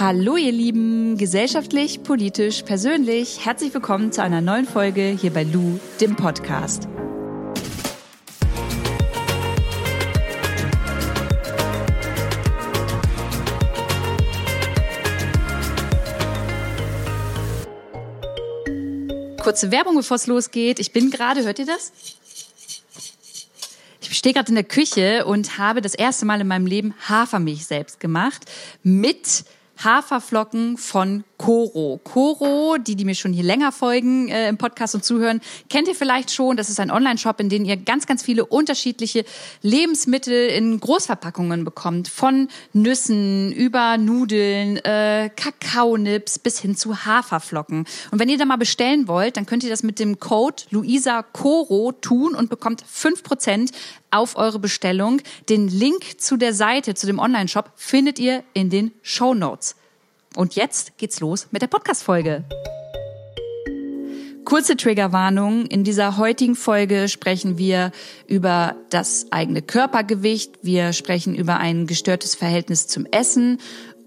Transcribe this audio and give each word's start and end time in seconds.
Hallo 0.00 0.36
ihr 0.36 0.50
Lieben, 0.50 1.16
gesellschaftlich, 1.16 2.02
politisch, 2.02 2.62
persönlich, 2.62 3.46
herzlich 3.46 3.72
willkommen 3.72 4.10
zu 4.10 4.24
einer 4.24 4.40
neuen 4.40 4.66
Folge 4.66 5.16
hier 5.20 5.32
bei 5.32 5.44
Lou, 5.44 5.78
dem 6.00 6.16
Podcast. 6.16 6.88
Kurze 19.40 19.70
Werbung, 19.70 19.94
bevor 19.94 20.16
es 20.16 20.26
losgeht. 20.26 20.80
Ich 20.80 20.92
bin 20.92 21.12
gerade, 21.12 21.44
hört 21.44 21.60
ihr 21.60 21.66
das? 21.66 21.92
Ich 24.00 24.18
stehe 24.18 24.34
gerade 24.34 24.48
in 24.48 24.56
der 24.56 24.64
Küche 24.64 25.24
und 25.24 25.56
habe 25.58 25.80
das 25.80 25.94
erste 25.94 26.26
Mal 26.26 26.40
in 26.40 26.48
meinem 26.48 26.66
Leben 26.66 26.94
Hafermilch 27.08 27.64
selbst 27.64 28.00
gemacht 28.00 28.50
mit 28.82 29.44
Haferflocken 29.84 30.76
von 30.78 31.24
Coro. 31.36 32.00
Coro, 32.04 32.78
die, 32.78 32.96
die 32.96 33.04
mir 33.04 33.14
schon 33.14 33.32
hier 33.32 33.44
länger 33.44 33.70
folgen 33.72 34.28
äh, 34.28 34.48
im 34.48 34.56
Podcast 34.56 34.94
und 34.94 35.04
zuhören, 35.04 35.40
kennt 35.68 35.88
ihr 35.88 35.94
vielleicht 35.94 36.30
schon. 36.30 36.56
Das 36.56 36.70
ist 36.70 36.80
ein 36.80 36.90
Online-Shop, 36.90 37.38
in 37.40 37.48
dem 37.48 37.64
ihr 37.64 37.76
ganz, 37.76 38.06
ganz 38.06 38.22
viele 38.22 38.46
unterschiedliche 38.46 39.24
Lebensmittel 39.62 40.48
in 40.48 40.80
Großverpackungen 40.80 41.64
bekommt. 41.64 42.08
Von 42.08 42.48
Nüssen 42.72 43.52
über 43.52 43.98
Nudeln, 43.98 44.78
äh, 44.78 45.30
Kakaonips 45.34 46.38
bis 46.38 46.60
hin 46.60 46.76
zu 46.76 47.04
Haferflocken. 47.04 47.84
Und 48.10 48.18
wenn 48.18 48.28
ihr 48.28 48.38
da 48.38 48.44
mal 48.44 48.56
bestellen 48.56 49.08
wollt, 49.08 49.36
dann 49.36 49.46
könnt 49.46 49.64
ihr 49.64 49.70
das 49.70 49.82
mit 49.82 49.98
dem 49.98 50.18
Code 50.18 50.62
Luisa 50.70 51.22
Coro 51.22 51.92
tun 51.92 52.34
und 52.34 52.48
bekommt 52.48 52.82
fünf 52.86 53.22
Prozent 53.22 53.72
auf 54.14 54.36
eure 54.36 54.58
Bestellung. 54.58 55.20
Den 55.48 55.68
Link 55.68 56.20
zu 56.20 56.36
der 56.36 56.54
Seite, 56.54 56.94
zu 56.94 57.06
dem 57.06 57.18
Online-Shop, 57.18 57.72
findet 57.74 58.18
ihr 58.18 58.44
in 58.52 58.70
den 58.70 58.92
Show 59.02 59.34
Notes. 59.34 59.76
Und 60.36 60.54
jetzt 60.54 60.98
geht's 60.98 61.20
los 61.20 61.48
mit 61.50 61.62
der 61.62 61.68
Podcast-Folge. 61.68 62.44
Kurze 64.44 64.76
Triggerwarnung. 64.76 65.64
In 65.66 65.84
dieser 65.84 66.18
heutigen 66.18 66.54
Folge 66.54 67.08
sprechen 67.08 67.56
wir 67.56 67.92
über 68.26 68.76
das 68.90 69.26
eigene 69.30 69.62
Körpergewicht. 69.62 70.58
Wir 70.62 70.92
sprechen 70.92 71.34
über 71.34 71.56
ein 71.56 71.86
gestörtes 71.86 72.34
Verhältnis 72.34 72.86
zum 72.86 73.06
Essen. 73.06 73.58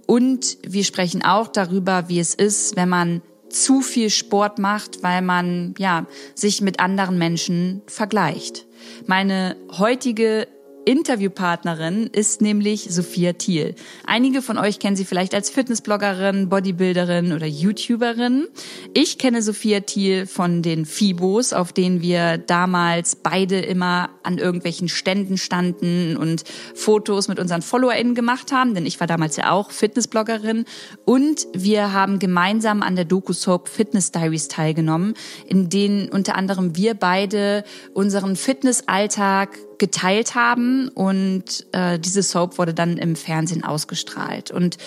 Und 0.06 0.60
wir 0.66 0.84
sprechen 0.84 1.24
auch 1.24 1.48
darüber, 1.48 2.08
wie 2.08 2.20
es 2.20 2.36
ist, 2.36 2.76
wenn 2.76 2.88
man 2.88 3.22
zu 3.50 3.82
viel 3.82 4.10
Sport 4.10 4.60
macht, 4.60 5.02
weil 5.02 5.22
man, 5.22 5.74
ja, 5.80 6.06
sich 6.36 6.62
mit 6.62 6.80
anderen 6.80 7.18
Menschen 7.18 7.82
vergleicht. 7.88 8.67
Meine 9.06 9.56
heutige 9.78 10.48
Interviewpartnerin 10.88 12.10
ist 12.14 12.42
nämlich 12.42 12.88
Sophia 12.90 13.34
Thiel. 13.34 13.76
Einige 14.06 14.42
von 14.42 14.58
euch 14.58 14.80
kennen 14.80 14.96
sie 14.96 15.04
vielleicht 15.04 15.36
als 15.36 15.50
Fitnessbloggerin, 15.50 16.48
Bodybuilderin 16.48 17.34
oder 17.34 17.46
YouTuberin. 17.46 18.48
Ich 18.94 19.18
kenne 19.18 19.42
Sophia 19.42 19.82
Thiel 19.82 20.26
von 20.26 20.62
den 20.62 20.86
Fibos, 20.86 21.52
auf 21.52 21.74
denen 21.74 22.02
wir 22.02 22.38
damals 22.38 23.18
beide 23.18 23.60
immer 23.60 24.12
an 24.24 24.38
irgendwelchen 24.38 24.88
Ständen 24.88 25.38
standen 25.38 26.16
und 26.16 26.46
Fotos 26.74 27.28
mit 27.28 27.38
unseren 27.38 27.64
FollowerInnen 27.64 28.16
gemacht 28.16 28.54
haben, 28.54 28.74
denn 28.74 28.86
ich 28.86 29.02
war 29.02 29.08
damals 29.08 29.36
ja 29.36 29.52
auch 29.52 29.72
Fitnessbloggerin. 29.72 30.64
Und 31.04 31.48
wir 31.54 31.92
haben 31.92 32.18
gemeinsam 32.18 32.82
an 32.82 32.96
der 32.96 33.04
Doku-Soap 33.04 33.68
Fitness 33.68 34.14
Diaries 34.14 34.48
teilgenommen, 34.48 35.16
in 35.48 35.68
denen 35.68 36.08
unter 36.08 36.36
anderem 36.36 36.78
wir 36.78 36.94
beide 36.94 37.66
unseren 37.94 38.38
Fitnessalltag 38.38 39.58
geteilt 39.80 40.36
haben 40.36 40.90
und 40.90 41.68
äh, 41.72 42.00
diese 42.00 42.24
Soap 42.24 42.58
wurde 42.58 42.74
dann 42.74 42.98
im 42.98 43.16
Fernsehen 43.16 43.64
ausgestrahlt. 43.64 44.52
Und 44.52 44.78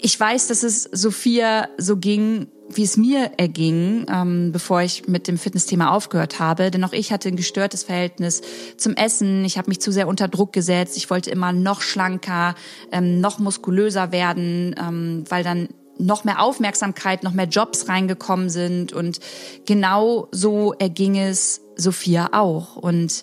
ich 0.00 0.18
weiß, 0.18 0.48
dass 0.48 0.62
es 0.62 0.84
Sophia 0.92 1.68
so 1.78 1.96
ging, 1.96 2.48
wie 2.68 2.82
es 2.82 2.96
mir 2.96 3.32
erging, 3.36 4.06
ähm, 4.08 4.52
bevor 4.52 4.82
ich 4.82 5.06
mit 5.06 5.28
dem 5.28 5.38
Fitnessthema 5.38 5.90
aufgehört 5.90 6.38
habe. 6.38 6.70
Denn 6.70 6.84
auch 6.84 6.92
ich 6.92 7.12
hatte 7.12 7.28
ein 7.28 7.36
gestörtes 7.36 7.84
Verhältnis 7.84 8.42
zum 8.76 8.94
Essen. 8.94 9.44
Ich 9.44 9.58
habe 9.58 9.68
mich 9.68 9.80
zu 9.80 9.92
sehr 9.92 10.08
unter 10.08 10.28
Druck 10.28 10.52
gesetzt. 10.52 10.96
Ich 10.96 11.10
wollte 11.10 11.30
immer 11.30 11.52
noch 11.52 11.82
schlanker, 11.82 12.54
ähm, 12.92 13.20
noch 13.20 13.38
muskulöser 13.38 14.12
werden, 14.12 14.74
ähm, 14.78 15.24
weil 15.28 15.44
dann 15.44 15.68
noch 15.98 16.24
mehr 16.24 16.42
Aufmerksamkeit, 16.42 17.22
noch 17.22 17.32
mehr 17.32 17.46
Jobs 17.46 17.88
reingekommen 17.88 18.50
sind. 18.50 18.92
Und 18.92 19.20
genau 19.66 20.28
so 20.32 20.72
erging 20.74 21.16
es 21.16 21.60
Sophia 21.76 22.30
auch. 22.32 22.76
Und 22.76 23.22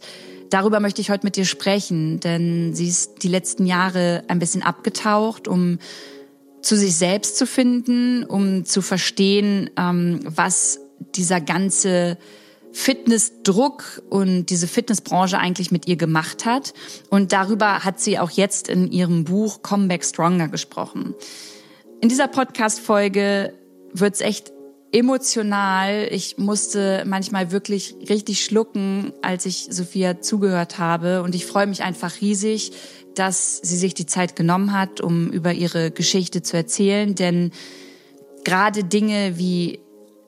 Darüber 0.52 0.82
möchte 0.82 1.00
ich 1.00 1.10
heute 1.10 1.26
mit 1.26 1.38
dir 1.38 1.46
sprechen, 1.46 2.20
denn 2.20 2.76
sie 2.76 2.90
ist 2.90 3.24
die 3.24 3.30
letzten 3.30 3.66
Jahre 3.66 4.26
ein 4.28 4.38
bisschen 4.38 4.62
abgetaucht, 4.62 5.48
um 5.48 5.80
zu 6.62 6.76
sich 6.76 6.96
selbst 6.96 7.38
zu 7.38 7.48
finden, 7.48 8.26
um 8.26 8.66
zu 8.66 8.82
verstehen, 8.82 9.70
ähm, 9.78 10.20
was 10.26 10.82
dieser 11.16 11.40
ganze 11.40 12.18
Fitnessdruck 12.74 14.04
und 14.10 14.48
diese 14.48 14.68
Fitnessbranche 14.68 15.40
eigentlich 15.40 15.72
mit 15.72 15.88
ihr 15.88 15.96
gemacht 15.96 16.46
hat. 16.46 16.74
Und 17.10 17.32
darüber 17.32 17.86
hat 17.86 18.02
sie 18.02 18.20
auch 18.20 18.30
jetzt 18.30 18.68
in 18.68 18.92
ihrem 18.92 19.24
Buch 19.24 19.62
Comeback 19.62 20.04
Stronger 20.04 20.50
gesprochen. 20.50 21.16
In 22.02 22.10
dieser 22.10 22.28
Podcast-Folge 22.28 23.54
wird 23.94 24.16
es 24.16 24.22
echt 24.22 24.52
emotional. 24.92 26.08
Ich 26.12 26.38
musste 26.38 27.04
manchmal 27.06 27.52
wirklich 27.52 27.96
richtig 28.10 28.44
schlucken, 28.44 29.14
als 29.22 29.46
ich 29.46 29.68
Sophia 29.70 30.22
zugehört 30.22 30.78
habe. 30.78 31.24
Und 31.24 31.36
ich 31.36 31.46
freue 31.46 31.68
mich 31.68 31.84
einfach 31.84 32.22
riesig, 32.22 32.72
dass 33.16 33.58
sie 33.58 33.78
sich 33.78 33.94
die 33.94 34.06
Zeit 34.06 34.36
genommen 34.36 34.74
hat, 34.74 35.02
um 35.02 35.32
über 35.32 35.54
ihre 35.54 35.92
Geschichte 35.92 36.42
zu 36.42 36.58
erzählen. 36.58 37.16
Denn 37.16 37.52
gerade 38.44 38.84
Dinge 38.84 39.38
wie 39.38 39.80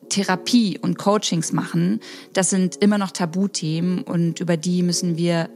Therapie 0.10 0.78
und 0.80 0.98
Coachings 0.98 1.52
machen, 1.52 2.00
das 2.34 2.50
sind 2.50 2.76
immer 2.78 2.98
noch 2.98 3.12
Tabuthemen 3.12 4.04
und 4.04 4.40
über 4.40 4.58
die 4.58 4.84
müssen 4.84 5.18
wir 5.18 5.50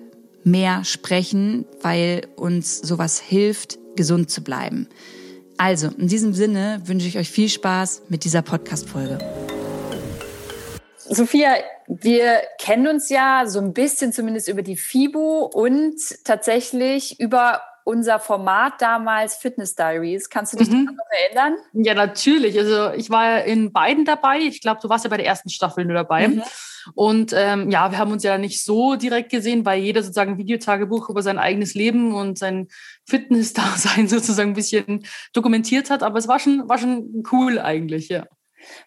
mehr 0.43 0.83
sprechen, 0.83 1.65
weil 1.81 2.27
uns 2.35 2.79
sowas 2.79 3.19
hilft, 3.19 3.77
gesund 3.95 4.31
zu 4.31 4.41
bleiben. 4.41 4.87
Also, 5.57 5.89
in 5.97 6.07
diesem 6.07 6.33
Sinne 6.33 6.81
wünsche 6.85 7.07
ich 7.07 7.17
euch 7.17 7.31
viel 7.31 7.49
Spaß 7.49 8.03
mit 8.09 8.23
dieser 8.23 8.43
Podcast-Folge. 8.43 9.17
Sophia, 10.97 11.55
wir 11.87 12.41
kennen 12.59 12.87
uns 12.87 13.09
ja 13.09 13.45
so 13.47 13.59
ein 13.59 13.73
bisschen 13.73 14.13
zumindest 14.13 14.49
über 14.49 14.61
die 14.61 14.75
FIBO 14.75 15.49
und 15.51 15.95
tatsächlich 16.23 17.19
über 17.19 17.61
unser 17.87 18.19
Format 18.19 18.81
damals 18.81 19.37
Fitness 19.37 19.73
Diaries. 19.73 20.29
Kannst 20.29 20.51
du 20.51 20.57
dich 20.57 20.69
mhm. 20.69 20.87
daran 20.87 20.95
noch 20.97 21.05
erinnern? 21.23 21.57
Ja, 21.71 21.93
natürlich. 21.93 22.59
Also 22.59 22.91
ich 22.91 23.09
war 23.09 23.25
ja 23.25 23.37
in 23.37 23.71
beiden 23.71 24.03
dabei. 24.03 24.39
Ich 24.39 24.61
glaube, 24.61 24.81
du 24.81 24.89
warst 24.89 25.05
ja 25.05 25.09
bei 25.09 25.15
der 25.15 25.25
ersten 25.25 25.49
Staffel 25.49 25.85
nur 25.85 25.93
dabei. 25.93 26.27
Mhm. 26.27 26.43
Und 26.95 27.33
ähm, 27.33 27.71
ja, 27.71 27.89
wir 27.89 27.97
haben 27.97 28.11
uns 28.11 28.23
ja 28.23 28.37
nicht 28.37 28.61
so 28.61 28.97
direkt 28.97 29.29
gesehen, 29.29 29.65
weil 29.65 29.79
jeder 29.79 30.03
sozusagen 30.03 30.33
ein 30.33 30.37
Videotagebuch 30.37 31.09
über 31.09 31.23
sein 31.23 31.39
eigenes 31.39 31.75
Leben 31.75 32.13
und 32.13 32.37
sein 32.37 32.67
Fitness-Dasein 33.05 34.07
sozusagen 34.09 34.49
ein 34.49 34.55
bisschen 34.55 35.05
dokumentiert 35.31 35.89
hat. 35.89 36.03
Aber 36.03 36.19
es 36.19 36.27
war 36.27 36.39
schon, 36.39 36.67
war 36.67 36.77
schon 36.77 37.23
cool 37.31 37.57
eigentlich, 37.57 38.09
ja. 38.09 38.25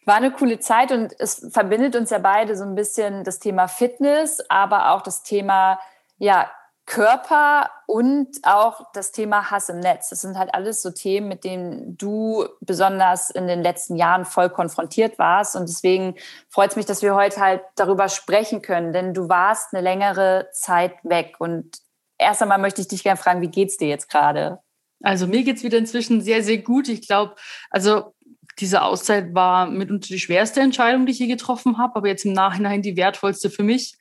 War 0.05 0.16
eine 0.16 0.31
coole 0.31 0.59
Zeit 0.59 0.93
und 0.93 1.15
es 1.19 1.49
verbindet 1.53 1.97
uns 1.97 2.10
ja 2.10 2.19
beide 2.19 2.55
so 2.55 2.65
ein 2.65 2.75
bisschen 2.75 3.25
das 3.25 3.39
Thema 3.39 3.66
Fitness, 3.66 4.44
aber 4.50 4.91
auch 4.91 5.00
das 5.00 5.22
Thema 5.22 5.78
ja, 6.19 6.50
Körper 6.91 7.71
und 7.87 8.39
auch 8.43 8.84
das 8.95 9.12
Thema 9.12 9.53
Hass 9.53 9.69
im 9.69 9.78
Netz. 9.78 10.09
Das 10.09 10.23
sind 10.23 10.37
halt 10.37 10.53
alles 10.53 10.83
so 10.83 10.91
Themen, 10.91 11.28
mit 11.28 11.45
denen 11.45 11.97
du 11.97 12.49
besonders 12.61 13.31
in 13.31 13.47
den 13.47 13.62
letzten 13.62 13.95
Jahren 13.95 14.25
voll 14.25 14.51
konfrontiert 14.51 15.17
warst. 15.17 15.55
Und 15.55 15.69
deswegen 15.69 16.17
freut 16.49 16.71
es 16.71 16.77
mich, 16.77 16.87
dass 16.87 17.03
wir 17.03 17.15
heute 17.15 17.41
halt 17.41 17.62
darüber 17.77 18.09
sprechen 18.09 18.61
können, 18.61 18.93
denn 18.93 19.15
du 19.15 19.28
warst 19.28 19.73
eine 19.73 19.83
längere 19.83 20.49
Zeit 20.53 20.95
weg. 21.05 21.37
Und 21.39 21.78
erst 22.19 22.43
einmal 22.43 22.59
möchte 22.59 22.81
ich 22.81 22.89
dich 22.89 23.05
gerne 23.05 23.17
fragen, 23.17 23.41
wie 23.41 23.51
geht's 23.51 23.77
dir 23.77 23.87
jetzt 23.87 24.11
gerade? 24.11 24.59
Also 25.01 25.28
mir 25.28 25.45
geht's 25.45 25.62
wieder 25.62 25.78
inzwischen 25.78 26.21
sehr, 26.22 26.43
sehr 26.43 26.59
gut. 26.59 26.89
Ich 26.89 27.07
glaube, 27.07 27.36
also 27.71 28.15
diese 28.59 28.83
Auszeit 28.83 29.33
war 29.33 29.66
mitunter 29.66 30.09
die 30.09 30.19
schwerste 30.19 30.60
Entscheidung, 30.60 31.07
die 31.07 31.13
ich 31.13 31.21
je 31.21 31.28
getroffen 31.28 31.78
habe, 31.78 31.95
aber 31.95 32.09
jetzt 32.09 32.25
im 32.25 32.33
Nachhinein 32.33 32.83
die 32.83 32.97
wertvollste 32.97 33.48
für 33.48 33.63
mich. 33.63 33.95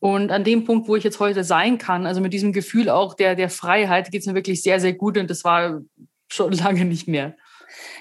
Und 0.00 0.32
an 0.32 0.44
dem 0.44 0.64
Punkt, 0.64 0.88
wo 0.88 0.96
ich 0.96 1.04
jetzt 1.04 1.20
heute 1.20 1.44
sein 1.44 1.76
kann, 1.78 2.06
also 2.06 2.20
mit 2.20 2.32
diesem 2.32 2.52
Gefühl 2.52 2.88
auch 2.88 3.14
der, 3.14 3.34
der 3.34 3.50
Freiheit, 3.50 4.10
geht 4.10 4.22
es 4.22 4.26
mir 4.26 4.34
wirklich 4.34 4.62
sehr, 4.62 4.80
sehr 4.80 4.94
gut 4.94 5.18
und 5.18 5.30
das 5.30 5.44
war 5.44 5.82
schon 6.28 6.52
lange 6.54 6.84
nicht 6.84 7.06
mehr. 7.06 7.34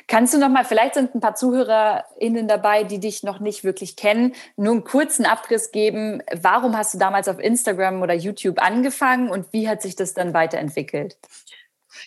Kannst 0.08 0.34
du 0.34 0.40
noch 0.40 0.50
mal, 0.50 0.66
vielleicht 0.66 0.96
sind 0.96 1.14
ein 1.14 1.20
paar 1.20 1.36
ZuhörerInnen 1.36 2.48
dabei, 2.48 2.84
die 2.84 3.00
dich 3.00 3.22
noch 3.22 3.40
nicht 3.40 3.64
wirklich 3.64 3.96
kennen, 3.96 4.34
nur 4.56 4.72
einen 4.74 4.84
kurzen 4.84 5.26
Abriss 5.26 5.72
geben. 5.72 6.24
Warum 6.34 6.76
hast 6.76 6.96
du 6.96 6.98
damals 6.98 7.28
auf 7.28 7.38
Instagram 7.38 8.02
oder 8.02 8.16
YouTube 8.16 8.60
angefangen 8.60 9.30
und 9.30 9.54
wie 9.54 9.70
hat 9.70 9.84
sich 9.84 9.96
das 9.96 10.16
dann 10.16 10.34
weiterentwickelt? 10.34 11.18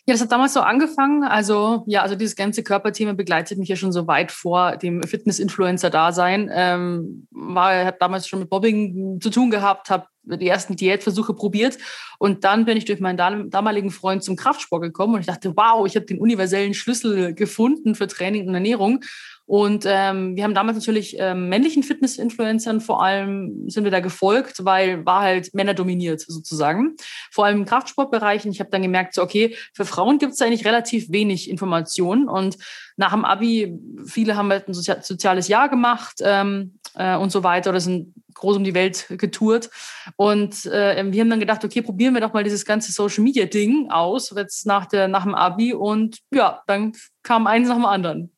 Ja, 0.07 0.15
das 0.15 0.21
hat 0.21 0.33
damals 0.33 0.53
so 0.53 0.61
angefangen. 0.61 1.25
Also 1.25 1.85
ja, 1.87 2.03
also 2.03 2.15
dieses 2.15 2.37
ganze 2.37 2.63
Körperthema 2.63 3.13
begleitet 3.13 3.59
mich 3.59 3.69
ja 3.69 3.77
schon 3.77 3.93
so 3.93 4.07
weit 4.07 4.33
vor 4.33 4.77
dem 4.77 5.03
Fitness-Influencer-Dasein. 5.03 6.51
Ähm, 6.53 7.27
war, 7.31 7.85
hat 7.85 8.01
damals 8.01 8.29
schon 8.29 8.41
mit 8.41 8.51
Bobbing 8.51 9.21
zu 9.21 9.31
tun 9.31 9.51
gehabt, 9.51 9.91
habe 9.91 10.07
die 10.25 10.49
ersten 10.49 10.77
Diätversuche 10.77 11.35
probiert. 11.35 11.79
Und 12.19 12.45
dann 12.45 12.65
bin 12.65 12.77
ich 12.77 12.85
durch 12.85 13.01
meinen 13.01 13.51
damaligen 13.51 13.91
Freund 13.91 14.23
zum 14.23 14.37
Kraftsport 14.37 14.83
gekommen 14.83 15.15
und 15.15 15.21
ich 15.21 15.27
dachte, 15.27 15.57
wow, 15.57 15.87
ich 15.87 15.97
habe 15.97 16.07
den 16.07 16.19
universellen 16.19 16.75
Schlüssel 16.75 17.35
gefunden 17.35 17.95
für 17.95 18.07
Training 18.07 18.49
und 18.49 18.55
Ernährung. 18.55 19.01
Und 19.47 19.85
ähm, 19.87 20.37
wir 20.37 20.45
haben 20.45 20.55
damals 20.55 20.77
natürlich 20.77 21.17
ähm, 21.19 21.49
männlichen 21.49 21.83
Fitness-Influencern 21.83 22.81
vor 22.81 23.03
allem 23.03 23.69
sind 23.69 23.85
wir 23.85 23.91
da 23.91 24.01
gefolgt, 24.01 24.65
weil 24.65 25.05
war 25.05 25.23
halt 25.23 25.53
Männer 25.55 25.75
dominiert 25.75 26.21
sozusagen. 26.21 26.95
Vor 27.31 27.45
allem 27.45 27.59
im 27.59 27.65
Kraftsportbereich. 27.65 28.45
Und 28.45 28.53
ich 28.53 28.61
habe 28.61 28.71
dann 28.71 28.83
gemerkt, 28.83 29.15
so 29.15 29.23
okay, 29.23 29.57
für 29.75 29.85
Frauen 29.85 30.19
gibt 30.19 30.35
es 30.35 30.41
eigentlich 30.41 30.65
relativ 30.65 31.11
wenig 31.11 31.51
Informationen. 31.51 32.29
Und 32.29 32.57
nach 32.97 33.13
dem 33.13 33.25
Abi, 33.25 33.79
viele 34.07 34.37
haben 34.37 34.51
halt 34.51 34.69
ein 34.69 34.75
soziales 34.75 35.49
Jahr 35.49 35.69
gemacht 35.69 36.21
ähm, 36.23 36.79
äh, 36.95 37.17
und 37.17 37.33
so 37.33 37.43
weiter 37.43 37.71
oder 37.71 37.81
sind 37.81 38.15
groß 38.35 38.57
um 38.57 38.65
die 38.65 38.75
Welt 38.75 39.07
getourt. 39.11 39.71
Und 40.17 40.67
äh, 40.67 41.05
wir 41.13 41.21
haben 41.21 41.31
dann 41.31 41.41
gedacht, 41.41 41.65
okay, 41.65 41.83
probieren 41.83 42.15
wir 42.15 42.21
doch 42.21 42.33
mal 42.33 42.45
dieses 42.45 42.65
ganze 42.65 42.93
Social 42.93 43.25
Media 43.25 43.47
Ding 43.47 43.91
aus, 43.91 44.33
jetzt 44.37 44.67
nach, 44.67 44.87
der, 44.87 45.09
nach 45.09 45.25
dem 45.25 45.35
Abi. 45.35 45.75
Und 45.75 46.19
ja, 46.33 46.63
dann 46.67 46.93
kam 47.23 47.47
eins 47.47 47.69
nach 47.69 47.77
dem 47.77 47.85
anderen. 47.85 48.33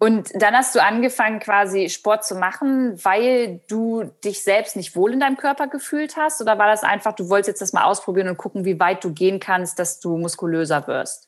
Und 0.00 0.30
dann 0.40 0.54
hast 0.56 0.74
du 0.76 0.82
angefangen, 0.82 1.40
quasi 1.40 1.88
Sport 1.88 2.24
zu 2.24 2.36
machen, 2.36 3.04
weil 3.04 3.60
du 3.68 4.04
dich 4.24 4.44
selbst 4.44 4.76
nicht 4.76 4.94
wohl 4.94 5.12
in 5.12 5.20
deinem 5.20 5.36
Körper 5.36 5.66
gefühlt 5.66 6.16
hast? 6.16 6.40
Oder 6.40 6.56
war 6.56 6.68
das 6.68 6.84
einfach, 6.84 7.14
du 7.14 7.28
wolltest 7.28 7.48
jetzt 7.48 7.60
das 7.62 7.72
mal 7.72 7.84
ausprobieren 7.84 8.28
und 8.28 8.36
gucken, 8.36 8.64
wie 8.64 8.78
weit 8.78 9.02
du 9.02 9.12
gehen 9.12 9.40
kannst, 9.40 9.78
dass 9.80 9.98
du 9.98 10.16
muskulöser 10.16 10.86
wirst? 10.86 11.27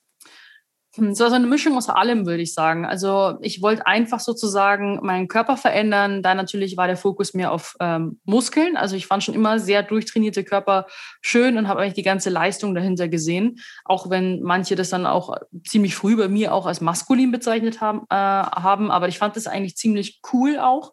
Hm, 0.97 1.15
so 1.15 1.25
eine 1.25 1.47
Mischung 1.47 1.77
aus 1.77 1.89
allem, 1.89 2.27
würde 2.27 2.43
ich 2.43 2.53
sagen. 2.53 2.85
Also 2.85 3.39
ich 3.43 3.63
wollte 3.63 3.87
einfach 3.87 4.19
sozusagen 4.19 4.99
meinen 5.03 5.29
Körper 5.29 5.57
verändern. 5.57 6.23
Da 6.23 6.35
natürlich 6.35 6.77
war 6.77 6.89
der 6.89 6.97
Fokus 6.97 7.33
mehr 7.33 7.53
auf 7.53 7.77
ähm, 7.79 8.21
Muskeln. 8.25 8.77
Also 8.77 8.97
ich 8.97 9.07
fand 9.07 9.23
schon 9.23 9.35
immer 9.35 9.61
sehr 9.61 9.85
durchtrainierte 9.85 10.43
Körper 10.43 10.87
schön 11.21 11.57
und 11.59 11.69
habe 11.69 11.81
eigentlich 11.81 11.95
die 11.95 12.03
ganze 12.03 12.31
Leistung 12.31 12.75
dahinter 12.75 13.07
gesehen. 13.07 13.61
Auch 13.85 14.11
wenn 14.11 14.43
manche 14.43 14.75
das 14.75 14.91
dann 14.91 15.07
auch 15.07 15.37
ziemlich 15.65 15.95
früh 15.95 16.17
bei 16.17 16.29
mir 16.29 16.53
auch 16.53 16.67
als 16.67 16.81
maskulin 16.81 17.31
bezeichnet 17.31 17.81
haben. 17.81 18.01
Äh, 18.11 18.17
haben. 18.17 18.91
Aber 18.91 19.07
ich 19.07 19.19
fand 19.19 19.37
das 19.37 19.47
eigentlich 19.47 19.77
ziemlich 19.77 20.21
cool 20.33 20.59
auch 20.59 20.93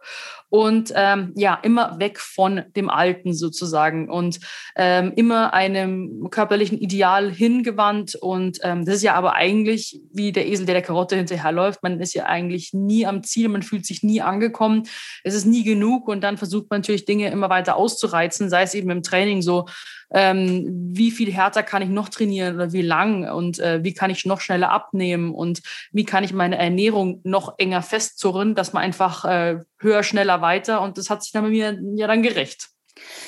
und 0.50 0.94
ähm, 0.96 1.34
ja, 1.36 1.60
immer 1.62 2.00
weg 2.00 2.20
von 2.20 2.64
dem 2.76 2.90
Alten 2.90 3.34
sozusagen 3.34 4.10
und 4.10 4.40
ähm, 4.76 5.12
immer 5.16 5.54
einem 5.54 6.30
körperlichen 6.32 6.78
Ideal 6.78 7.32
hingewandt. 7.32 8.16
Und 8.16 8.60
ähm, 8.64 8.86
das 8.86 8.96
ist 8.96 9.04
ja 9.04 9.16
aber 9.16 9.34
eigentlich 9.34 9.87
wie 10.12 10.32
der 10.32 10.48
Esel, 10.48 10.66
der 10.66 10.76
der 10.76 10.82
Karotte 10.82 11.16
hinterherläuft. 11.16 11.84
Man 11.84 12.00
ist 12.00 12.14
ja 12.14 12.26
eigentlich 12.26 12.74
nie 12.74 13.06
am 13.06 13.24
Ziel, 13.24 13.50
man 13.50 13.64
fühlt 13.64 13.86
sich 13.86 14.04
nie 14.04 14.22
angekommen. 14.22 14.84
Es 15.24 15.34
ist 15.34 15.46
nie 15.46 15.64
genug 15.64 16.08
und 16.08 16.22
dann 16.22 16.38
versucht 16.38 16.70
man 16.70 16.82
natürlich 16.82 17.06
Dinge 17.06 17.30
immer 17.30 17.50
weiter 17.50 17.76
auszureizen, 17.76 18.50
sei 18.50 18.64
es 18.64 18.74
eben 18.74 18.90
im 18.90 19.04
Training 19.04 19.42
so, 19.42 19.66
ähm, 20.12 20.68
wie 20.94 21.12
viel 21.12 21.32
härter 21.32 21.64
kann 21.64 21.82
ich 21.82 21.90
noch 21.90 22.10
trainieren 22.10 22.56
oder 22.56 22.72
wie 22.72 22.82
lang 22.82 23.30
und 23.30 23.60
äh, 23.60 23.84
wie 23.84 23.94
kann 23.94 24.10
ich 24.10 24.26
noch 24.26 24.42
schneller 24.42 24.72
abnehmen 24.72 25.34
und 25.34 25.62
wie 25.92 26.06
kann 26.06 26.24
ich 26.24 26.34
meine 26.34 26.58
Ernährung 26.58 27.22
noch 27.24 27.58
enger 27.58 27.82
festzurren, 27.82 28.56
dass 28.56 28.74
man 28.74 28.84
einfach 28.84 29.26
äh, 29.26 29.60
höher, 29.80 30.04
schneller, 30.04 30.42
weiter 30.42 30.82
und 30.82 30.98
das 30.98 31.10
hat 31.10 31.24
sich 31.24 31.34
dann 31.34 31.44
bei 31.44 31.50
mir 31.50 31.78
ja 31.96 32.08
dann 32.08 32.24
gerecht. 32.24 32.70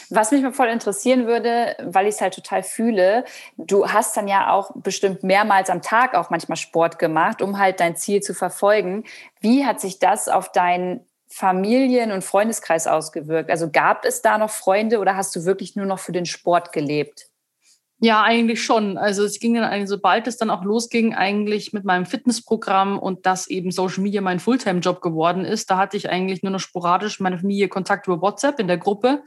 Was 0.09 0.31
mich 0.31 0.41
mal 0.41 0.53
voll 0.53 0.67
interessieren 0.67 1.27
würde, 1.27 1.75
weil 1.83 2.07
ich 2.07 2.15
es 2.15 2.21
halt 2.21 2.33
total 2.33 2.63
fühle, 2.63 3.25
du 3.57 3.87
hast 3.87 4.15
dann 4.17 4.27
ja 4.27 4.51
auch 4.51 4.71
bestimmt 4.75 5.23
mehrmals 5.23 5.69
am 5.69 5.81
Tag 5.81 6.15
auch 6.15 6.29
manchmal 6.29 6.57
Sport 6.57 6.99
gemacht, 6.99 7.41
um 7.41 7.59
halt 7.59 7.79
dein 7.79 7.95
Ziel 7.95 8.21
zu 8.21 8.33
verfolgen. 8.33 9.05
Wie 9.39 9.65
hat 9.65 9.79
sich 9.79 9.99
das 9.99 10.27
auf 10.27 10.51
dein 10.51 11.05
Familien- 11.27 12.11
und 12.11 12.23
Freundeskreis 12.23 12.87
ausgewirkt? 12.87 13.51
Also 13.51 13.69
gab 13.71 14.05
es 14.05 14.21
da 14.21 14.37
noch 14.37 14.49
Freunde 14.49 14.99
oder 14.99 15.15
hast 15.15 15.35
du 15.35 15.45
wirklich 15.45 15.75
nur 15.75 15.85
noch 15.85 15.99
für 15.99 16.11
den 16.11 16.25
Sport 16.25 16.71
gelebt? 16.73 17.29
Ja, 18.01 18.23
eigentlich 18.23 18.63
schon. 18.63 18.97
Also 18.97 19.25
es 19.25 19.39
ging 19.39 19.55
dann 19.55 19.65
eigentlich, 19.65 19.89
sobald 19.89 20.25
es 20.27 20.37
dann 20.37 20.49
auch 20.49 20.63
losging, 20.63 21.13
eigentlich 21.13 21.73
mit 21.73 21.83
meinem 21.83 22.05
Fitnessprogramm 22.05 22.97
und 22.97 23.25
dass 23.25 23.47
eben 23.47 23.71
Social 23.71 24.01
Media 24.01 24.21
mein 24.21 24.39
Fulltime-Job 24.39 25.01
geworden 25.01 25.43
ist, 25.43 25.69
da 25.69 25.77
hatte 25.77 25.97
ich 25.97 26.09
eigentlich 26.09 26.41
nur 26.41 26.53
noch 26.53 26.61
sporadisch 26.61 27.19
meine 27.19 27.37
Familie 27.37 27.67
Kontakt 27.67 28.07
über 28.07 28.21
WhatsApp 28.21 28.57
in 28.59 28.67
der 28.67 28.77
Gruppe, 28.77 29.21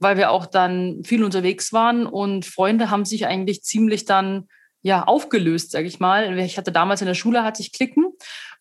weil 0.00 0.16
wir 0.16 0.30
auch 0.30 0.46
dann 0.46 1.02
viel 1.04 1.22
unterwegs 1.22 1.72
waren 1.72 2.06
und 2.06 2.44
Freunde 2.44 2.90
haben 2.90 3.04
sich 3.04 3.26
eigentlich 3.26 3.62
ziemlich 3.62 4.06
dann 4.06 4.48
ja 4.82 5.04
aufgelöst, 5.04 5.70
sage 5.70 5.86
ich 5.86 6.00
mal. 6.00 6.38
Ich 6.38 6.56
hatte 6.56 6.72
damals 6.72 7.02
in 7.02 7.06
der 7.06 7.14
Schule 7.14 7.44
hatte 7.44 7.62
ich 7.62 7.72
Klicken 7.72 8.06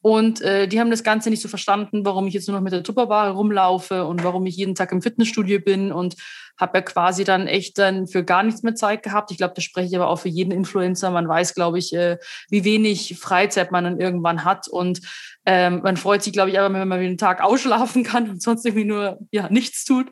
und 0.02 0.42
äh, 0.42 0.68
die 0.68 0.80
haben 0.80 0.92
das 0.92 1.04
Ganze 1.04 1.30
nicht 1.30 1.42
so 1.42 1.50
verstanden, 1.50 2.06
warum 2.06 2.28
ich 2.28 2.34
jetzt 2.34 2.48
nur 2.48 2.56
noch 2.56 2.64
mit 2.64 2.72
der 2.72 2.84
Tupperware 2.84 3.32
rumlaufe 3.32 4.06
und 4.06 4.24
warum 4.24 4.46
ich 4.46 4.56
jeden 4.56 4.76
Tag 4.76 4.92
im 4.92 5.02
Fitnessstudio 5.02 5.60
bin 5.60 5.92
und 5.92 6.16
habe 6.58 6.78
ja 6.78 6.82
quasi 6.82 7.24
dann 7.24 7.48
echt 7.48 7.78
dann 7.78 8.08
für 8.08 8.24
gar 8.24 8.44
nichts 8.44 8.64
mehr 8.64 8.76
Zeit 8.76 9.04
gehabt. 9.04 9.32
Ich 9.32 9.38
glaube, 9.38 9.54
das 9.56 9.64
spreche 9.64 9.88
ich 9.88 9.96
aber 9.96 10.10
auch 10.10 10.20
für 10.20 10.30
jeden 10.30 10.52
Influencer. 10.52 11.10
Man 11.10 11.28
weiß, 11.28 11.56
glaube 11.56 11.80
ich, 11.80 11.94
äh, 11.94 12.18
wie 12.50 12.64
wenig 12.66 13.18
Freizeit 13.18 13.72
man 13.72 13.86
dann 13.86 14.00
irgendwann 14.00 14.44
hat. 14.44 14.68
Und 14.68 15.02
ähm, 15.46 15.82
man 15.84 15.96
freut 15.96 16.22
sich, 16.22 16.34
glaube 16.34 16.50
ich, 16.50 16.60
aber, 16.60 16.74
wenn 16.74 16.88
man 16.88 17.00
den 17.00 17.18
Tag 17.18 17.42
ausschlafen 17.42 18.04
kann 18.04 18.30
und 18.30 18.42
sonst 18.42 18.66
irgendwie 18.66 18.86
nur 18.86 19.20
ja 19.32 19.50
nichts 19.50 19.86
tut. 19.86 20.08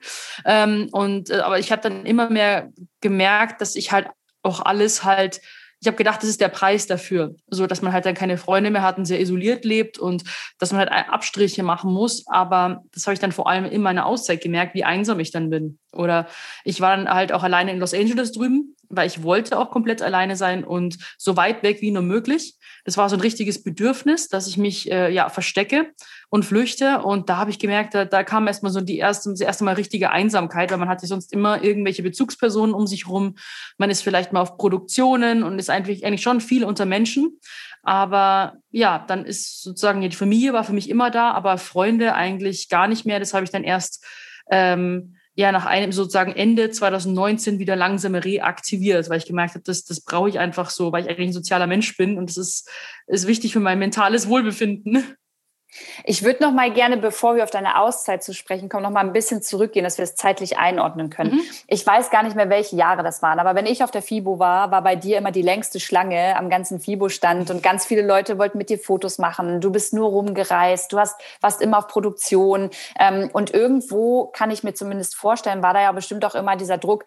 Ähm, 0.46 0.88
und 0.92 1.30
äh, 1.30 1.40
aber 1.40 1.60
ich 1.60 1.72
habe 1.72 1.82
dann 1.82 2.06
immer 2.06 2.30
mehr 2.30 2.72
gemerkt, 3.02 3.62
dass 3.62 3.76
ich 3.76 3.92
halt 3.92 4.08
auch 4.42 4.62
alles 4.62 5.04
halt 5.04 5.42
ich 5.80 5.88
habe 5.88 5.98
gedacht, 5.98 6.22
das 6.22 6.30
ist 6.30 6.42
der 6.42 6.50
Preis 6.50 6.88
dafür, 6.88 7.36
so 7.48 7.68
dass 7.68 7.82
man 7.82 7.94
halt 7.94 8.06
dann 8.06 8.16
keine 8.16 8.38
Freunde 8.38 8.72
mehr 8.72 8.82
hat 8.82 8.98
und 8.98 9.06
sehr 9.06 9.20
isoliert 9.20 9.64
lebt 9.64 10.00
und 10.00 10.24
dass 10.58 10.72
man 10.72 10.80
halt 10.80 10.92
Abstriche 10.92 11.62
machen 11.62 11.94
muss. 11.94 12.26
Aber 12.28 12.84
das 12.94 13.06
habe 13.06 13.14
ich 13.14 13.20
dann 13.20 13.32
vor 13.32 13.48
allem 13.48 13.66
in 13.66 13.82
meiner 13.82 14.06
Auszeit 14.06 14.42
gemerkt, 14.42 14.74
wie 14.74 14.84
einsam 14.84 15.20
ich 15.20 15.32
dann 15.32 15.50
bin. 15.50 15.78
Oder 15.94 16.28
ich 16.64 16.82
war 16.82 16.96
dann 16.96 17.10
halt 17.10 17.32
auch 17.32 17.44
alleine 17.44 17.72
in 17.72 17.80
Los 17.80 17.94
Angeles 17.94 18.32
drüben, 18.32 18.76
weil 18.90 19.08
ich 19.08 19.24
wollte 19.24 19.58
auch 19.58 19.72
komplett 19.72 20.02
alleine 20.02 20.36
sein 20.36 20.64
und 20.64 20.98
so 21.18 21.38
weit 21.38 21.64
weg 21.64 21.82
wie 21.82 21.92
nur 21.92 22.04
möglich. 22.04 22.56
Das 22.86 22.98
war 22.98 23.10
so 23.10 23.18
ein 23.18 23.22
richtiges 23.22 23.64
Bedürfnis, 23.64 24.30
dass 24.30 24.48
ich 24.48 24.58
mich 24.58 24.90
äh, 24.92 25.12
ja 25.12 25.30
verstecke 25.30 25.92
und 26.30 26.46
flüchte. 26.46 27.02
Und 27.02 27.30
da 27.30 27.38
habe 27.38 27.52
ich 27.52 27.60
gemerkt, 27.60 27.94
da, 27.94 28.06
da 28.06 28.24
kam 28.24 28.48
erstmal 28.48 28.72
so 28.72 28.80
die 28.80 28.98
erste, 28.98 29.30
das 29.30 29.42
erste 29.42 29.64
Mal 29.64 29.76
richtige 29.76 30.12
Einsamkeit, 30.12 30.72
weil 30.72 30.78
man 30.78 30.90
hatte 30.90 31.06
sonst 31.08 31.34
immer 31.34 31.64
irgendwelche 31.64 32.04
Bezugspersonen 32.04 32.74
um 32.74 32.88
sich 32.88 33.08
rum. 33.08 33.36
Man 33.78 33.90
ist 33.90 34.02
vielleicht 34.02 34.32
mal 34.32 34.42
auf 34.42 34.58
Produktionen 34.58 35.44
und 35.44 35.60
ist 35.60 35.70
eigentlich, 35.70 36.06
eigentlich 36.06 36.22
schon 36.22 36.40
viel 36.40 36.64
unter 36.64 36.86
Menschen. 36.86 37.40
Aber 37.84 38.56
ja, 38.72 39.04
dann 39.06 39.26
ist 39.26 39.64
sozusagen 39.64 40.02
die 40.02 40.12
Familie 40.12 40.54
war 40.54 40.64
für 40.64 40.74
mich 40.74 40.90
immer 40.90 41.12
da, 41.12 41.32
aber 41.32 41.58
Freunde 41.58 42.16
eigentlich 42.16 42.70
gar 42.70 42.88
nicht 42.88 43.06
mehr. 43.06 43.20
Das 43.20 43.34
habe 43.34 43.44
ich 43.44 43.50
dann 43.50 43.64
erst 43.64 44.06
ähm, 44.50 45.17
ja 45.38 45.52
nach 45.52 45.68
einem 45.68 45.92
sozusagen 45.92 46.34
Ende 46.34 46.72
2019 46.72 47.60
wieder 47.60 47.76
langsam 47.76 48.16
reaktiviert, 48.16 49.08
weil 49.08 49.20
ich 49.20 49.28
gemerkt 49.28 49.54
habe, 49.54 49.64
das, 49.64 49.86
das 49.86 50.02
brauche 50.02 50.30
ich 50.30 50.40
einfach 50.40 50.72
so, 50.72 50.92
weil 50.92 51.04
ich 51.04 51.10
eigentlich 51.10 51.30
ein 51.30 51.34
sozialer 51.34 51.68
Mensch 51.68 51.96
bin 51.96 52.18
und 52.18 52.28
das 52.28 52.38
ist, 52.38 52.70
ist 53.06 53.28
wichtig 53.28 53.54
für 53.54 53.60
mein 53.60 53.78
mentales 53.78 54.28
Wohlbefinden. 54.28 55.16
Ich 56.04 56.24
würde 56.24 56.44
noch 56.44 56.52
mal 56.52 56.72
gerne, 56.72 56.98
bevor 56.98 57.36
wir 57.36 57.44
auf 57.44 57.52
deine 57.52 57.80
Auszeit 57.80 58.24
zu 58.24 58.34
sprechen 58.34 58.70
kommen, 58.70 58.84
noch 58.84 58.92
mal 58.92 59.02
ein 59.02 59.14
bisschen 59.14 59.42
zurückgehen, 59.42 59.84
dass 59.84 59.98
wir 59.98 60.06
das 60.06 60.16
zeitlich 60.16 60.58
einordnen 60.58 61.10
können. 61.10 61.36
Mhm. 61.36 61.42
Ich 61.68 61.86
weiß 61.86 62.10
gar 62.10 62.24
nicht 62.24 62.36
mehr, 62.36 62.50
welche 62.50 62.76
Jahre 62.76 63.04
das 63.04 63.22
waren, 63.22 63.40
aber 63.40 63.56
wenn 63.56 63.66
ich 63.66 63.84
auf 63.84 63.92
der 63.92 64.02
FIBO 64.02 64.40
war, 64.40 64.72
war 64.72 64.82
bei 64.82 64.96
dir 64.96 65.18
immer 65.18 65.32
die 65.32 65.42
längste 65.42 65.80
Schlange 65.80 66.36
am 66.38 66.50
ganzen 66.50 66.80
FIBO-Stand 66.80 67.50
und 67.50 67.64
ganz 67.64 67.86
viele 67.86 68.02
Leute 68.02 68.38
wollten 68.38 68.58
mit 68.58 68.70
dir 68.70 68.80
Fotos 68.80 69.18
machen. 69.18 69.62
Du 69.62 69.72
bist 69.72 69.94
nur 69.94 70.10
rumgereist, 70.10 70.92
du 70.92 71.00
hast, 71.00 71.20
warst 71.42 71.62
immer 71.62 71.80
auf 71.80 71.88
Produktion 71.88 72.70
ähm, 73.00 73.30
und 73.34 73.54
irgendwo 73.54 74.28
kann 74.28 74.52
ich 74.52 74.64
mir 74.64 74.74
zumindest 74.74 75.16
vorstellen, 75.16 75.64
war 75.64 75.74
da 75.74 75.82
ja 75.82 75.92
bestimmt 75.92 76.26
auch 76.26 76.36
immer 76.36 76.56
dieser 76.56 76.78
Druck, 76.78 77.06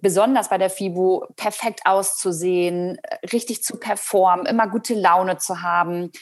besonders 0.00 0.48
bei 0.48 0.58
der 0.58 0.70
FIBO 0.70 1.26
perfekt 1.36 1.80
auszusehen, 1.84 2.98
richtig 3.32 3.62
zu 3.62 3.78
performen, 3.78 4.46
immer 4.46 4.68
gute 4.68 4.94
Laune 4.94 5.38
zu 5.38 5.62
haben 5.62 6.12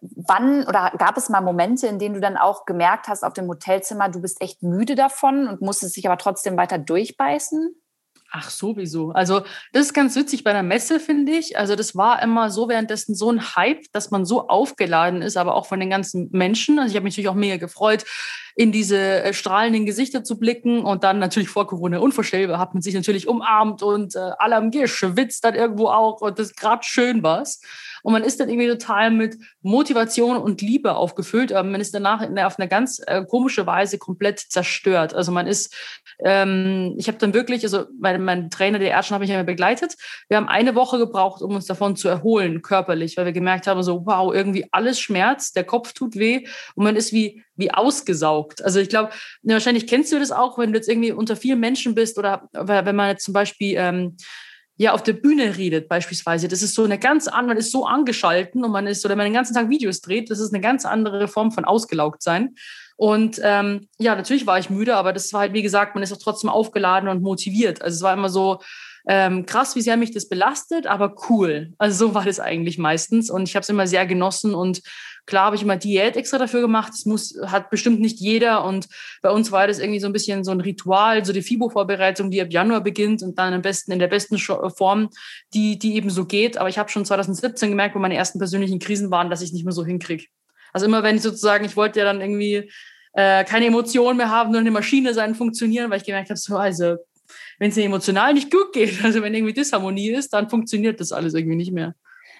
wann 0.00 0.64
oder 0.66 0.92
gab 0.98 1.16
es 1.16 1.28
mal 1.28 1.40
Momente, 1.40 1.86
in 1.86 1.98
denen 1.98 2.14
du 2.14 2.20
dann 2.20 2.36
auch 2.36 2.66
gemerkt 2.66 3.08
hast 3.08 3.24
auf 3.24 3.32
dem 3.32 3.48
Hotelzimmer, 3.48 4.08
du 4.08 4.20
bist 4.20 4.40
echt 4.40 4.62
müde 4.62 4.94
davon 4.94 5.48
und 5.48 5.60
musstest 5.60 5.96
dich 5.96 6.06
aber 6.06 6.18
trotzdem 6.18 6.56
weiter 6.56 6.78
durchbeißen? 6.78 7.74
Ach, 8.30 8.50
sowieso. 8.50 9.12
Also, 9.12 9.40
das 9.72 9.86
ist 9.86 9.94
ganz 9.94 10.14
witzig 10.14 10.44
bei 10.44 10.52
der 10.52 10.62
Messe, 10.62 11.00
finde 11.00 11.32
ich. 11.32 11.56
Also, 11.56 11.76
das 11.76 11.96
war 11.96 12.22
immer 12.22 12.50
so 12.50 12.68
währenddessen 12.68 13.14
so 13.14 13.30
ein 13.30 13.56
Hype, 13.56 13.84
dass 13.92 14.10
man 14.10 14.26
so 14.26 14.48
aufgeladen 14.48 15.22
ist, 15.22 15.38
aber 15.38 15.54
auch 15.54 15.64
von 15.64 15.80
den 15.80 15.88
ganzen 15.88 16.28
Menschen. 16.30 16.78
Also, 16.78 16.90
ich 16.90 16.96
habe 16.96 17.04
mich 17.04 17.14
natürlich 17.14 17.30
auch 17.30 17.34
mega 17.34 17.56
gefreut, 17.56 18.04
in 18.58 18.72
diese 18.72 19.22
äh, 19.22 19.32
strahlenden 19.32 19.86
Gesichter 19.86 20.24
zu 20.24 20.36
blicken 20.36 20.80
und 20.80 21.04
dann 21.04 21.20
natürlich 21.20 21.48
vor 21.48 21.68
Corona 21.68 22.00
unvorstellbar 22.00 22.58
hat 22.58 22.74
man 22.74 22.82
sich 22.82 22.92
natürlich 22.92 23.28
umarmt 23.28 23.84
und 23.84 24.16
äh, 24.16 24.32
alle 24.36 24.56
haben 24.56 24.72
geschwitzt 24.72 25.44
dann 25.44 25.54
irgendwo 25.54 25.86
auch 25.86 26.20
und 26.22 26.40
das 26.40 26.56
gerade 26.56 26.82
schön 26.82 27.22
was. 27.22 27.60
Und 28.02 28.12
man 28.12 28.24
ist 28.24 28.40
dann 28.40 28.48
irgendwie 28.48 28.68
total 28.68 29.10
mit 29.10 29.36
Motivation 29.62 30.36
und 30.36 30.60
Liebe 30.60 30.94
aufgefüllt, 30.94 31.52
aber 31.52 31.68
man 31.68 31.80
ist 31.80 31.94
danach 31.94 32.22
auf 32.44 32.58
eine 32.58 32.68
ganz 32.68 33.00
äh, 33.06 33.24
komische 33.24 33.66
Weise 33.66 33.98
komplett 33.98 34.38
zerstört. 34.38 35.14
Also 35.14 35.30
man 35.30 35.46
ist, 35.46 35.74
ähm, 36.24 36.94
ich 36.96 37.08
habe 37.08 37.18
dann 37.18 37.34
wirklich, 37.34 37.64
also 37.64 37.84
mein, 38.00 38.24
mein 38.24 38.50
Trainer, 38.50 38.78
der 38.78 38.90
Ärzte, 38.90 39.14
habe 39.14 39.24
ich 39.24 39.30
ja 39.30 39.42
begleitet. 39.42 39.94
Wir 40.28 40.36
haben 40.36 40.48
eine 40.48 40.74
Woche 40.74 40.98
gebraucht, 40.98 41.42
um 41.42 41.54
uns 41.54 41.66
davon 41.66 41.96
zu 41.96 42.08
erholen, 42.08 42.62
körperlich, 42.62 43.16
weil 43.16 43.26
wir 43.26 43.32
gemerkt 43.32 43.66
haben, 43.66 43.82
so, 43.82 44.06
wow, 44.06 44.32
irgendwie 44.32 44.66
alles 44.72 45.00
schmerzt, 45.00 45.56
der 45.56 45.64
Kopf 45.64 45.92
tut 45.92 46.16
weh 46.16 46.46
und 46.74 46.84
man 46.84 46.96
ist 46.96 47.12
wie, 47.12 47.44
wie 47.56 47.72
ausgesaugt 47.72 48.47
ausgelaugt. 48.48 48.64
Also 48.64 48.80
ich 48.80 48.88
glaube, 48.88 49.10
wahrscheinlich 49.42 49.86
kennst 49.86 50.12
du 50.12 50.18
das 50.18 50.32
auch, 50.32 50.58
wenn 50.58 50.72
du 50.72 50.78
jetzt 50.78 50.88
irgendwie 50.88 51.12
unter 51.12 51.36
vielen 51.36 51.60
Menschen 51.60 51.94
bist 51.94 52.18
oder 52.18 52.48
wenn 52.52 52.96
man 52.96 53.10
jetzt 53.10 53.24
zum 53.24 53.34
Beispiel 53.34 53.74
ähm, 53.76 54.16
ja 54.76 54.92
auf 54.92 55.02
der 55.02 55.14
Bühne 55.14 55.56
redet 55.56 55.88
beispielsweise. 55.88 56.48
Das 56.48 56.62
ist 56.62 56.74
so 56.74 56.84
eine 56.84 56.98
ganz 56.98 57.26
andere, 57.26 57.48
man 57.48 57.56
ist 57.56 57.72
so 57.72 57.86
angeschalten 57.86 58.64
und 58.64 58.70
man 58.70 58.86
ist, 58.86 59.04
oder 59.04 59.16
man 59.16 59.26
den 59.26 59.34
ganzen 59.34 59.54
Tag 59.54 59.68
Videos 59.68 60.00
dreht, 60.00 60.30
das 60.30 60.38
ist 60.38 60.52
eine 60.52 60.62
ganz 60.62 60.84
andere 60.84 61.28
Form 61.28 61.50
von 61.50 61.64
ausgelaugt 61.64 62.22
sein. 62.22 62.54
Und 62.96 63.40
ähm, 63.44 63.88
ja, 63.98 64.16
natürlich 64.16 64.46
war 64.46 64.58
ich 64.58 64.70
müde, 64.70 64.96
aber 64.96 65.12
das 65.12 65.32
war 65.32 65.40
halt, 65.42 65.52
wie 65.52 65.62
gesagt, 65.62 65.94
man 65.94 66.02
ist 66.02 66.12
auch 66.12 66.18
trotzdem 66.18 66.50
aufgeladen 66.50 67.08
und 67.08 67.22
motiviert. 67.22 67.80
Also 67.80 67.94
es 67.94 68.02
war 68.02 68.12
immer 68.12 68.28
so, 68.28 68.58
ähm, 69.10 69.46
krass, 69.46 69.74
wie 69.74 69.80
sehr 69.80 69.96
mich 69.96 70.12
das 70.12 70.28
belastet, 70.28 70.86
aber 70.86 71.16
cool. 71.30 71.72
Also 71.78 72.08
so 72.08 72.14
war 72.14 72.26
das 72.26 72.40
eigentlich 72.40 72.76
meistens 72.76 73.30
und 73.30 73.48
ich 73.48 73.56
habe 73.56 73.62
es 73.62 73.68
immer 73.70 73.86
sehr 73.86 74.04
genossen 74.04 74.54
und 74.54 74.82
klar 75.24 75.46
habe 75.46 75.56
ich 75.56 75.62
immer 75.62 75.76
Diät 75.76 76.14
extra 76.16 76.36
dafür 76.36 76.60
gemacht. 76.60 76.92
Das 76.92 77.06
muss 77.06 77.34
hat 77.46 77.70
bestimmt 77.70 78.00
nicht 78.00 78.20
jeder 78.20 78.64
und 78.64 78.86
bei 79.22 79.30
uns 79.30 79.50
war 79.50 79.66
das 79.66 79.78
irgendwie 79.78 80.00
so 80.00 80.06
ein 80.06 80.12
bisschen 80.12 80.44
so 80.44 80.50
ein 80.50 80.60
Ritual, 80.60 81.24
so 81.24 81.32
die 81.32 81.40
FIBO-Vorbereitung, 81.40 82.30
die 82.30 82.42
ab 82.42 82.48
Januar 82.50 82.82
beginnt 82.82 83.22
und 83.22 83.38
dann 83.38 83.54
am 83.54 83.62
besten 83.62 83.92
in 83.92 83.98
der 83.98 84.08
besten 84.08 84.36
Form, 84.38 85.08
die 85.54 85.78
die 85.78 85.94
eben 85.94 86.10
so 86.10 86.26
geht. 86.26 86.58
Aber 86.58 86.68
ich 86.68 86.76
habe 86.76 86.90
schon 86.90 87.06
2017 87.06 87.70
gemerkt, 87.70 87.94
wo 87.94 87.98
meine 88.00 88.16
ersten 88.16 88.38
persönlichen 88.38 88.78
Krisen 88.78 89.10
waren, 89.10 89.30
dass 89.30 89.40
ich 89.40 89.54
nicht 89.54 89.64
mehr 89.64 89.72
so 89.72 89.86
hinkriege. 89.86 90.26
Also 90.74 90.84
immer 90.84 91.02
wenn 91.02 91.16
ich 91.16 91.22
sozusagen, 91.22 91.64
ich 91.64 91.76
wollte 91.76 92.00
ja 92.00 92.04
dann 92.04 92.20
irgendwie 92.20 92.70
äh, 93.14 93.44
keine 93.44 93.66
Emotionen 93.66 94.18
mehr 94.18 94.30
haben, 94.30 94.50
nur 94.50 94.60
eine 94.60 94.70
Maschine 94.70 95.14
sein, 95.14 95.34
funktionieren, 95.34 95.90
weil 95.90 95.98
ich 95.98 96.04
gemerkt 96.04 96.28
habe, 96.28 96.38
so, 96.38 96.58
also 96.58 96.96
wenn 97.58 97.70
es 97.70 97.74
dir 97.74 97.84
emotional 97.84 98.34
nicht 98.34 98.50
gut 98.50 98.72
geht, 98.72 98.98
also 99.04 99.22
wenn 99.22 99.34
irgendwie 99.34 99.52
Disharmonie 99.52 100.10
ist, 100.10 100.32
dann 100.32 100.48
funktioniert 100.48 101.00
das 101.00 101.12
alles 101.12 101.34
irgendwie 101.34 101.56
nicht 101.56 101.72
mehr. 101.72 101.94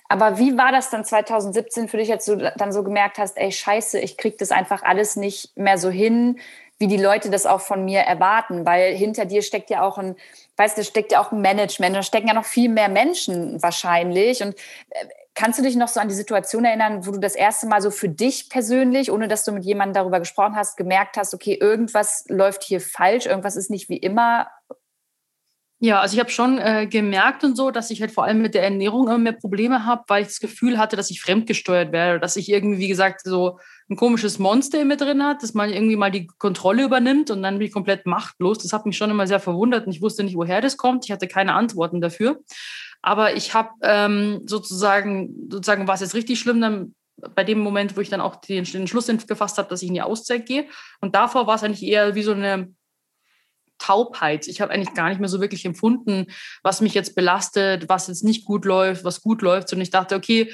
Aber 0.08 0.38
wie 0.38 0.56
war 0.56 0.72
das 0.72 0.88
dann 0.88 1.04
2017 1.04 1.88
für 1.88 1.98
dich, 1.98 2.10
als 2.10 2.24
du 2.24 2.36
dann 2.56 2.72
so 2.72 2.82
gemerkt 2.82 3.18
hast, 3.18 3.36
ey, 3.36 3.52
scheiße, 3.52 4.00
ich 4.00 4.16
krieg 4.16 4.38
das 4.38 4.50
einfach 4.50 4.82
alles 4.82 5.16
nicht 5.16 5.54
mehr 5.56 5.76
so 5.76 5.90
hin, 5.90 6.38
wie 6.78 6.86
die 6.86 6.96
Leute 6.96 7.28
das 7.28 7.44
auch 7.44 7.60
von 7.60 7.84
mir 7.84 8.00
erwarten? 8.00 8.64
Weil 8.64 8.94
hinter 8.94 9.26
dir 9.26 9.42
steckt 9.42 9.68
ja 9.68 9.82
auch 9.82 9.98
ein, 9.98 10.16
weißt 10.56 10.78
du, 10.78 10.84
steckt 10.84 11.12
ja 11.12 11.20
auch 11.20 11.30
ein 11.30 11.42
Management, 11.42 11.94
da 11.94 12.02
stecken 12.02 12.28
ja 12.28 12.34
noch 12.34 12.46
viel 12.46 12.70
mehr 12.70 12.88
Menschen 12.88 13.62
wahrscheinlich. 13.62 14.42
Und 14.42 14.54
äh, 14.90 15.06
kannst 15.34 15.58
du 15.58 15.62
dich 15.62 15.76
noch 15.76 15.88
so 15.88 16.00
an 16.00 16.08
die 16.08 16.14
Situation 16.14 16.64
erinnern, 16.64 17.06
wo 17.06 17.10
du 17.10 17.20
das 17.20 17.34
erste 17.34 17.66
Mal 17.66 17.82
so 17.82 17.90
für 17.90 18.08
dich 18.08 18.48
persönlich, 18.48 19.12
ohne 19.12 19.28
dass 19.28 19.44
du 19.44 19.52
mit 19.52 19.64
jemandem 19.64 19.94
darüber 19.94 20.20
gesprochen 20.20 20.56
hast, 20.56 20.78
gemerkt 20.78 21.18
hast, 21.18 21.34
okay, 21.34 21.54
irgendwas 21.54 22.24
läuft 22.28 22.64
hier 22.64 22.80
falsch, 22.80 23.26
irgendwas 23.26 23.56
ist 23.56 23.68
nicht 23.68 23.90
wie 23.90 23.98
immer 23.98 24.48
ja, 25.80 26.00
also 26.00 26.14
ich 26.14 26.20
habe 26.20 26.30
schon 26.30 26.58
äh, 26.58 26.88
gemerkt 26.88 27.44
und 27.44 27.56
so, 27.56 27.70
dass 27.70 27.90
ich 27.90 28.00
halt 28.00 28.10
vor 28.10 28.24
allem 28.24 28.42
mit 28.42 28.54
der 28.54 28.64
Ernährung 28.64 29.06
immer 29.06 29.18
mehr 29.18 29.32
Probleme 29.32 29.86
habe, 29.86 30.02
weil 30.08 30.22
ich 30.22 30.28
das 30.28 30.40
Gefühl 30.40 30.76
hatte, 30.76 30.96
dass 30.96 31.10
ich 31.10 31.20
fremdgesteuert 31.20 31.92
werde, 31.92 32.18
dass 32.18 32.34
ich 32.34 32.50
irgendwie, 32.50 32.78
wie 32.78 32.88
gesagt, 32.88 33.20
so 33.22 33.60
ein 33.88 33.96
komisches 33.96 34.40
Monster 34.40 34.80
in 34.80 34.88
mir 34.88 34.96
drin 34.96 35.22
hat, 35.22 35.42
dass 35.42 35.54
man 35.54 35.70
irgendwie 35.70 35.94
mal 35.94 36.10
die 36.10 36.26
Kontrolle 36.26 36.82
übernimmt 36.82 37.30
und 37.30 37.42
dann 37.42 37.58
bin 37.58 37.68
ich 37.68 37.72
komplett 37.72 38.06
machtlos. 38.06 38.58
Das 38.58 38.72
hat 38.72 38.86
mich 38.86 38.96
schon 38.96 39.10
immer 39.10 39.28
sehr 39.28 39.38
verwundert 39.38 39.86
und 39.86 39.92
ich 39.92 40.02
wusste 40.02 40.24
nicht, 40.24 40.36
woher 40.36 40.60
das 40.60 40.76
kommt. 40.76 41.04
Ich 41.04 41.12
hatte 41.12 41.28
keine 41.28 41.54
Antworten 41.54 42.00
dafür. 42.00 42.40
Aber 43.00 43.36
ich 43.36 43.54
habe 43.54 43.70
ähm, 43.82 44.42
sozusagen, 44.46 45.48
sozusagen 45.48 45.86
war 45.86 45.94
es 45.94 46.00
jetzt 46.00 46.14
richtig 46.14 46.40
schlimm, 46.40 46.60
dann 46.60 46.94
bei 47.34 47.44
dem 47.44 47.60
Moment, 47.60 47.96
wo 47.96 48.00
ich 48.00 48.10
dann 48.10 48.20
auch 48.20 48.36
den, 48.36 48.64
den 48.64 48.88
Schluss 48.88 49.06
gefasst 49.06 49.58
habe, 49.58 49.68
dass 49.68 49.82
ich 49.82 49.88
in 49.88 49.94
die 49.94 50.02
Auszeit 50.02 50.46
gehe. 50.46 50.66
Und 51.00 51.14
davor 51.14 51.46
war 51.46 51.54
es 51.54 51.62
eigentlich 51.62 51.84
eher 51.84 52.14
wie 52.16 52.22
so 52.22 52.32
eine 52.32 52.72
Taubheit. 53.78 54.48
Ich 54.48 54.60
habe 54.60 54.72
eigentlich 54.72 54.94
gar 54.94 55.08
nicht 55.08 55.20
mehr 55.20 55.28
so 55.28 55.40
wirklich 55.40 55.64
empfunden, 55.64 56.26
was 56.62 56.80
mich 56.80 56.94
jetzt 56.94 57.14
belastet, 57.14 57.88
was 57.88 58.08
jetzt 58.08 58.24
nicht 58.24 58.44
gut 58.44 58.64
läuft, 58.64 59.04
was 59.04 59.22
gut 59.22 59.42
läuft. 59.42 59.72
Und 59.72 59.80
ich 59.80 59.90
dachte, 59.90 60.14
okay, 60.14 60.52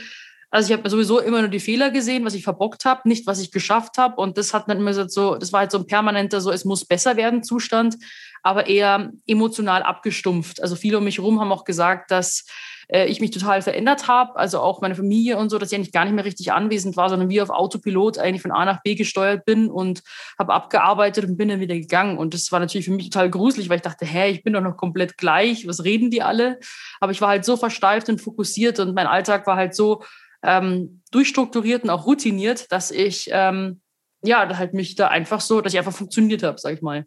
also 0.54 0.72
ich 0.72 0.78
habe 0.78 0.88
sowieso 0.88 1.18
immer 1.18 1.40
nur 1.40 1.48
die 1.48 1.58
Fehler 1.58 1.90
gesehen, 1.90 2.24
was 2.24 2.34
ich 2.34 2.44
verbockt 2.44 2.84
habe, 2.84 3.08
nicht 3.08 3.26
was 3.26 3.40
ich 3.40 3.50
geschafft 3.50 3.98
habe. 3.98 4.20
Und 4.20 4.38
das 4.38 4.54
hat 4.54 4.68
dann 4.68 4.78
immer 4.78 4.94
so, 4.94 5.34
das 5.34 5.52
war 5.52 5.60
halt 5.60 5.72
so 5.72 5.78
ein 5.78 5.86
permanenter, 5.86 6.40
so 6.40 6.52
es 6.52 6.64
muss 6.64 6.84
besser 6.84 7.16
werden 7.16 7.42
Zustand, 7.42 7.96
aber 8.44 8.68
eher 8.68 9.10
emotional 9.26 9.82
abgestumpft. 9.82 10.62
Also 10.62 10.76
viele 10.76 10.98
um 10.98 11.04
mich 11.04 11.18
herum 11.18 11.40
haben 11.40 11.50
auch 11.50 11.64
gesagt, 11.64 12.12
dass 12.12 12.44
äh, 12.88 13.06
ich 13.06 13.20
mich 13.20 13.30
total 13.30 13.62
verändert 13.62 14.08
habe, 14.08 14.36
also 14.36 14.60
auch 14.60 14.80
meine 14.80 14.94
Familie 14.94 15.38
und 15.38 15.50
so, 15.50 15.58
dass 15.58 15.72
ich 15.72 15.76
eigentlich 15.76 15.92
gar 15.92 16.04
nicht 16.04 16.14
mehr 16.14 16.24
richtig 16.24 16.52
anwesend 16.52 16.96
war, 16.96 17.08
sondern 17.08 17.28
wie 17.28 17.40
auf 17.40 17.50
Autopilot 17.50 18.18
eigentlich 18.18 18.42
von 18.42 18.52
A 18.52 18.64
nach 18.64 18.82
B 18.82 18.94
gesteuert 18.94 19.44
bin 19.44 19.70
und 19.70 20.02
habe 20.38 20.52
abgearbeitet 20.52 21.24
und 21.24 21.36
bin 21.36 21.48
dann 21.48 21.60
wieder 21.60 21.74
gegangen. 21.74 22.18
Und 22.18 22.34
das 22.34 22.50
war 22.52 22.60
natürlich 22.60 22.86
für 22.86 22.92
mich 22.92 23.10
total 23.10 23.30
gruselig, 23.30 23.68
weil 23.68 23.76
ich 23.76 23.82
dachte, 23.82 24.04
hä, 24.04 24.30
ich 24.30 24.42
bin 24.42 24.52
doch 24.52 24.60
noch 24.60 24.76
komplett 24.76 25.18
gleich, 25.18 25.66
was 25.66 25.84
reden 25.84 26.10
die 26.10 26.22
alle? 26.22 26.58
Aber 27.00 27.12
ich 27.12 27.20
war 27.20 27.28
halt 27.28 27.44
so 27.44 27.56
versteift 27.56 28.08
und 28.08 28.20
fokussiert 28.20 28.78
und 28.80 28.94
mein 28.94 29.06
Alltag 29.06 29.46
war 29.46 29.56
halt 29.56 29.74
so 29.74 30.02
ähm, 30.42 31.02
durchstrukturiert 31.10 31.84
und 31.84 31.90
auch 31.90 32.06
routiniert, 32.06 32.70
dass 32.70 32.90
ich 32.90 33.28
ähm, 33.32 33.80
ja 34.22 34.46
halt 34.56 34.74
mich 34.74 34.94
da 34.94 35.08
einfach 35.08 35.40
so, 35.40 35.60
dass 35.60 35.72
ich 35.72 35.78
einfach 35.78 35.92
funktioniert 35.92 36.42
habe, 36.42 36.58
sag 36.58 36.74
ich 36.74 36.82
mal. 36.82 37.06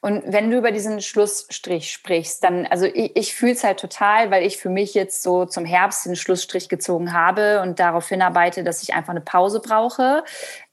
Und 0.00 0.24
wenn 0.26 0.50
du 0.50 0.58
über 0.58 0.72
diesen 0.72 1.00
Schlussstrich 1.00 1.92
sprichst, 1.92 2.42
dann, 2.42 2.66
also 2.66 2.86
ich, 2.86 3.16
ich 3.16 3.34
fühle 3.34 3.52
es 3.52 3.62
halt 3.62 3.78
total, 3.78 4.30
weil 4.30 4.44
ich 4.44 4.58
für 4.58 4.68
mich 4.68 4.94
jetzt 4.94 5.22
so 5.22 5.44
zum 5.44 5.64
Herbst 5.64 6.06
den 6.06 6.16
Schlussstrich 6.16 6.68
gezogen 6.68 7.12
habe 7.12 7.60
und 7.62 7.78
darauf 7.78 8.08
hinarbeite, 8.08 8.64
dass 8.64 8.82
ich 8.82 8.94
einfach 8.94 9.10
eine 9.12 9.20
Pause 9.20 9.60
brauche. 9.60 10.24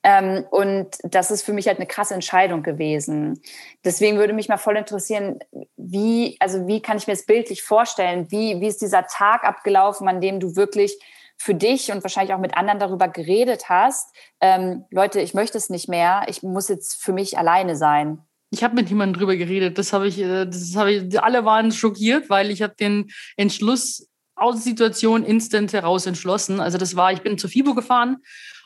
Ähm, 0.01 0.45
und 0.49 0.97
das 1.03 1.29
ist 1.29 1.43
für 1.43 1.53
mich 1.53 1.67
halt 1.67 1.77
eine 1.77 1.87
krasse 1.87 2.15
Entscheidung 2.15 2.63
gewesen. 2.63 3.39
Deswegen 3.85 4.17
würde 4.17 4.33
mich 4.33 4.49
mal 4.49 4.57
voll 4.57 4.77
interessieren, 4.77 5.39
wie, 5.77 6.37
also 6.39 6.67
wie 6.67 6.81
kann 6.81 6.97
ich 6.97 7.05
mir 7.05 7.13
das 7.13 7.25
bildlich 7.25 7.61
vorstellen? 7.61 8.31
Wie, 8.31 8.59
wie 8.59 8.67
ist 8.67 8.81
dieser 8.81 9.05
Tag 9.05 9.43
abgelaufen, 9.43 10.07
an 10.07 10.21
dem 10.21 10.39
du 10.39 10.55
wirklich 10.55 10.97
für 11.37 11.55
dich 11.55 11.91
und 11.91 12.03
wahrscheinlich 12.03 12.33
auch 12.33 12.39
mit 12.39 12.57
anderen 12.57 12.79
darüber 12.79 13.07
geredet 13.07 13.69
hast, 13.69 14.13
ähm, 14.41 14.85
Leute, 14.91 15.21
ich 15.21 15.33
möchte 15.33 15.57
es 15.57 15.69
nicht 15.69 15.87
mehr, 15.87 16.23
ich 16.27 16.43
muss 16.43 16.67
jetzt 16.67 17.01
für 17.01 17.13
mich 17.13 17.37
alleine 17.37 17.75
sein. 17.75 18.25
Ich 18.51 18.63
habe 18.63 18.75
mit 18.75 18.89
niemandem 18.89 19.19
drüber 19.19 19.35
geredet. 19.35 19.77
Das 19.77 19.93
habe 19.93 20.07
ich, 20.07 20.19
äh, 20.19 20.45
das 20.45 20.75
habe 20.75 20.91
ich, 20.91 21.21
alle 21.21 21.45
waren 21.45 21.71
schockiert, 21.71 22.29
weil 22.29 22.51
ich 22.51 22.61
habe 22.61 22.75
den 22.79 23.11
Entschluss 23.37 24.07
aus 24.35 24.55
der 24.55 24.63
Situation 24.63 25.23
instant 25.23 25.73
heraus 25.73 26.05
entschlossen. 26.05 26.59
Also 26.59 26.77
das 26.77 26.95
war, 26.95 27.11
ich 27.11 27.21
bin 27.21 27.37
zur 27.37 27.49
FIBO 27.49 27.75
gefahren 27.75 28.17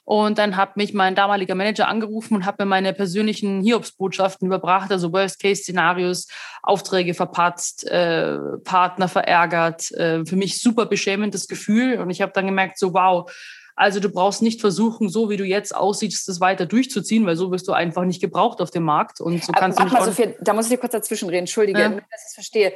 und 0.06 0.38
dann 0.38 0.58
hat 0.58 0.76
mich 0.76 0.94
mein 0.94 1.16
damaliger 1.16 1.56
Manager 1.56 1.88
angerufen 1.88 2.36
und 2.36 2.46
hat 2.46 2.60
mir 2.60 2.66
meine 2.66 2.94
persönlichen 2.94 3.62
Hiobsbotschaften 3.62 4.48
überbracht, 4.48 4.92
also 4.92 5.14
Worst-Case-Szenarios, 5.14 6.28
Aufträge 6.62 7.14
verpatzt, 7.14 7.88
äh, 7.88 8.38
Partner 8.66 9.08
verärgert. 9.08 9.92
Äh, 9.92 10.26
für 10.26 10.36
mich 10.36 10.62
super 10.62 10.86
beschämendes 10.88 11.48
Gefühl. 11.48 12.00
Und 12.00 12.10
ich 12.10 12.22
habe 12.22 12.34
dann 12.34 12.46
gemerkt, 12.46 12.78
so 12.78 12.94
wow, 12.94 13.32
also 13.76 14.00
du 14.00 14.10
brauchst 14.10 14.42
nicht 14.42 14.62
versuchen, 14.62 15.10
so 15.10 15.30
wie 15.30 15.38
du 15.38 15.44
jetzt 15.44 15.76
aussiehst, 15.76 16.28
das 16.28 16.40
weiter 16.40 16.66
durchzuziehen, 16.66 17.26
weil 17.26 17.36
so 17.36 17.52
wirst 17.52 17.68
du 17.68 17.74
einfach 17.74 18.04
nicht 18.04 18.22
gebraucht 18.22 18.62
auf 18.62 18.70
dem 18.70 18.84
Markt. 18.84 19.20
Und 19.20 19.44
so 19.44 19.52
kannst 19.52 19.80
Aber, 19.80 19.90
du 19.90 19.96
nicht 19.96 20.06
mal, 20.06 20.12
Sophia, 20.12 20.34
da 20.42 20.54
muss 20.54 20.66
ich 20.66 20.72
dir 20.72 20.78
kurz 20.78 20.92
dazwischen 20.92 21.30
reden. 21.30 21.40
Entschuldige, 21.40 21.80
ja. 21.80 21.90
dass 21.90 22.22
ich 22.22 22.28
es 22.28 22.34
verstehe. 22.34 22.74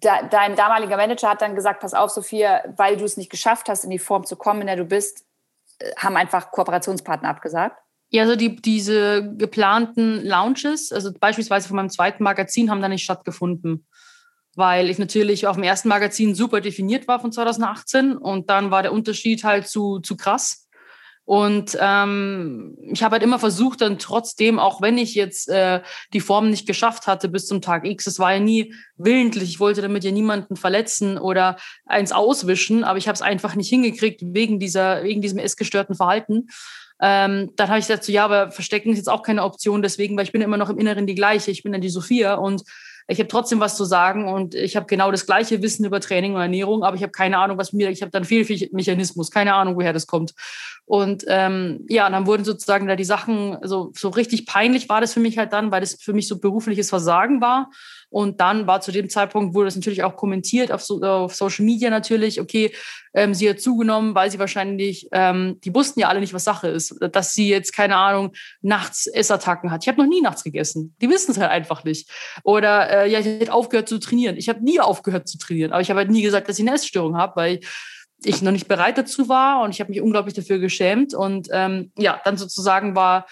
Da, 0.00 0.22
dein 0.22 0.56
damaliger 0.56 0.96
Manager 0.96 1.30
hat 1.30 1.42
dann 1.42 1.54
gesagt, 1.54 1.80
pass 1.80 1.92
auf, 1.92 2.10
Sophia, 2.10 2.64
weil 2.76 2.96
du 2.96 3.04
es 3.04 3.16
nicht 3.16 3.30
geschafft 3.30 3.68
hast, 3.68 3.84
in 3.84 3.90
die 3.90 3.98
Form 3.98 4.24
zu 4.24 4.36
kommen, 4.36 4.62
in 4.62 4.66
der 4.68 4.76
du 4.76 4.84
bist, 4.84 5.24
äh, 5.78 5.92
haben 5.96 6.16
einfach 6.16 6.50
Kooperationspartner 6.50 7.28
abgesagt. 7.28 7.78
Ja, 8.08 8.22
also 8.22 8.36
die, 8.36 8.56
diese 8.56 9.34
geplanten 9.36 10.24
Launches, 10.24 10.92
also 10.92 11.12
beispielsweise 11.12 11.68
von 11.68 11.76
meinem 11.76 11.90
zweiten 11.90 12.22
Magazin, 12.22 12.70
haben 12.70 12.80
da 12.80 12.88
nicht 12.88 13.02
stattgefunden 13.02 13.86
weil 14.56 14.90
ich 14.90 14.98
natürlich 14.98 15.46
auf 15.46 15.56
dem 15.56 15.62
ersten 15.62 15.88
Magazin 15.88 16.34
super 16.34 16.60
definiert 16.60 17.06
war 17.06 17.20
von 17.20 17.30
2018 17.30 18.16
und 18.16 18.50
dann 18.50 18.70
war 18.70 18.82
der 18.82 18.92
Unterschied 18.92 19.44
halt 19.44 19.68
zu, 19.68 20.00
zu 20.00 20.16
krass. 20.16 20.66
Und 21.26 21.76
ähm, 21.80 22.78
ich 22.92 23.02
habe 23.02 23.14
halt 23.14 23.22
immer 23.24 23.40
versucht, 23.40 23.80
dann 23.80 23.98
trotzdem, 23.98 24.60
auch 24.60 24.80
wenn 24.80 24.96
ich 24.96 25.16
jetzt 25.16 25.48
äh, 25.48 25.82
die 26.12 26.20
Form 26.20 26.50
nicht 26.50 26.68
geschafft 26.68 27.08
hatte 27.08 27.28
bis 27.28 27.48
zum 27.48 27.60
Tag 27.60 27.84
X, 27.84 28.06
es 28.06 28.20
war 28.20 28.34
ja 28.34 28.40
nie 28.40 28.72
willentlich, 28.96 29.50
ich 29.50 29.60
wollte 29.60 29.82
damit 29.82 30.04
ja 30.04 30.12
niemanden 30.12 30.54
verletzen 30.54 31.18
oder 31.18 31.56
eins 31.84 32.12
auswischen, 32.12 32.84
aber 32.84 32.98
ich 32.98 33.08
habe 33.08 33.16
es 33.16 33.22
einfach 33.22 33.56
nicht 33.56 33.68
hingekriegt 33.68 34.20
wegen 34.22 34.60
dieser, 34.60 35.02
wegen 35.02 35.20
diesem 35.20 35.40
essgestörten 35.40 35.96
Verhalten. 35.96 36.46
Ähm, 37.02 37.50
dann 37.56 37.68
habe 37.68 37.80
ich 37.80 37.88
gesagt, 37.88 38.04
so, 38.04 38.12
ja, 38.12 38.24
aber 38.24 38.52
verstecken 38.52 38.90
ist 38.90 38.98
jetzt 38.98 39.10
auch 39.10 39.24
keine 39.24 39.42
Option, 39.42 39.82
deswegen, 39.82 40.16
weil 40.16 40.24
ich 40.24 40.32
bin 40.32 40.42
immer 40.42 40.56
noch 40.56 40.70
im 40.70 40.78
Inneren 40.78 41.08
die 41.08 41.16
gleiche, 41.16 41.50
ich 41.50 41.64
bin 41.64 41.72
dann 41.72 41.80
die 41.80 41.90
Sophia 41.90 42.34
und 42.34 42.62
ich 43.08 43.18
habe 43.20 43.28
trotzdem 43.28 43.60
was 43.60 43.76
zu 43.76 43.84
sagen 43.84 44.28
und 44.28 44.54
ich 44.54 44.74
habe 44.74 44.86
genau 44.86 45.10
das 45.10 45.26
gleiche 45.26 45.62
Wissen 45.62 45.84
über 45.84 46.00
Training 46.00 46.34
und 46.34 46.40
Ernährung, 46.40 46.82
aber 46.82 46.96
ich 46.96 47.02
habe 47.02 47.12
keine 47.12 47.38
Ahnung, 47.38 47.56
was 47.56 47.72
mir, 47.72 47.90
ich 47.90 48.02
habe 48.02 48.10
dann 48.10 48.24
Fehlmechanismus, 48.24 49.30
keine 49.30 49.54
Ahnung, 49.54 49.76
woher 49.76 49.92
das 49.92 50.06
kommt. 50.06 50.34
Und 50.86 51.24
ähm, 51.28 51.84
ja, 51.88 52.06
und 52.06 52.12
dann 52.12 52.26
wurden 52.26 52.44
sozusagen 52.44 52.86
da 52.86 52.96
die 52.96 53.04
Sachen, 53.04 53.58
so, 53.62 53.92
so 53.94 54.08
richtig 54.08 54.46
peinlich 54.46 54.88
war 54.88 55.00
das 55.00 55.12
für 55.12 55.20
mich 55.20 55.38
halt 55.38 55.52
dann, 55.52 55.70
weil 55.70 55.80
das 55.80 55.94
für 56.00 56.12
mich 56.12 56.26
so 56.28 56.38
berufliches 56.38 56.90
Versagen 56.90 57.40
war. 57.40 57.70
Und 58.08 58.40
dann 58.40 58.66
war 58.66 58.80
zu 58.80 58.92
dem 58.92 59.08
Zeitpunkt, 59.08 59.54
wurde 59.54 59.66
das 59.66 59.76
natürlich 59.76 60.04
auch 60.04 60.16
kommentiert 60.16 60.70
auf, 60.70 60.82
so, 60.82 61.00
auf 61.02 61.34
Social 61.34 61.64
Media 61.64 61.90
natürlich, 61.90 62.40
okay, 62.40 62.72
ähm, 63.14 63.34
sie 63.34 63.50
hat 63.50 63.60
zugenommen, 63.60 64.14
weil 64.14 64.30
sie 64.30 64.38
wahrscheinlich, 64.38 65.08
ähm, 65.12 65.58
die 65.64 65.74
wussten 65.74 66.00
ja 66.00 66.08
alle 66.08 66.20
nicht, 66.20 66.32
was 66.32 66.44
Sache 66.44 66.68
ist, 66.68 66.96
dass 67.12 67.34
sie 67.34 67.48
jetzt, 67.48 67.72
keine 67.72 67.96
Ahnung, 67.96 68.32
nachts 68.60 69.06
Essattacken 69.06 69.70
hat. 69.70 69.82
Ich 69.84 69.88
habe 69.88 70.00
noch 70.00 70.08
nie 70.08 70.20
nachts 70.20 70.44
gegessen. 70.44 70.94
Die 71.00 71.10
wissen 71.10 71.32
es 71.32 71.38
halt 71.38 71.50
einfach 71.50 71.84
nicht. 71.84 72.10
Oder 72.44 73.04
äh, 73.04 73.10
ja, 73.10 73.18
ich 73.18 73.26
hätte 73.26 73.52
aufgehört 73.52 73.88
zu 73.88 73.98
trainieren. 73.98 74.36
Ich 74.36 74.48
habe 74.48 74.62
nie 74.62 74.80
aufgehört 74.80 75.28
zu 75.28 75.38
trainieren, 75.38 75.72
aber 75.72 75.80
ich 75.80 75.90
habe 75.90 75.98
halt 75.98 76.10
nie 76.10 76.22
gesagt, 76.22 76.48
dass 76.48 76.58
ich 76.58 76.66
eine 76.66 76.76
Essstörung 76.76 77.16
habe, 77.16 77.36
weil 77.36 77.60
ich 78.24 78.42
noch 78.42 78.52
nicht 78.52 78.68
bereit 78.68 78.98
dazu 78.98 79.28
war 79.28 79.62
und 79.62 79.70
ich 79.70 79.80
habe 79.80 79.90
mich 79.90 80.00
unglaublich 80.00 80.34
dafür 80.34 80.58
geschämt. 80.58 81.14
Und 81.14 81.48
ähm, 81.52 81.92
ja, 81.98 82.20
dann 82.24 82.36
sozusagen 82.36 82.96
war 82.96 83.26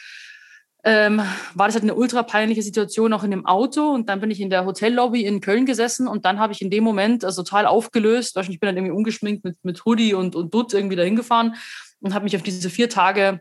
ähm, 0.87 1.23
war 1.55 1.67
das 1.67 1.75
halt 1.75 1.85
eine 1.85 1.95
ultra 1.95 2.23
peinliche 2.23 2.63
Situation 2.63 3.15
auch 3.15 3.25
in 3.25 3.31
dem 3.31 3.47
Auto 3.47 3.89
und 3.89 4.11
dann 4.11 4.21
bin 4.21 4.31
ich 4.31 4.41
in 4.41 4.51
der 4.51 4.67
Hotellobby 4.67 5.25
in 5.25 5.41
Köln 5.41 5.65
gesessen 5.65 6.07
und 6.07 6.27
dann 6.27 6.39
habe 6.39 6.53
ich 6.53 6.61
in 6.61 6.71
dem 6.71 6.85
Moment 6.85 7.25
also 7.25 7.43
total 7.43 7.65
aufgelöst, 7.65 8.37
ich 8.37 8.61
bin 8.61 8.67
dann 8.67 8.77
irgendwie 8.77 8.95
ungeschminkt 8.95 9.45
mit, 9.45 9.57
mit 9.65 9.85
Hoodie 9.87 10.13
und, 10.13 10.37
und 10.37 10.53
Dutt 10.53 10.75
irgendwie 10.75 10.97
dahin 10.97 11.17
gefahren 11.17 11.55
und 12.01 12.13
habe 12.13 12.25
mich 12.25 12.37
auf 12.37 12.43
diese 12.43 12.69
vier 12.69 12.91
Tage 12.91 13.41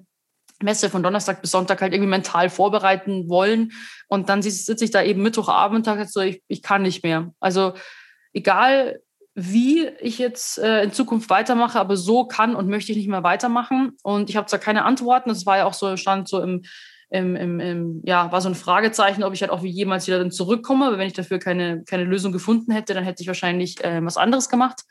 Messe 0.62 0.90
von 0.90 1.04
Donnerstag 1.04 1.42
bis 1.42 1.52
Sonntag 1.52 1.82
halt 1.82 1.94
irgendwie 1.94 2.10
mental 2.10 2.50
vorbereiten 2.50 3.28
wollen 3.28 3.74
und 4.08 4.30
dann 4.30 4.42
sitze 4.42 4.84
ich 4.86 4.92
da 4.92 5.04
eben 5.04 5.22
Mittwochabend 5.22 5.86
und 5.86 6.10
so, 6.10 6.22
ich, 6.22 6.42
ich 6.48 6.62
kann 6.62 6.84
nicht 6.84 7.04
mehr. 7.04 7.34
Also 7.42 7.74
egal 8.32 9.02
wie 9.36 9.88
ich 10.00 10.18
jetzt 10.20 10.60
äh, 10.60 10.84
in 10.84 10.94
Zukunft 10.94 11.30
weitermache, 11.30 11.80
aber 11.80 11.98
so 11.98 12.26
kann 12.26 12.56
und 12.56 12.70
möchte 12.70 12.92
ich 12.92 13.00
nicht 13.00 13.08
mehr 13.08 13.24
weitermachen. 13.24 13.98
Und 14.04 14.30
ich 14.30 14.38
habe 14.38 14.46
zwar 14.46 14.60
keine 14.60 14.86
Antworten, 14.86 15.30
das 15.30 15.48
war 15.48 15.58
ja 15.58 15.66
auch 15.66 15.74
so, 15.74 15.98
stand 15.98 16.28
so 16.28 16.40
im, 16.40 16.62
im, 17.14 17.36
im, 17.36 17.60
im, 17.60 18.02
ja, 18.04 18.32
war 18.32 18.42
so 18.42 18.50
ein 18.50 18.56
Fragezeichen, 18.56 19.24
ob 19.24 19.34
ich 19.34 19.42
halt 19.42 19.52
auch 19.52 19.62
wie 19.62 19.70
jemals 19.70 20.08
wieder 20.08 20.18
dann 20.18 20.32
zurückkomme. 20.32 20.88
Aber 20.88 20.98
wenn 20.98 21.06
ich 21.06 21.14
dafür 21.14 21.38
keine, 21.38 21.84
keine 21.84 22.06
Lösung 22.06 22.32
gefunden 22.32 22.72
hätte, 22.72 22.96
dann 22.96 23.04
hätte 23.04 23.22
ich 23.22 23.28
wahrscheinlich 23.28 23.84
äh, 23.84 24.04
was 24.04 24.18
anderes 24.18 24.50
gemacht. 24.50 24.82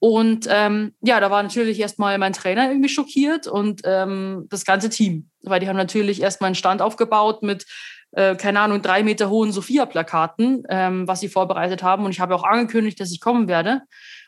Und 0.00 0.48
ähm, 0.50 0.94
ja, 1.00 1.20
da 1.20 1.30
war 1.30 1.40
natürlich 1.40 1.78
erstmal 1.78 2.18
mein 2.18 2.32
Trainer 2.32 2.68
irgendwie 2.68 2.88
schockiert 2.88 3.46
und 3.46 3.82
ähm, 3.84 4.46
das 4.50 4.64
ganze 4.64 4.90
Team, 4.90 5.30
weil 5.42 5.60
die 5.60 5.68
haben 5.68 5.76
natürlich 5.76 6.20
erstmal 6.20 6.48
einen 6.48 6.56
Stand 6.56 6.82
aufgebaut 6.82 7.44
mit 7.44 7.64
äh, 8.10 8.34
keine 8.34 8.58
Ahnung, 8.58 8.82
drei 8.82 9.04
Meter 9.04 9.30
hohen 9.30 9.52
Sophia-Plakaten, 9.52 10.64
ähm, 10.68 11.06
was 11.06 11.20
sie 11.20 11.28
vorbereitet 11.28 11.84
haben. 11.84 12.04
Und 12.04 12.10
ich 12.10 12.18
habe 12.18 12.34
auch 12.34 12.42
angekündigt, 12.42 12.98
dass 12.98 13.12
ich 13.12 13.20
kommen 13.20 13.46
werde. 13.46 13.82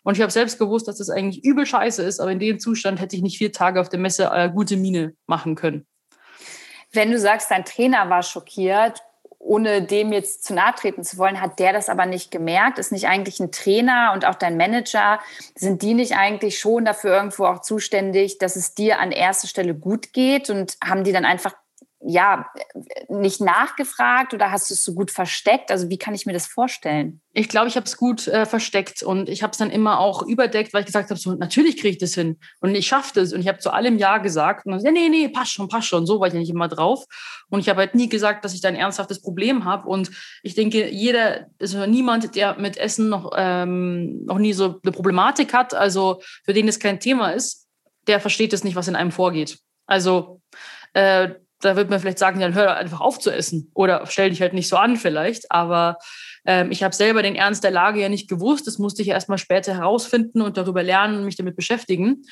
Und 0.05 0.17
ich 0.17 0.23
habe 0.23 0.31
selbst 0.31 0.61
gewusst, 0.61 0.87
dass 0.87 0.99
das 0.99 1.11
eigentlich 1.11 1.45
übel 1.45 1.67
scheiße 1.67 2.03
ist, 2.05 2.21
aber 2.21 2.31
in 2.31 2.39
dem 2.39 2.61
Zustand 2.61 3.01
hätte 3.01 3.17
ich 3.17 3.23
nicht 3.23 3.39
vier 3.39 3.51
Tage 3.51 3.81
auf 3.81 3.89
der 3.89 3.99
Messe 3.99 4.31
äh, 4.33 4.51
gute 4.51 4.77
Miene 4.77 5.15
machen 5.27 5.57
können. 5.57 5.87
Wenn 6.95 7.11
du 7.11 7.19
sagst, 7.19 7.51
dein 7.51 7.65
Trainer 7.65 8.09
war 8.09 8.23
schockiert, 8.23 9.03
ohne 9.39 9.83
dem 9.83 10.13
jetzt 10.13 10.45
zu 10.45 10.55
nahe 10.55 10.75
treten 10.75 11.05
zu 11.05 11.19
wollen, 11.19 11.41
hat 11.41 11.59
der 11.59 11.75
das 11.75 11.91
aber 11.91 12.07
nicht 12.07 12.31
gemerkt? 12.31 12.79
Ist 12.79 12.93
nicht 12.93 13.09
eigentlich 13.09 13.41
ein 13.41 13.53
Trainer 13.53 14.13
und 14.15 14.25
auch 14.25 14.37
dein 14.37 14.57
Manager, 14.57 15.21
sind 15.55 15.83
die 15.83 15.93
nicht 15.93 16.17
eigentlich 16.17 16.59
schon 16.59 16.87
dafür 16.87 17.15
irgendwo 17.15 17.45
auch 17.45 17.61
zuständig, 17.61 18.39
dass 18.39 18.57
es 18.57 18.75
dir 18.75 19.01
an 19.01 19.13
erster 19.13 19.47
Stelle 19.47 19.75
gut 19.75 20.15
geht 20.15 20.49
und 20.49 20.79
haben 20.83 21.05
die 21.05 21.13
dann 21.13 21.27
einfach 21.27 21.55
ja, 22.07 22.47
nicht 23.09 23.41
nachgefragt 23.41 24.35
oder 24.35 24.51
hast 24.51 24.69
du 24.69 24.75
es 24.75 24.85
so 24.85 24.95
gut 24.95 25.11
versteckt? 25.11 25.71
Also 25.71 25.89
wie 25.89 25.97
kann 25.97 26.15
ich 26.15 26.27
mir 26.27 26.33
das 26.33 26.47
vorstellen? 26.47 27.21
Ich 27.33 27.49
glaube, 27.49 27.69
ich 27.69 27.77
habe 27.77 27.87
es 27.87 27.97
gut 27.97 28.29
äh, 28.29 28.45
versteckt 28.47 29.03
und 29.03 29.29
ich 29.29 29.43
habe 29.43 29.53
es 29.53 29.59
dann 29.59 29.71
immer 29.71 29.99
auch 29.99 30.23
überdeckt, 30.23 30.75
weil 30.75 30.81
ich 30.81 30.87
gesagt 30.87 31.11
habe, 31.11 31.19
so 31.19 31.35
natürlich 31.35 31.77
kriege 31.77 31.91
ich 31.91 31.99
das 31.99 32.15
hin 32.15 32.39
und 32.61 32.75
ich 32.75 32.87
schaffe 32.87 33.13
das 33.15 33.33
und 33.33 33.41
ich 33.41 33.49
habe 33.49 33.59
zu 33.59 33.71
allem 33.71 33.99
Ja 33.99 34.19
gesagt 34.19 34.67
und 34.67 34.73
dann, 34.73 34.85
ja, 34.85 34.91
nee, 34.91 35.09
nee, 35.09 35.29
passt 35.29 35.53
schon, 35.53 35.69
passt 35.69 35.89
schon, 35.89 36.07
so 36.07 36.21
war 36.21 36.29
ich 36.29 36.35
ja 36.35 36.41
nicht 36.41 36.51
immer 36.51 36.69
drauf 36.69 37.05
und 37.49 37.61
ich 37.61 37.69
habe 37.69 37.81
halt 37.81 37.95
nie 37.95 38.09
gesagt, 38.09 38.45
dass 38.45 38.55
ich 38.55 38.61
da 38.61 38.69
ein 38.69 38.77
ernsthaftes 38.77 39.23
Problem 39.23 39.65
habe 39.65 39.89
und 39.89 40.11
ich 40.43 40.55
denke, 40.55 40.91
jeder, 40.91 41.47
also 41.61 41.87
niemand, 41.87 42.37
der 42.37 42.59
mit 42.59 42.77
Essen 42.77 43.09
noch, 43.09 43.33
ähm, 43.37 44.25
noch 44.27 44.39
nie 44.39 44.53
so 44.53 44.81
eine 44.83 44.93
Problematik 44.93 45.55
hat, 45.55 45.75
also 45.75 46.21
für 46.45 46.53
den 46.53 46.69
es 46.69 46.79
kein 46.79 47.01
Thema 47.01 47.31
ist, 47.31 47.67
der 48.07 48.21
versteht 48.21 48.53
es 48.53 48.65
nicht, 48.65 48.77
was 48.77 48.89
in 48.89 48.97
einem 48.97 49.13
vorgeht. 49.13 49.59
Also 49.87 50.41
äh, 50.93 51.31
da 51.65 51.77
wird 51.77 51.91
man 51.91 52.01
vielleicht 52.01 52.19
sagen, 52.19 52.41
dann 52.41 52.55
hör 52.55 52.77
einfach 52.77 53.01
auf 53.01 53.19
zu 53.19 53.31
essen 53.31 53.71
oder 53.75 54.07
stell 54.07 54.31
dich 54.31 54.41
halt 54.41 54.53
nicht 54.53 54.69
so 54.69 54.77
an 54.77 54.97
vielleicht. 54.97 55.51
Aber 55.51 55.99
ähm, 56.45 56.71
ich 56.71 56.83
habe 56.83 56.95
selber 56.95 57.23
den 57.23 57.35
Ernst 57.35 57.65
der 57.65 57.71
Lage 57.71 58.01
ja 58.01 58.09
nicht 58.09 58.29
gewusst. 58.29 58.67
Das 58.67 58.79
musste 58.79 59.03
ich 59.03 59.09
erst 59.09 59.29
mal 59.29 59.39
später 59.39 59.75
herausfinden 59.75 60.43
und 60.43 60.57
darüber 60.57 60.83
lernen 60.83 61.19
und 61.19 61.25
mich 61.25 61.37
damit 61.37 61.57
beschäftigen. 61.57 62.25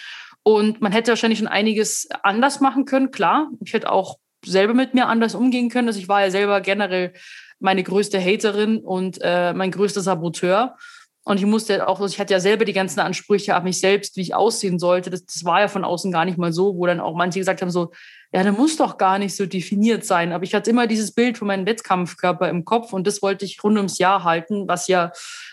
Und 0.42 0.80
man 0.80 0.92
hätte 0.92 1.12
wahrscheinlich 1.12 1.38
schon 1.38 1.48
einiges 1.48 2.08
anders 2.22 2.60
machen 2.60 2.84
können, 2.84 3.10
klar. 3.10 3.48
Ich 3.64 3.72
hätte 3.72 3.90
auch 3.90 4.18
selber 4.44 4.74
mit 4.74 4.92
mir 4.94 5.06
anders 5.06 5.34
umgehen 5.34 5.68
können. 5.68 5.88
Also 5.88 6.00
ich 6.00 6.08
war 6.08 6.20
ja 6.22 6.30
selber 6.30 6.60
generell 6.60 7.12
meine 7.60 7.82
größte 7.82 8.20
Haterin 8.20 8.78
und 8.78 9.18
äh, 9.22 9.52
mein 9.54 9.70
größter 9.70 10.00
Saboteur. 10.00 10.76
Und 11.24 11.38
ich 11.38 11.46
musste 11.46 11.86
auch, 11.86 12.04
ich 12.04 12.18
hatte 12.18 12.32
ja 12.32 12.40
selber 12.40 12.64
die 12.64 12.72
ganzen 12.72 12.98
Ansprüche 12.98 13.54
an 13.54 13.62
mich 13.62 13.78
selbst, 13.78 14.16
wie 14.16 14.22
ich 14.22 14.34
aussehen 14.34 14.80
sollte. 14.80 15.08
Das, 15.08 15.24
das 15.24 15.44
war 15.44 15.60
ja 15.60 15.68
von 15.68 15.84
außen 15.84 16.10
gar 16.10 16.24
nicht 16.24 16.36
mal 16.36 16.52
so, 16.52 16.76
wo 16.76 16.86
dann 16.86 16.98
auch 16.98 17.14
manche 17.14 17.38
gesagt 17.38 17.62
haben, 17.62 17.70
so, 17.70 17.92
ja, 18.32 18.42
der 18.42 18.52
muss 18.52 18.76
doch 18.76 18.98
gar 18.98 19.18
nicht 19.18 19.36
so 19.36 19.46
definiert 19.46 20.04
sein. 20.04 20.32
Aber 20.32 20.42
ich 20.42 20.54
hatte 20.54 20.70
immer 20.70 20.88
dieses 20.88 21.12
Bild 21.12 21.38
von 21.38 21.46
meinem 21.46 21.66
Wettkampfkörper 21.66 22.48
im 22.48 22.64
Kopf 22.64 22.92
und 22.92 23.06
das 23.06 23.22
wollte 23.22 23.44
ich 23.44 23.62
rund 23.62 23.76
ums 23.76 23.98
Jahr 23.98 24.24
halten, 24.24 24.66
was 24.66 24.88
ja 24.88 25.12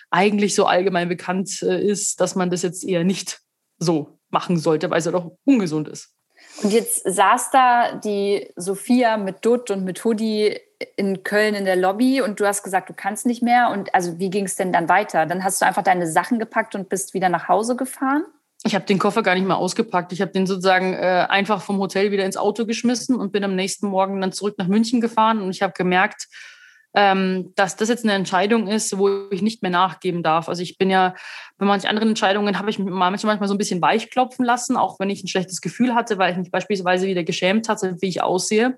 eigentlich 0.09 0.55
so 0.55 0.65
allgemein 0.65 1.07
bekannt 1.07 1.61
äh, 1.61 1.79
ist, 1.81 2.19
dass 2.19 2.35
man 2.35 2.49
das 2.49 2.63
jetzt 2.63 2.83
eher 2.83 3.03
nicht 3.03 3.41
so 3.77 4.19
machen 4.31 4.57
sollte, 4.57 4.89
weil 4.89 4.99
es 4.99 5.05
ja 5.05 5.11
doch 5.11 5.31
ungesund 5.45 5.87
ist. 5.87 6.15
Und 6.63 6.73
jetzt 6.73 7.03
saß 7.05 7.51
da 7.51 7.95
die 7.95 8.51
Sophia 8.55 9.17
mit 9.17 9.45
Dutt 9.45 9.69
und 9.71 9.83
mit 9.83 10.03
Hoodie 10.03 10.57
in 10.95 11.23
Köln 11.23 11.55
in 11.55 11.65
der 11.65 11.75
Lobby 11.75 12.21
und 12.21 12.39
du 12.39 12.45
hast 12.45 12.63
gesagt, 12.63 12.89
du 12.89 12.93
kannst 12.93 13.25
nicht 13.25 13.43
mehr. 13.43 13.69
Und 13.71 13.93
also 13.93 14.19
wie 14.19 14.29
ging 14.29 14.45
es 14.45 14.55
denn 14.55 14.71
dann 14.71 14.87
weiter? 14.87 15.25
Dann 15.25 15.43
hast 15.43 15.61
du 15.61 15.65
einfach 15.65 15.83
deine 15.83 16.07
Sachen 16.07 16.39
gepackt 16.39 16.75
und 16.75 16.89
bist 16.89 17.13
wieder 17.13 17.29
nach 17.29 17.47
Hause 17.47 17.75
gefahren? 17.75 18.23
Ich 18.63 18.75
habe 18.75 18.85
den 18.85 18.99
Koffer 18.99 19.23
gar 19.23 19.35
nicht 19.35 19.47
mehr 19.47 19.57
ausgepackt. 19.57 20.11
Ich 20.11 20.21
habe 20.21 20.31
den 20.31 20.45
sozusagen 20.45 20.93
äh, 20.93 21.25
einfach 21.29 21.61
vom 21.61 21.79
Hotel 21.79 22.11
wieder 22.11 22.25
ins 22.25 22.37
Auto 22.37 22.65
geschmissen 22.65 23.15
und 23.15 23.31
bin 23.31 23.43
am 23.43 23.55
nächsten 23.55 23.87
Morgen 23.87 24.19
dann 24.19 24.33
zurück 24.33 24.55
nach 24.57 24.67
München 24.67 24.99
gefahren. 24.99 25.41
Und 25.41 25.51
ich 25.51 25.61
habe 25.61 25.73
gemerkt, 25.73 26.27
ähm, 26.93 27.53
dass 27.55 27.75
das 27.75 27.89
jetzt 27.89 28.03
eine 28.03 28.13
Entscheidung 28.13 28.67
ist, 28.67 28.97
wo 28.97 29.29
ich 29.31 29.41
nicht 29.41 29.61
mehr 29.61 29.71
nachgeben 29.71 30.23
darf. 30.23 30.49
Also 30.49 30.61
ich 30.61 30.77
bin 30.77 30.89
ja 30.89 31.15
bei 31.57 31.65
manchen 31.65 31.87
anderen 31.87 32.09
Entscheidungen 32.09 32.57
habe 32.57 32.69
ich 32.69 32.79
mich 32.79 32.91
manchmal 32.91 33.47
so 33.47 33.53
ein 33.53 33.57
bisschen 33.57 33.81
weichklopfen 33.81 34.43
lassen, 34.43 34.75
auch 34.75 34.99
wenn 34.99 35.09
ich 35.09 35.23
ein 35.23 35.27
schlechtes 35.27 35.61
Gefühl 35.61 35.93
hatte, 35.93 36.17
weil 36.17 36.31
ich 36.31 36.37
mich 36.37 36.51
beispielsweise 36.51 37.05
wieder 37.05 37.23
geschämt 37.23 37.69
hatte, 37.69 37.95
wie 38.01 38.07
ich 38.07 38.23
aussehe. 38.23 38.77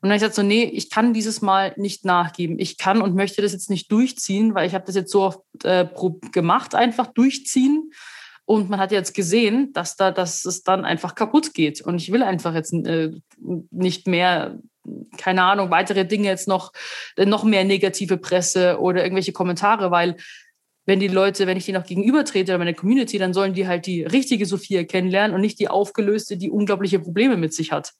Und 0.00 0.08
dann 0.08 0.10
habe 0.10 0.16
ich 0.16 0.22
gesagt 0.22 0.36
so, 0.36 0.42
nee, 0.42 0.64
ich 0.64 0.90
kann 0.90 1.12
dieses 1.12 1.42
Mal 1.42 1.72
nicht 1.76 2.04
nachgeben. 2.04 2.58
Ich 2.58 2.78
kann 2.78 3.02
und 3.02 3.16
möchte 3.16 3.42
das 3.42 3.52
jetzt 3.52 3.68
nicht 3.68 3.90
durchziehen, 3.90 4.54
weil 4.54 4.66
ich 4.66 4.74
habe 4.74 4.84
das 4.86 4.94
jetzt 4.94 5.10
so 5.10 5.22
oft 5.22 5.40
äh, 5.64 5.86
gemacht, 6.30 6.74
einfach 6.74 7.08
durchziehen. 7.08 7.90
Und 8.44 8.70
man 8.70 8.80
hat 8.80 8.92
jetzt 8.92 9.12
gesehen, 9.12 9.72
dass 9.72 9.96
da, 9.96 10.10
dass 10.10 10.44
es 10.44 10.62
dann 10.62 10.84
einfach 10.84 11.14
kaputt 11.14 11.52
geht. 11.52 11.80
Und 11.80 12.00
ich 12.00 12.12
will 12.12 12.22
einfach 12.22 12.54
jetzt 12.54 12.72
äh, 12.72 13.10
nicht 13.70 14.06
mehr, 14.06 14.58
keine 15.18 15.42
Ahnung, 15.42 15.70
weitere 15.70 16.06
Dinge 16.06 16.28
jetzt 16.28 16.48
noch, 16.48 16.72
äh, 17.16 17.26
noch 17.26 17.42
mehr 17.42 17.64
negative 17.64 18.18
Presse 18.18 18.78
oder 18.78 19.02
irgendwelche 19.02 19.32
Kommentare, 19.32 19.90
weil 19.90 20.16
wenn 20.86 21.00
die 21.00 21.08
Leute, 21.08 21.46
wenn 21.46 21.58
ich 21.58 21.66
die 21.66 21.72
noch 21.72 21.84
gegenüber 21.84 22.24
trete 22.24 22.52
oder 22.52 22.58
meine 22.58 22.72
Community, 22.72 23.18
dann 23.18 23.34
sollen 23.34 23.52
die 23.52 23.68
halt 23.68 23.84
die 23.84 24.04
richtige 24.04 24.46
Sophia 24.46 24.84
kennenlernen 24.84 25.34
und 25.34 25.42
nicht 25.42 25.58
die 25.58 25.68
aufgelöste, 25.68 26.38
die 26.38 26.48
unglaubliche 26.48 27.00
Probleme 27.00 27.36
mit 27.36 27.52
sich 27.52 27.72
hat. 27.72 27.92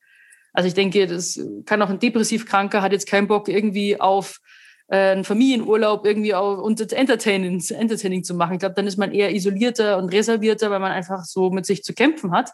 Also 0.53 0.69
ich 0.69 0.75
denke, 0.75 1.07
das 1.07 1.41
kann 1.67 1.83
auch 1.83 1.91
ein 1.91 1.99
Depressivkranker 1.99 2.83
hat 2.83 2.93
jetzt 2.93 3.09
keinen 3.09 3.29
Bock 3.29 3.49
irgendwie 3.49 4.01
auf 4.01 4.41
äh, 4.89 5.11
einen 5.11 5.25
Familienurlaub 5.25 6.07
irgendwie 6.07 6.35
auch 6.35 6.59
und 6.59 6.81
Entertaining, 6.93 7.63
Entertaining 7.71 8.25
zu 8.25 8.35
machen. 8.35 8.55
Ich 8.55 8.59
glaube, 8.61 8.75
dann 8.75 8.87
ist 8.87 8.97
man 8.97 9.13
eher 9.13 9.35
isolierter 9.35 9.99
und 9.99 10.09
reservierter, 10.09 10.71
weil 10.71 10.81
man 10.81 10.93
einfach 10.93 11.25
so 11.25 11.51
mit 11.51 11.67
sich 11.67 11.85
zu 11.85 11.95
kämpfen 11.95 12.33
hat. 12.33 12.53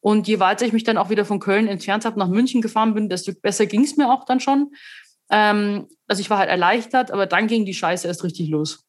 Und 0.00 0.28
je 0.28 0.38
weiter 0.38 0.64
ich 0.64 0.72
mich 0.72 0.84
dann 0.84 0.98
auch 0.98 1.10
wieder 1.10 1.24
von 1.24 1.40
Köln 1.40 1.66
entfernt 1.66 2.04
habe, 2.04 2.18
nach 2.18 2.28
München 2.28 2.62
gefahren 2.62 2.94
bin, 2.94 3.08
desto 3.08 3.32
besser 3.34 3.66
ging 3.66 3.82
es 3.82 3.96
mir 3.96 4.08
auch 4.08 4.24
dann 4.24 4.40
schon. 4.40 4.72
Ähm, 5.30 5.88
also 6.06 6.20
ich 6.20 6.30
war 6.30 6.38
halt 6.38 6.50
erleichtert, 6.50 7.10
aber 7.10 7.26
dann 7.26 7.48
ging 7.48 7.64
die 7.64 7.74
Scheiße 7.74 8.06
erst 8.06 8.22
richtig 8.22 8.48
los. 8.48 8.84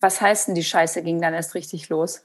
Was 0.00 0.20
heißt 0.20 0.48
denn, 0.48 0.54
die 0.54 0.64
Scheiße 0.64 1.02
ging 1.02 1.20
dann 1.20 1.34
erst 1.34 1.54
richtig 1.54 1.88
los? 1.88 2.22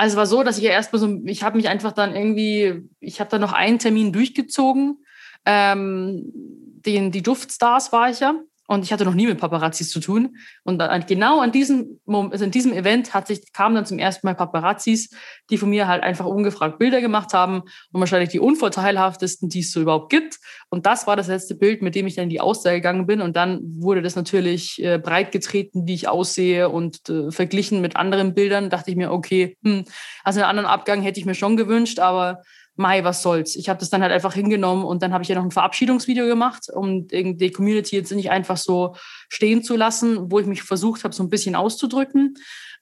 Also 0.00 0.16
war 0.16 0.24
so, 0.24 0.42
dass 0.42 0.56
ich 0.56 0.64
ja 0.64 0.70
erstmal 0.70 0.98
so, 0.98 1.20
ich 1.26 1.42
habe 1.42 1.58
mich 1.58 1.68
einfach 1.68 1.92
dann 1.92 2.16
irgendwie, 2.16 2.88
ich 3.00 3.20
habe 3.20 3.28
dann 3.28 3.42
noch 3.42 3.52
einen 3.52 3.78
Termin 3.78 4.14
durchgezogen. 4.14 5.04
Ähm, 5.44 6.22
den, 6.32 7.10
die 7.12 7.22
Duftstars 7.22 7.92
war 7.92 8.08
ich 8.08 8.20
ja. 8.20 8.40
Und 8.70 8.84
ich 8.84 8.92
hatte 8.92 9.04
noch 9.04 9.14
nie 9.14 9.26
mit 9.26 9.40
Paparazzis 9.40 9.90
zu 9.90 9.98
tun. 9.98 10.36
Und 10.62 10.80
genau 11.08 11.40
an 11.40 11.50
diesem, 11.50 11.98
also 12.06 12.44
in 12.44 12.52
diesem 12.52 12.72
Event 12.72 13.12
hat 13.12 13.26
sich, 13.26 13.52
kamen 13.52 13.74
dann 13.74 13.84
zum 13.84 13.98
ersten 13.98 14.24
Mal 14.24 14.34
Paparazzis, 14.34 15.10
die 15.50 15.58
von 15.58 15.70
mir 15.70 15.88
halt 15.88 16.04
einfach 16.04 16.24
ungefragt 16.24 16.78
Bilder 16.78 17.00
gemacht 17.00 17.34
haben 17.34 17.62
und 17.90 17.98
wahrscheinlich 17.98 18.28
die 18.28 18.38
unvorteilhaftesten, 18.38 19.48
die 19.48 19.58
es 19.58 19.72
so 19.72 19.80
überhaupt 19.80 20.08
gibt. 20.08 20.38
Und 20.68 20.86
das 20.86 21.08
war 21.08 21.16
das 21.16 21.26
letzte 21.26 21.56
Bild, 21.56 21.82
mit 21.82 21.96
dem 21.96 22.06
ich 22.06 22.14
dann 22.14 22.24
in 22.24 22.30
die 22.30 22.40
Aussage 22.40 22.76
gegangen 22.76 23.08
bin. 23.08 23.22
Und 23.22 23.34
dann 23.34 23.58
wurde 23.80 24.02
das 24.02 24.14
natürlich 24.14 24.80
äh, 24.80 24.98
breit 24.98 25.32
getreten, 25.32 25.88
wie 25.88 25.94
ich 25.94 26.06
aussehe 26.06 26.68
und 26.68 27.08
äh, 27.08 27.32
verglichen 27.32 27.80
mit 27.80 27.96
anderen 27.96 28.34
Bildern. 28.34 28.70
Dachte 28.70 28.92
ich 28.92 28.96
mir, 28.96 29.10
okay, 29.10 29.56
hm, 29.64 29.84
also 30.22 30.38
einen 30.38 30.48
anderen 30.48 30.68
Abgang 30.68 31.02
hätte 31.02 31.18
ich 31.18 31.26
mir 31.26 31.34
schon 31.34 31.56
gewünscht, 31.56 31.98
aber 31.98 32.42
Mai, 32.80 33.04
was 33.04 33.22
soll's. 33.22 33.54
Ich 33.54 33.68
habe 33.68 33.78
das 33.78 33.90
dann 33.90 34.02
halt 34.02 34.12
einfach 34.12 34.34
hingenommen 34.34 34.84
und 34.84 35.02
dann 35.02 35.12
habe 35.12 35.22
ich 35.22 35.28
ja 35.28 35.36
noch 35.36 35.44
ein 35.44 35.52
Verabschiedungsvideo 35.52 36.26
gemacht, 36.26 36.66
um 36.72 37.06
die 37.06 37.52
Community 37.52 37.94
jetzt 37.94 38.10
nicht 38.10 38.30
einfach 38.30 38.56
so 38.56 38.96
stehen 39.28 39.62
zu 39.62 39.76
lassen, 39.76 40.32
wo 40.32 40.40
ich 40.40 40.46
mich 40.46 40.62
versucht 40.62 41.04
habe, 41.04 41.14
so 41.14 41.22
ein 41.22 41.28
bisschen 41.28 41.54
auszudrücken. 41.54 42.34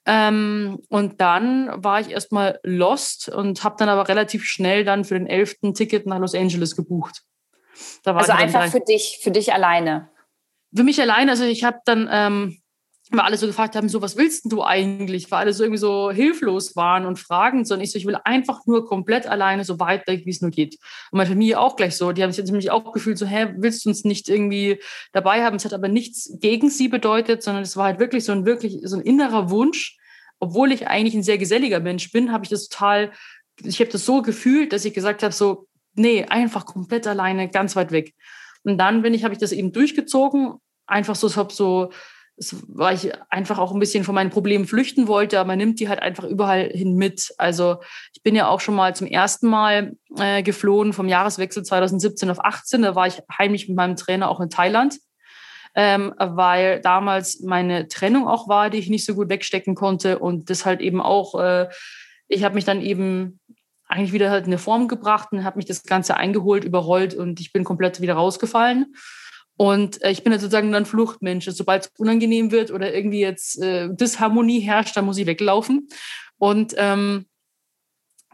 Ähm, 0.05 0.79
und 0.89 1.21
dann 1.21 1.83
war 1.83 1.99
ich 1.99 2.09
erstmal 2.09 2.59
lost 2.63 3.29
und 3.29 3.63
habe 3.63 3.75
dann 3.77 3.89
aber 3.89 4.07
relativ 4.07 4.45
schnell 4.45 4.83
dann 4.83 5.03
für 5.03 5.15
den 5.15 5.27
11. 5.27 5.73
Ticket 5.75 6.07
nach 6.07 6.19
Los 6.19 6.33
Angeles 6.33 6.75
gebucht. 6.75 7.21
also 8.05 8.31
einfach 8.31 8.67
für 8.67 8.79
dich, 8.79 9.19
für 9.21 9.31
dich 9.31 9.53
alleine. 9.53 10.09
Für 10.73 10.83
mich 10.83 11.01
alleine, 11.01 11.31
also 11.31 11.43
ich 11.43 11.63
habe 11.63 11.79
dann 11.85 12.07
ähm, 12.11 12.58
weil 13.11 13.21
alle 13.21 13.37
so 13.37 13.47
gefragt 13.47 13.75
haben, 13.75 13.89
so, 13.89 14.01
was 14.03 14.17
willst 14.17 14.51
du 14.51 14.63
eigentlich? 14.63 15.31
Weil 15.31 15.39
alle 15.39 15.53
so 15.53 15.63
irgendwie 15.63 15.79
so 15.79 16.11
hilflos 16.11 16.75
waren 16.75 17.07
und 17.07 17.17
fragen, 17.17 17.65
sondern 17.65 17.83
ich 17.83 17.91
so, 17.91 17.97
ich 17.97 18.05
will 18.05 18.17
einfach 18.23 18.65
nur 18.67 18.85
komplett 18.85 19.25
alleine 19.25 19.63
so 19.65 19.79
weit 19.79 20.07
weg, 20.07 20.25
wie 20.25 20.29
es 20.29 20.41
nur 20.41 20.51
geht. 20.51 20.75
Und 21.11 21.17
meine 21.17 21.29
Familie 21.29 21.59
auch 21.59 21.75
gleich 21.75 21.97
so, 21.97 22.11
die 22.11 22.21
haben 22.21 22.31
sich 22.31 22.45
nämlich 22.45 22.69
auch 22.69 22.91
gefühlt 22.91 23.17
so, 23.17 23.25
hä, 23.25 23.53
willst 23.57 23.83
du 23.83 23.89
uns 23.89 24.03
nicht 24.03 24.29
irgendwie 24.29 24.79
dabei 25.11 25.43
haben? 25.43 25.55
Es 25.55 25.65
hat 25.65 25.73
aber 25.73 25.87
nichts 25.87 26.37
gegen 26.39 26.69
sie 26.69 26.87
bedeutet, 26.87 27.41
sondern 27.41 27.63
es 27.63 27.75
war 27.75 27.85
halt 27.85 27.99
wirklich 27.99 28.25
so 28.25 28.31
ein 28.31 28.45
wirklich, 28.45 28.79
so 28.83 28.97
ein 28.97 29.01
innerer 29.01 29.49
Wunsch. 29.49 29.97
Obwohl 30.39 30.71
ich 30.71 30.87
eigentlich 30.87 31.15
ein 31.15 31.23
sehr 31.23 31.39
geselliger 31.39 31.79
Mensch 31.79 32.11
bin, 32.11 32.31
habe 32.31 32.43
ich 32.43 32.49
das 32.49 32.69
total, 32.69 33.11
ich 33.63 33.79
habe 33.79 33.91
das 33.91 34.05
so 34.05 34.21
gefühlt, 34.21 34.71
dass 34.71 34.85
ich 34.85 34.93
gesagt 34.93 35.23
habe, 35.23 35.33
so, 35.33 35.67
nee, 35.95 36.25
einfach 36.25 36.65
komplett 36.65 37.07
alleine, 37.07 37.49
ganz 37.49 37.75
weit 37.75 37.91
weg. 37.91 38.13
Und 38.63 38.77
dann 38.77 39.01
bin 39.01 39.15
ich, 39.15 39.23
habe 39.23 39.33
ich 39.33 39.39
das 39.39 39.51
eben 39.51 39.71
durchgezogen, 39.71 40.53
einfach 40.85 41.15
so, 41.15 41.35
habe 41.35 41.51
so, 41.51 41.91
weil 42.67 42.95
ich 42.95 43.11
einfach 43.29 43.59
auch 43.59 43.73
ein 43.73 43.79
bisschen 43.79 44.03
von 44.03 44.15
meinen 44.15 44.29
Problemen 44.29 44.65
flüchten 44.65 45.07
wollte, 45.07 45.39
aber 45.39 45.47
man 45.47 45.57
nimmt 45.57 45.79
die 45.79 45.89
halt 45.89 46.01
einfach 46.01 46.23
überall 46.23 46.69
hin 46.69 46.95
mit. 46.95 47.33
Also 47.37 47.77
ich 48.13 48.23
bin 48.23 48.35
ja 48.35 48.47
auch 48.47 48.61
schon 48.61 48.75
mal 48.75 48.95
zum 48.95 49.07
ersten 49.07 49.47
Mal 49.47 49.97
äh, 50.17 50.41
geflohen 50.41 50.93
vom 50.93 51.07
Jahreswechsel 51.07 51.63
2017 51.63 52.29
auf 52.29 52.43
18. 52.43 52.81
Da 52.81 52.95
war 52.95 53.07
ich 53.07 53.21
heimlich 53.37 53.67
mit 53.67 53.75
meinem 53.75 53.97
Trainer 53.97 54.29
auch 54.29 54.39
in 54.39 54.49
Thailand, 54.49 54.99
ähm, 55.75 56.13
weil 56.17 56.79
damals 56.81 57.41
meine 57.41 57.87
Trennung 57.89 58.27
auch 58.27 58.47
war, 58.47 58.69
die 58.69 58.77
ich 58.77 58.89
nicht 58.89 59.05
so 59.05 59.15
gut 59.15 59.29
wegstecken 59.29 59.75
konnte 59.75 60.19
und 60.19 60.49
das 60.49 60.65
halt 60.65 60.79
eben 60.79 61.01
auch, 61.01 61.39
äh, 61.39 61.67
ich 62.29 62.43
habe 62.43 62.55
mich 62.55 62.65
dann 62.65 62.81
eben 62.81 63.39
eigentlich 63.89 64.13
wieder 64.13 64.29
halt 64.29 64.45
in 64.45 64.51
eine 64.51 64.59
Form 64.59 64.87
gebracht 64.87 65.29
und 65.31 65.43
habe 65.43 65.57
mich 65.57 65.65
das 65.65 65.83
Ganze 65.83 66.15
eingeholt, 66.15 66.63
überrollt 66.63 67.15
und 67.15 67.39
ich 67.41 67.51
bin 67.51 67.63
komplett 67.63 67.99
wieder 67.99 68.13
rausgefallen. 68.13 68.93
Und 69.59 70.01
äh, 70.03 70.11
ich 70.11 70.23
bin 70.23 70.31
halt 70.31 70.41
sozusagen 70.41 70.71
dann 70.71 70.85
Fluchtmensch. 70.85 71.45
Also 71.45 71.57
sobald 71.57 71.83
es 71.83 71.91
unangenehm 71.97 72.51
wird 72.51 72.71
oder 72.71 72.93
irgendwie 72.93 73.19
jetzt 73.19 73.61
äh, 73.61 73.89
Disharmonie 73.91 74.61
herrscht, 74.61 74.95
dann 74.95 75.03
muss 75.03 75.17
ich 75.17 75.25
weglaufen. 75.25 75.89
Und 76.37 76.73
ähm, 76.77 77.25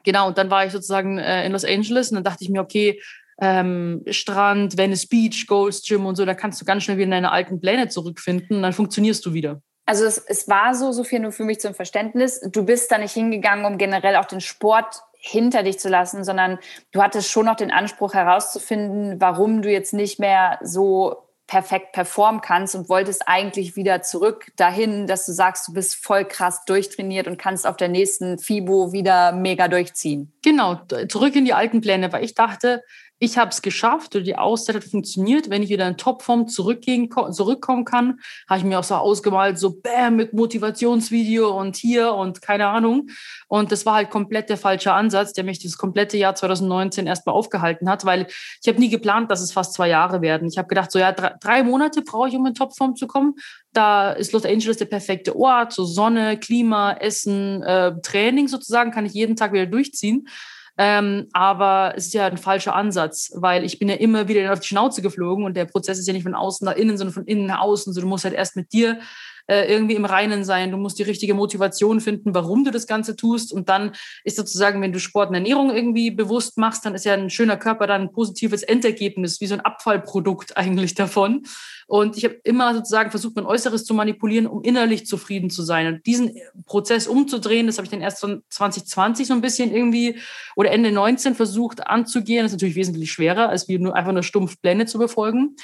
genau, 0.04 0.28
und 0.28 0.38
dann 0.38 0.52
war 0.52 0.68
ich 0.68 0.72
sozusagen 0.72 1.18
äh, 1.18 1.44
in 1.44 1.52
Los 1.52 1.66
Angeles 1.66 2.12
und 2.12 2.16
dann 2.18 2.24
dachte 2.24 2.44
ich 2.44 2.52
mir, 2.52 2.62
okay, 2.62 3.02
ähm, 3.42 4.04
Strand, 4.08 4.78
Venice 4.78 5.08
Beach, 5.08 5.48
Ghost 5.48 5.88
Gym 5.88 6.06
und 6.06 6.16
so, 6.16 6.26
da 6.26 6.36
kannst 6.36 6.62
du 6.62 6.66
ganz 6.66 6.84
schnell 6.84 6.98
wieder 6.98 7.06
in 7.06 7.12
deine 7.12 7.32
alten 7.32 7.60
Pläne 7.60 7.88
zurückfinden 7.88 8.58
und 8.58 8.62
dann 8.62 8.74
funktionierst 8.74 9.26
du 9.26 9.34
wieder. 9.34 9.64
Also 9.88 10.06
es, 10.06 10.20
es 10.20 10.48
war 10.48 10.76
so, 10.76 10.92
so 10.92 11.04
viel 11.04 11.22
nur 11.22 11.32
für 11.32 11.44
mich 11.44 11.60
zum 11.60 11.74
Verständnis. 11.74 12.40
Du 12.52 12.66
bist 12.66 12.92
da 12.92 13.00
nicht 13.00 13.14
hingegangen, 13.14 13.66
um 13.66 13.80
generell 13.80 14.18
auch 14.18 14.26
den 14.26 14.42
Sport 14.42 15.02
hinter 15.28 15.64
dich 15.64 15.80
zu 15.80 15.90
lassen, 15.90 16.24
sondern 16.24 16.60
du 16.92 17.02
hattest 17.02 17.32
schon 17.32 17.48
noch 17.48 17.56
den 17.56 17.72
Anspruch 17.72 18.14
herauszufinden, 18.14 19.20
warum 19.20 19.62
du 19.62 19.72
jetzt 19.72 19.94
nicht 19.94 20.20
mehr 20.20 20.60
so 20.62 21.26
perfekt 21.48 21.92
performen 21.94 22.42
kannst 22.42 22.76
und 22.76 22.90
wolltest 22.90 23.28
eigentlich 23.28 23.76
wieder 23.76 24.02
zurück 24.02 24.52
dahin, 24.56 25.06
dass 25.06 25.26
du 25.26 25.32
sagst, 25.32 25.68
du 25.68 25.74
bist 25.74 25.96
voll 25.96 26.26
krass 26.26 26.66
durchtrainiert 26.66 27.28
und 27.28 27.38
kannst 27.38 27.68
auf 27.68 27.78
der 27.78 27.88
nächsten 27.88 28.40
FIBO 28.40 28.94
wieder 28.94 29.32
mega 29.32 29.68
durchziehen. 29.68 30.34
Genau, 30.44 30.80
zurück 31.08 31.36
in 31.36 31.46
die 31.46 31.54
alten 31.54 31.82
Pläne, 31.82 32.12
weil 32.12 32.24
ich 32.24 32.34
dachte, 32.34 32.84
ich 33.18 33.38
habe 33.38 33.50
es 33.50 33.62
geschafft 33.62 34.16
oder 34.16 34.24
die 34.26 34.38
Auszeit 34.38 34.76
hat 34.76 34.84
funktioniert. 34.84 35.50
Wenn 35.50 35.64
ich 35.64 35.70
wieder 35.70 35.88
in 35.88 35.96
Topform 35.96 36.48
zurückgehen, 36.48 37.10
zurückkommen 37.32 37.86
kann, 37.86 38.20
habe 38.50 38.60
ich 38.60 38.66
mir 38.66 38.78
auch 38.78 38.84
so 38.84 38.96
ausgemalt, 38.96 39.58
so 39.58 39.72
bam, 39.72 40.18
mit 40.18 40.34
Motivationsvideo 40.34 41.50
und 41.58 41.78
hier 41.78 42.14
und 42.14 42.42
keine 42.42 42.68
Ahnung. 42.68 43.08
Und 43.48 43.72
das 43.72 43.86
war 43.86 43.96
halt 43.96 44.10
komplett 44.10 44.50
der 44.50 44.58
falsche 44.58 44.92
Ansatz, 44.92 45.32
der 45.32 45.46
mich 45.46 45.64
das 45.64 45.78
komplette 45.78 46.18
Jahr 46.18 46.36
2019 46.36 47.08
erstmal 47.08 47.36
aufgehalten 47.36 47.90
hat, 47.90 48.04
weil 48.04 48.28
ich 48.62 48.68
habe 48.68 48.80
nie 48.80 48.90
geplant, 48.90 49.32
dass 49.32 49.42
es 49.42 49.54
fast 49.54 49.74
zwei 49.74 49.88
Jahre 49.88 50.22
werden. 50.22 50.50
Ich 50.50 50.58
habe 50.58 50.68
gedacht, 50.68 50.92
so 50.92 51.00
ja, 51.00 51.14
drei, 51.14 51.64
Monate 51.64 52.02
brauche 52.02 52.28
ich, 52.28 52.36
um 52.36 52.46
in 52.46 52.54
Topform 52.54 52.96
zu 52.96 53.08
kommen. 53.08 53.36
Da 53.72 54.12
ist 54.12 54.34
Los 54.34 54.46
Angeles 54.46 54.78
der 54.78 54.86
perfekte 54.86 55.38
Ort, 55.38 55.72
so 55.72 55.86
Sonne, 55.86 56.38
Klima, 56.38 56.94
Essen, 56.94 57.64
äh, 57.64 57.94
Training 58.02 58.50
sozusagen, 58.50 58.92
kann 58.92 59.06
ich 59.06 59.14
jeden 59.14 59.38
Tag 59.38 59.54
wieder 59.54 59.66
durchziehen. 59.66 60.28
Ähm, 60.78 61.28
aber 61.32 61.94
es 61.96 62.08
ist 62.08 62.14
ja 62.14 62.26
ein 62.26 62.38
falscher 62.38 62.76
Ansatz, 62.76 63.32
weil 63.36 63.64
ich 63.64 63.80
bin 63.80 63.88
ja 63.88 63.96
immer 63.96 64.28
wieder 64.28 64.52
auf 64.52 64.60
die 64.60 64.68
Schnauze 64.68 65.02
geflogen 65.02 65.46
und 65.46 65.56
der 65.56 65.66
Prozess 65.66 66.00
ist 66.00 66.08
ja 66.08 66.14
nicht 66.14 66.24
von 66.24 66.36
außen 66.36 66.66
nach 66.66 66.76
innen, 66.76 66.98
sondern 66.98 67.14
von 67.14 67.26
innen 67.26 67.46
nach 67.46 67.62
außen. 67.62 67.94
So, 67.94 68.02
du 68.02 68.08
musst 68.08 68.26
halt 68.26 68.34
erst 68.34 68.56
mit 68.56 68.74
dir 68.74 69.00
äh, 69.48 69.72
irgendwie 69.72 69.96
im 69.96 70.06
Reinen 70.06 70.44
sein. 70.44 70.72
Du 70.72 70.78
musst 70.78 71.00
die 71.00 71.04
richtige 71.04 71.34
Motivation 71.34 72.02
finden, 72.02 72.34
warum 72.34 72.64
du 72.64 72.72
das 72.72 72.88
Ganze 72.88 73.16
tust. 73.16 73.54
Und 73.54 73.70
dann 73.70 73.92
ist 74.24 74.38
sozusagen, 74.38 74.82
wenn 74.82 74.92
du 74.92 75.00
Sport 75.00 75.30
und 75.30 75.36
Ernährung 75.36 75.70
irgendwie 75.70 76.12
bewusst 76.12 76.58
machst, 76.58 76.86
dann 76.86 76.96
ist 76.96 77.06
ja 77.06 77.14
ein 77.14 77.30
schöner 77.30 77.58
Körper 77.58 77.88
dann 77.88 78.02
ein 78.02 78.12
positives 78.12 78.64
Endergebnis, 78.64 79.42
wie 79.42 79.48
so 79.48 79.54
ein 79.54 79.62
Abfallprodukt 79.62 80.58
eigentlich 80.58 80.96
davon. 80.96 81.44
Und 81.88 82.18
ich 82.18 82.24
habe 82.24 82.40
immer 82.44 82.74
sozusagen 82.74 83.12
versucht, 83.12 83.36
mein 83.36 83.46
Äußeres 83.46 83.86
zu 83.86 83.94
manipulieren, 83.94 84.48
um 84.48 84.64
innerlich 84.64 85.06
zufrieden 85.06 85.52
zu 85.52 85.62
sein. 85.62 85.88
Und 85.88 86.06
diesen 86.08 86.36
Prozess 86.66 87.08
umzudrehen, 87.08 87.68
das 87.68 87.78
habe 87.78 87.86
ich 87.86 87.92
dann 87.92 88.02
erst 88.02 88.26
2020 88.50 89.28
so 89.28 89.34
ein 89.34 89.42
bisschen 89.42 89.72
irgendwie 89.72 90.18
oder 90.56 90.72
Ende 90.72 90.92
19 90.92 91.36
versucht 91.36 91.86
anzugehen. 91.86 92.44
Das 92.44 92.52
ist 92.52 92.56
natürlich 92.56 92.76
wesentlich 92.76 93.12
schwerer, 93.12 93.50
als 93.50 93.68
wie 93.68 93.78
nur 93.78 93.96
einfach 93.96 94.14
nur 94.14 94.24
stumpf 94.24 94.60
Pläne 94.60 94.88
zu 94.88 94.98
befolgen. 94.98 95.56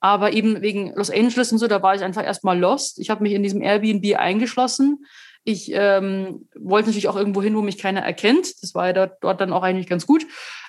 Aber 0.00 0.32
eben 0.32 0.62
wegen 0.62 0.94
Los 0.94 1.10
Angeles 1.10 1.52
und 1.52 1.58
so, 1.58 1.66
da 1.66 1.82
war 1.82 1.94
ich 1.94 2.02
einfach 2.02 2.24
erstmal 2.24 2.58
lost. 2.58 2.98
Ich 2.98 3.10
habe 3.10 3.22
mich 3.22 3.32
in 3.32 3.42
diesem 3.42 3.62
Airbnb 3.62 4.16
eingeschlossen. 4.16 5.04
Ich 5.44 5.70
ähm, 5.72 6.48
wollte 6.58 6.88
natürlich 6.88 7.08
auch 7.08 7.16
irgendwo 7.16 7.42
hin, 7.42 7.56
wo 7.56 7.62
mich 7.62 7.78
keiner 7.78 8.00
erkennt. 8.00 8.62
Das 8.62 8.74
war 8.74 8.88
ja 8.88 8.92
dort, 8.92 9.22
dort 9.22 9.40
dann 9.40 9.52
auch 9.52 9.62
eigentlich 9.62 9.86
ganz 9.86 10.06
gut. 10.06 10.26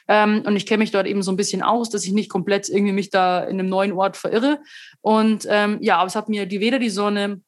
Ähm, 0.08 0.44
und 0.46 0.56
ich 0.56 0.66
kenne 0.66 0.80
mich 0.80 0.92
dort 0.92 1.08
eben 1.08 1.24
so 1.24 1.32
ein 1.32 1.38
bisschen 1.38 1.62
aus, 1.62 1.90
dass 1.90 2.06
ich 2.06 2.12
nicht 2.12 2.30
komplett 2.30 2.70
irgendwie 2.70 2.94
mich 2.94 3.10
da 3.10 3.44
in 3.44 3.60
einem 3.60 3.70
neuen 3.70 3.94
Ort 3.94 4.18
verirre. 4.18 4.60
Und 5.02 5.46
ähm, 5.50 5.78
ja, 5.82 5.98
aber 5.98 6.08
es 6.08 6.16
hat 6.16 6.30
mir 6.30 6.46
die, 6.46 6.60
weder 6.60 6.80
die 6.80 6.90
Sonne 6.90 7.42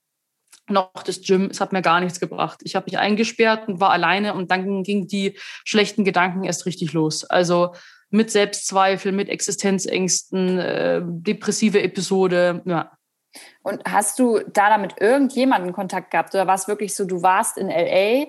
noch 0.69 0.91
das 1.05 1.21
Gym, 1.21 1.49
es 1.51 1.59
hat 1.59 1.73
mir 1.73 1.81
gar 1.81 1.99
nichts 1.99 2.19
gebracht. 2.19 2.59
Ich 2.63 2.75
habe 2.75 2.85
mich 2.85 2.97
eingesperrt 2.97 3.67
und 3.67 3.79
war 3.81 3.91
alleine 3.91 4.33
und 4.33 4.49
dann 4.49 4.83
gingen 4.83 5.07
die 5.07 5.37
schlechten 5.65 6.05
Gedanken 6.05 6.43
erst 6.43 6.65
richtig 6.65 6.93
los. 6.93 7.25
Also 7.25 7.73
mit 8.13 8.29
Selbstzweifel, 8.29 9.11
mit 9.11 9.27
Existenzängsten, 9.27 10.59
äh, 10.59 11.01
depressive 11.03 11.81
Episode, 11.81 12.61
ja. 12.65 12.91
Und 13.63 13.81
hast 13.85 14.19
du 14.19 14.39
da 14.39 14.69
damit 14.69 15.01
irgendjemanden 15.01 15.73
Kontakt 15.73 16.11
gehabt 16.11 16.35
oder 16.35 16.45
war 16.45 16.53
es 16.53 16.67
wirklich 16.67 16.93
so, 16.93 17.05
du 17.05 17.23
warst 17.23 17.57
in 17.57 17.69
LA, 17.69 18.27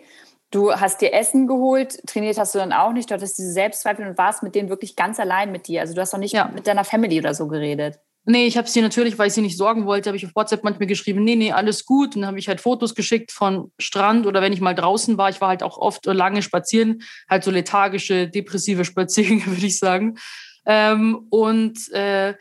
du 0.50 0.72
hast 0.72 1.02
dir 1.02 1.12
Essen 1.12 1.46
geholt, 1.46 2.00
trainiert 2.06 2.38
hast 2.38 2.54
du 2.54 2.58
dann 2.58 2.72
auch 2.72 2.92
nicht, 2.92 3.10
du 3.10 3.14
hattest 3.14 3.36
diese 3.36 3.52
Selbstzweifel 3.52 4.06
und 4.06 4.16
warst 4.16 4.42
mit 4.42 4.54
denen 4.54 4.70
wirklich 4.70 4.96
ganz 4.96 5.20
allein 5.20 5.52
mit 5.52 5.68
dir. 5.68 5.82
Also 5.82 5.94
du 5.94 6.00
hast 6.00 6.14
doch 6.14 6.18
nicht 6.18 6.32
ja. 6.32 6.50
mit 6.54 6.66
deiner 6.66 6.84
Family 6.84 7.18
oder 7.18 7.34
so 7.34 7.46
geredet. 7.46 8.00
Nee, 8.26 8.46
ich 8.46 8.56
habe 8.56 8.68
sie 8.68 8.80
natürlich, 8.80 9.18
weil 9.18 9.28
ich 9.28 9.34
sie 9.34 9.42
nicht 9.42 9.58
sorgen 9.58 9.84
wollte, 9.84 10.08
habe 10.08 10.16
ich 10.16 10.24
auf 10.24 10.34
WhatsApp 10.34 10.64
manchmal 10.64 10.86
geschrieben, 10.86 11.24
nee, 11.24 11.36
nee, 11.36 11.52
alles 11.52 11.84
gut. 11.84 12.14
Und 12.14 12.22
dann 12.22 12.28
habe 12.28 12.38
ich 12.38 12.48
halt 12.48 12.60
Fotos 12.60 12.94
geschickt 12.94 13.32
von 13.32 13.70
Strand 13.78 14.26
oder 14.26 14.40
wenn 14.40 14.52
ich 14.52 14.62
mal 14.62 14.74
draußen 14.74 15.18
war. 15.18 15.28
Ich 15.28 15.42
war 15.42 15.48
halt 15.48 15.62
auch 15.62 15.76
oft 15.76 16.06
lange 16.06 16.40
spazieren, 16.40 17.02
halt 17.28 17.44
so 17.44 17.50
lethargische, 17.50 18.28
depressive 18.28 18.84
Spaziergänge, 18.86 19.46
würde 19.46 19.66
ich 19.66 19.78
sagen. 19.78 20.16
Ähm, 20.64 21.26
und 21.28 21.92
äh, 21.92 22.34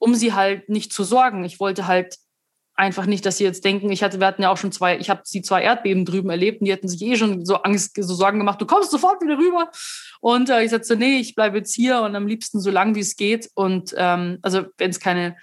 um 0.00 0.14
sie 0.14 0.32
halt 0.32 0.68
nicht 0.68 0.92
zu 0.92 1.04
sorgen. 1.04 1.44
Ich 1.44 1.60
wollte 1.60 1.86
halt 1.86 2.16
einfach 2.78 3.06
nicht, 3.06 3.26
dass 3.26 3.38
sie 3.38 3.44
jetzt 3.44 3.64
denken, 3.64 3.90
ich 3.90 4.04
hatte, 4.04 4.20
wir 4.20 4.26
hatten 4.28 4.42
ja 4.42 4.50
auch 4.50 4.56
schon 4.56 4.70
zwei, 4.70 4.98
ich 4.98 5.10
habe 5.10 5.22
die 5.32 5.42
zwei 5.42 5.62
Erdbeben 5.62 6.04
drüben 6.04 6.30
erlebt 6.30 6.60
und 6.60 6.66
die 6.66 6.72
hatten 6.72 6.86
sich 6.86 7.02
eh 7.02 7.16
schon 7.16 7.44
so 7.44 7.56
Angst, 7.56 7.96
so 8.00 8.14
Sorgen 8.14 8.38
gemacht, 8.38 8.60
du 8.60 8.66
kommst 8.66 8.92
sofort 8.92 9.20
wieder 9.20 9.36
rüber. 9.36 9.70
Und 10.20 10.48
äh, 10.48 10.62
ich 10.62 10.70
sagte 10.70 10.86
so, 10.86 10.94
nee, 10.94 11.18
ich 11.18 11.34
bleibe 11.34 11.58
jetzt 11.58 11.74
hier 11.74 12.00
und 12.02 12.14
am 12.14 12.28
liebsten 12.28 12.60
so 12.60 12.70
lang 12.70 12.94
wie 12.94 13.00
es 13.00 13.16
geht. 13.16 13.50
Und 13.54 13.94
ähm, 13.98 14.38
also 14.42 14.66
wenn 14.78 14.90
es 14.90 15.00
keine, 15.00 15.36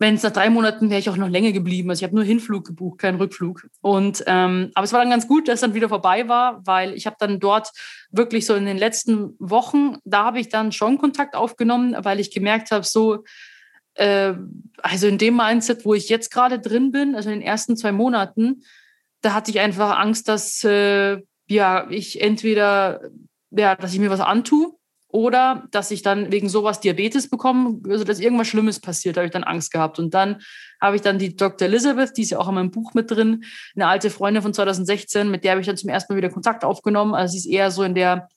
wenn 0.00 0.16
es 0.16 0.24
nach 0.24 0.32
drei 0.32 0.50
Monaten 0.50 0.90
wäre 0.90 0.98
ich 0.98 1.08
auch 1.08 1.16
noch 1.16 1.28
länger 1.28 1.52
geblieben. 1.52 1.90
Also 1.90 2.00
ich 2.00 2.04
habe 2.04 2.16
nur 2.16 2.24
Hinflug 2.24 2.66
gebucht, 2.66 2.98
keinen 2.98 3.18
Rückflug. 3.18 3.68
Und 3.80 4.24
ähm, 4.26 4.72
aber 4.74 4.84
es 4.84 4.92
war 4.92 5.00
dann 5.00 5.10
ganz 5.10 5.28
gut, 5.28 5.46
dass 5.46 5.54
es 5.54 5.60
dann 5.60 5.74
wieder 5.74 5.88
vorbei 5.88 6.28
war, 6.28 6.66
weil 6.66 6.92
ich 6.94 7.06
habe 7.06 7.16
dann 7.20 7.38
dort 7.38 7.70
wirklich 8.10 8.46
so 8.46 8.56
in 8.56 8.66
den 8.66 8.78
letzten 8.78 9.36
Wochen, 9.38 9.98
da 10.04 10.24
habe 10.24 10.40
ich 10.40 10.48
dann 10.48 10.72
schon 10.72 10.98
Kontakt 10.98 11.36
aufgenommen, 11.36 11.96
weil 12.00 12.18
ich 12.18 12.32
gemerkt 12.32 12.72
habe, 12.72 12.84
so 12.84 13.22
äh, 13.98 14.34
also 14.78 15.06
in 15.06 15.18
dem 15.18 15.36
Mindset, 15.36 15.84
wo 15.84 15.94
ich 15.94 16.08
jetzt 16.08 16.30
gerade 16.30 16.58
drin 16.58 16.92
bin, 16.92 17.14
also 17.14 17.30
in 17.30 17.40
den 17.40 17.46
ersten 17.46 17.76
zwei 17.76 17.92
Monaten, 17.92 18.62
da 19.20 19.34
hatte 19.34 19.50
ich 19.50 19.60
einfach 19.60 19.98
Angst, 19.98 20.28
dass 20.28 20.62
äh, 20.64 21.18
ja 21.48 21.90
ich 21.90 22.20
entweder 22.20 23.00
ja, 23.50 23.74
dass 23.74 23.92
ich 23.92 23.98
mir 23.98 24.10
was 24.10 24.20
antue 24.20 24.74
oder 25.08 25.66
dass 25.70 25.90
ich 25.90 26.02
dann 26.02 26.30
wegen 26.30 26.48
sowas 26.48 26.80
Diabetes 26.80 27.30
bekomme, 27.30 27.80
also 27.88 28.04
dass 28.04 28.20
irgendwas 28.20 28.46
Schlimmes 28.46 28.78
passiert, 28.78 29.16
habe 29.16 29.26
ich 29.26 29.32
dann 29.32 29.44
Angst 29.44 29.72
gehabt. 29.72 29.98
Und 29.98 30.12
dann 30.12 30.42
habe 30.82 30.96
ich 30.96 31.02
dann 31.02 31.18
die 31.18 31.34
Dr. 31.34 31.66
Elizabeth, 31.66 32.16
die 32.16 32.22
ist 32.22 32.30
ja 32.30 32.38
auch 32.38 32.48
in 32.48 32.54
meinem 32.54 32.70
Buch 32.70 32.92
mit 32.92 33.10
drin, 33.10 33.44
eine 33.74 33.86
alte 33.86 34.10
Freundin 34.10 34.42
von 34.42 34.52
2016, 34.52 35.30
mit 35.30 35.44
der 35.44 35.52
habe 35.52 35.60
ich 35.62 35.66
dann 35.66 35.78
zum 35.78 35.88
ersten 35.88 36.12
Mal 36.12 36.18
wieder 36.18 36.28
Kontakt 36.28 36.62
aufgenommen. 36.62 37.14
Also 37.14 37.32
sie 37.32 37.38
ist 37.38 37.46
eher 37.46 37.70
so 37.70 37.84
in 37.84 37.94
der 37.94 38.28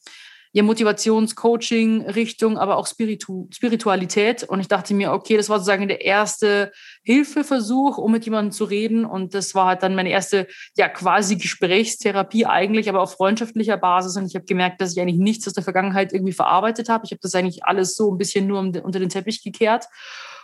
ja, 0.53 0.63
Motivationscoaching 0.63 2.01
Richtung, 2.09 2.57
aber 2.57 2.77
auch 2.77 2.85
Spiritu 2.85 3.47
Spiritualität. 3.53 4.43
Und 4.43 4.59
ich 4.59 4.67
dachte 4.67 4.93
mir, 4.93 5.13
okay, 5.13 5.37
das 5.37 5.47
war 5.47 5.59
sozusagen 5.59 5.87
der 5.87 6.03
erste 6.03 6.71
Hilfeversuch, 7.03 7.97
um 7.97 8.11
mit 8.11 8.25
jemandem 8.25 8.51
zu 8.51 8.65
reden. 8.65 9.05
Und 9.05 9.33
das 9.33 9.55
war 9.55 9.67
halt 9.67 9.83
dann 9.83 9.95
meine 9.95 10.09
erste, 10.09 10.47
ja, 10.75 10.89
quasi 10.89 11.37
Gesprächstherapie 11.37 12.45
eigentlich, 12.45 12.89
aber 12.89 13.01
auf 13.01 13.13
freundschaftlicher 13.13 13.77
Basis. 13.77 14.17
Und 14.17 14.25
ich 14.25 14.35
habe 14.35 14.45
gemerkt, 14.45 14.81
dass 14.81 14.91
ich 14.91 15.01
eigentlich 15.01 15.19
nichts 15.19 15.47
aus 15.47 15.53
der 15.53 15.63
Vergangenheit 15.63 16.11
irgendwie 16.11 16.33
verarbeitet 16.33 16.89
habe. 16.89 17.05
Ich 17.05 17.11
habe 17.11 17.21
das 17.21 17.33
eigentlich 17.33 17.63
alles 17.63 17.95
so 17.95 18.11
ein 18.11 18.17
bisschen 18.17 18.47
nur 18.47 18.59
unter 18.59 18.99
den 18.99 19.09
Teppich 19.09 19.43
gekehrt. 19.43 19.85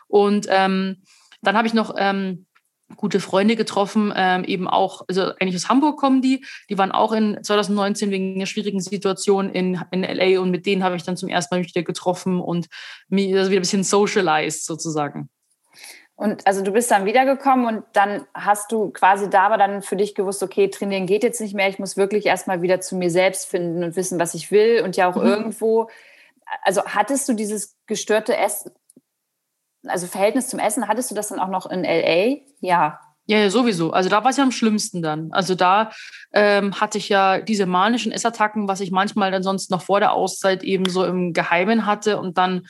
Und 0.08 0.48
ähm, 0.50 1.04
dann 1.42 1.58
habe 1.58 1.68
ich 1.68 1.74
noch 1.74 1.96
ähm, 1.98 2.46
gute 2.96 3.20
Freunde 3.20 3.56
getroffen, 3.56 4.14
ähm, 4.16 4.44
eben 4.46 4.68
auch, 4.68 5.04
also 5.08 5.24
eigentlich 5.40 5.56
aus 5.56 5.70
Hamburg 5.70 6.00
kommen 6.00 6.22
die, 6.22 6.46
die 6.70 6.78
waren 6.78 6.92
auch 6.92 7.12
in 7.12 7.44
2019 7.44 8.12
wegen 8.12 8.36
einer 8.36 8.46
schwierigen 8.46 8.80
Situation 8.80 9.50
in, 9.50 9.82
in 9.92 10.04
LA 10.04 10.40
und 10.40 10.52
mit 10.52 10.66
denen 10.66 10.84
habe 10.84 10.96
ich 10.96 11.04
dann 11.04 11.18
zum 11.18 11.30
ersten 11.30 11.56
Mal 11.56 11.64
wieder 11.64 11.84
getroffen 11.84 12.40
und 12.40 12.68
mich 13.10 13.36
also 13.36 13.52
wieder 13.52 13.60
ein 13.60 13.64
bisschen 13.64 13.84
socialized 13.84 14.66
sozusagen. 14.66 15.30
Und 16.16 16.48
also 16.48 16.64
du 16.64 16.72
bist 16.72 16.90
dann 16.90 17.06
wiedergekommen 17.06 17.68
und 17.68 17.84
dann 17.94 18.26
hast 18.34 18.72
du 18.72 18.90
quasi 18.90 19.30
da 19.30 19.44
aber 19.44 19.58
dann 19.58 19.84
für 19.84 19.96
dich 19.96 20.16
gewusst, 20.16 20.42
okay, 20.42 20.68
trainieren 20.68 21.06
geht 21.06 21.22
jetzt 21.22 21.40
nicht 21.40 21.54
mehr, 21.54 21.70
ich 21.70 21.78
muss 21.78 21.96
wirklich 21.96 22.26
erstmal 22.26 22.64
wieder 22.64 22.82
zu 22.82 22.96
mir 22.96 23.12
selbst 23.12 23.48
finden 23.48 23.84
und 23.84 23.96
wissen, 23.96 24.20
was 24.20 24.34
ich 24.34 24.50
will 24.50 24.82
und 24.84 24.98
ja 24.98 25.10
auch 25.10 25.16
mhm. 25.16 25.28
irgendwo, 25.28 25.90
also 26.64 26.84
hattest 26.86 27.30
du 27.30 27.34
dieses 27.34 27.76
gestörte 27.86 28.36
Essen, 28.36 28.72
also 29.90 30.08
Verhältnis 30.08 30.48
zum 30.48 30.60
Essen, 30.60 30.88
hattest 30.88 31.12
du 31.12 31.16
das 31.16 31.30
dann 31.30 31.40
auch 31.40 31.50
noch 31.50 31.66
in 31.70 31.84
LA? 31.84 32.38
Ja. 32.60 33.00
Ja, 33.30 33.40
ja, 33.40 33.50
sowieso. 33.50 33.92
Also 33.92 34.10
da 34.10 34.24
war 34.24 34.32
es 34.32 34.38
ja 34.38 34.44
am 34.44 34.54
schlimmsten 34.54 35.02
dann. 35.02 35.34
Also 35.34 35.54
da 35.54 35.92
ähm, 36.32 36.80
hatte 36.80 36.98
ich 36.98 37.10
ja 37.10 37.42
diese 37.42 37.66
manischen 37.66 38.14
Essattacken, 38.14 38.70
was 38.70 38.80
ich 38.80 38.90
manchmal 38.90 39.32
dann 39.32 39.44
sonst 39.44 39.70
noch 39.70 39.82
vor 39.82 40.00
der 40.00 40.14
Auszeit 40.14 40.64
eben 40.64 40.88
so 40.88 41.04
im 41.04 41.34
Geheimen 41.34 41.86
hatte 41.86 42.20
und 42.20 42.38
dann 42.38 42.68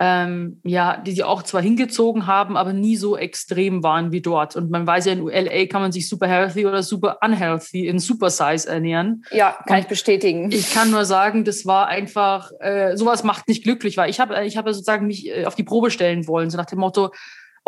ähm, 0.00 0.60
ja, 0.64 0.96
die 0.96 1.12
sie 1.12 1.24
auch 1.24 1.42
zwar 1.42 1.60
hingezogen 1.60 2.26
haben, 2.26 2.56
aber 2.56 2.72
nie 2.72 2.96
so 2.96 3.16
extrem 3.16 3.82
waren 3.82 4.12
wie 4.12 4.20
dort. 4.20 4.54
Und 4.54 4.70
man 4.70 4.86
weiß 4.86 5.06
ja, 5.06 5.12
in 5.12 5.26
LA 5.26 5.66
kann 5.66 5.82
man 5.82 5.90
sich 5.90 6.08
super 6.08 6.28
healthy 6.28 6.66
oder 6.66 6.82
super 6.82 7.18
unhealthy 7.20 7.88
in 7.88 7.98
Super 7.98 8.30
Size 8.30 8.68
ernähren. 8.68 9.24
Ja, 9.32 9.58
kann 9.66 9.76
Und 9.76 9.82
ich 9.82 9.88
bestätigen. 9.88 10.52
Ich 10.52 10.72
kann 10.72 10.90
nur 10.90 11.04
sagen, 11.04 11.44
das 11.44 11.66
war 11.66 11.88
einfach, 11.88 12.52
äh, 12.60 12.96
sowas 12.96 13.24
macht 13.24 13.48
nicht 13.48 13.64
glücklich, 13.64 13.96
weil 13.96 14.08
ich 14.08 14.20
habe 14.20 14.44
ich 14.44 14.56
hab 14.56 14.68
sozusagen 14.68 15.06
mich 15.06 15.28
äh, 15.28 15.46
auf 15.46 15.56
die 15.56 15.64
Probe 15.64 15.90
stellen 15.90 16.28
wollen, 16.28 16.50
so 16.50 16.56
nach 16.56 16.66
dem 16.66 16.78
Motto, 16.78 17.10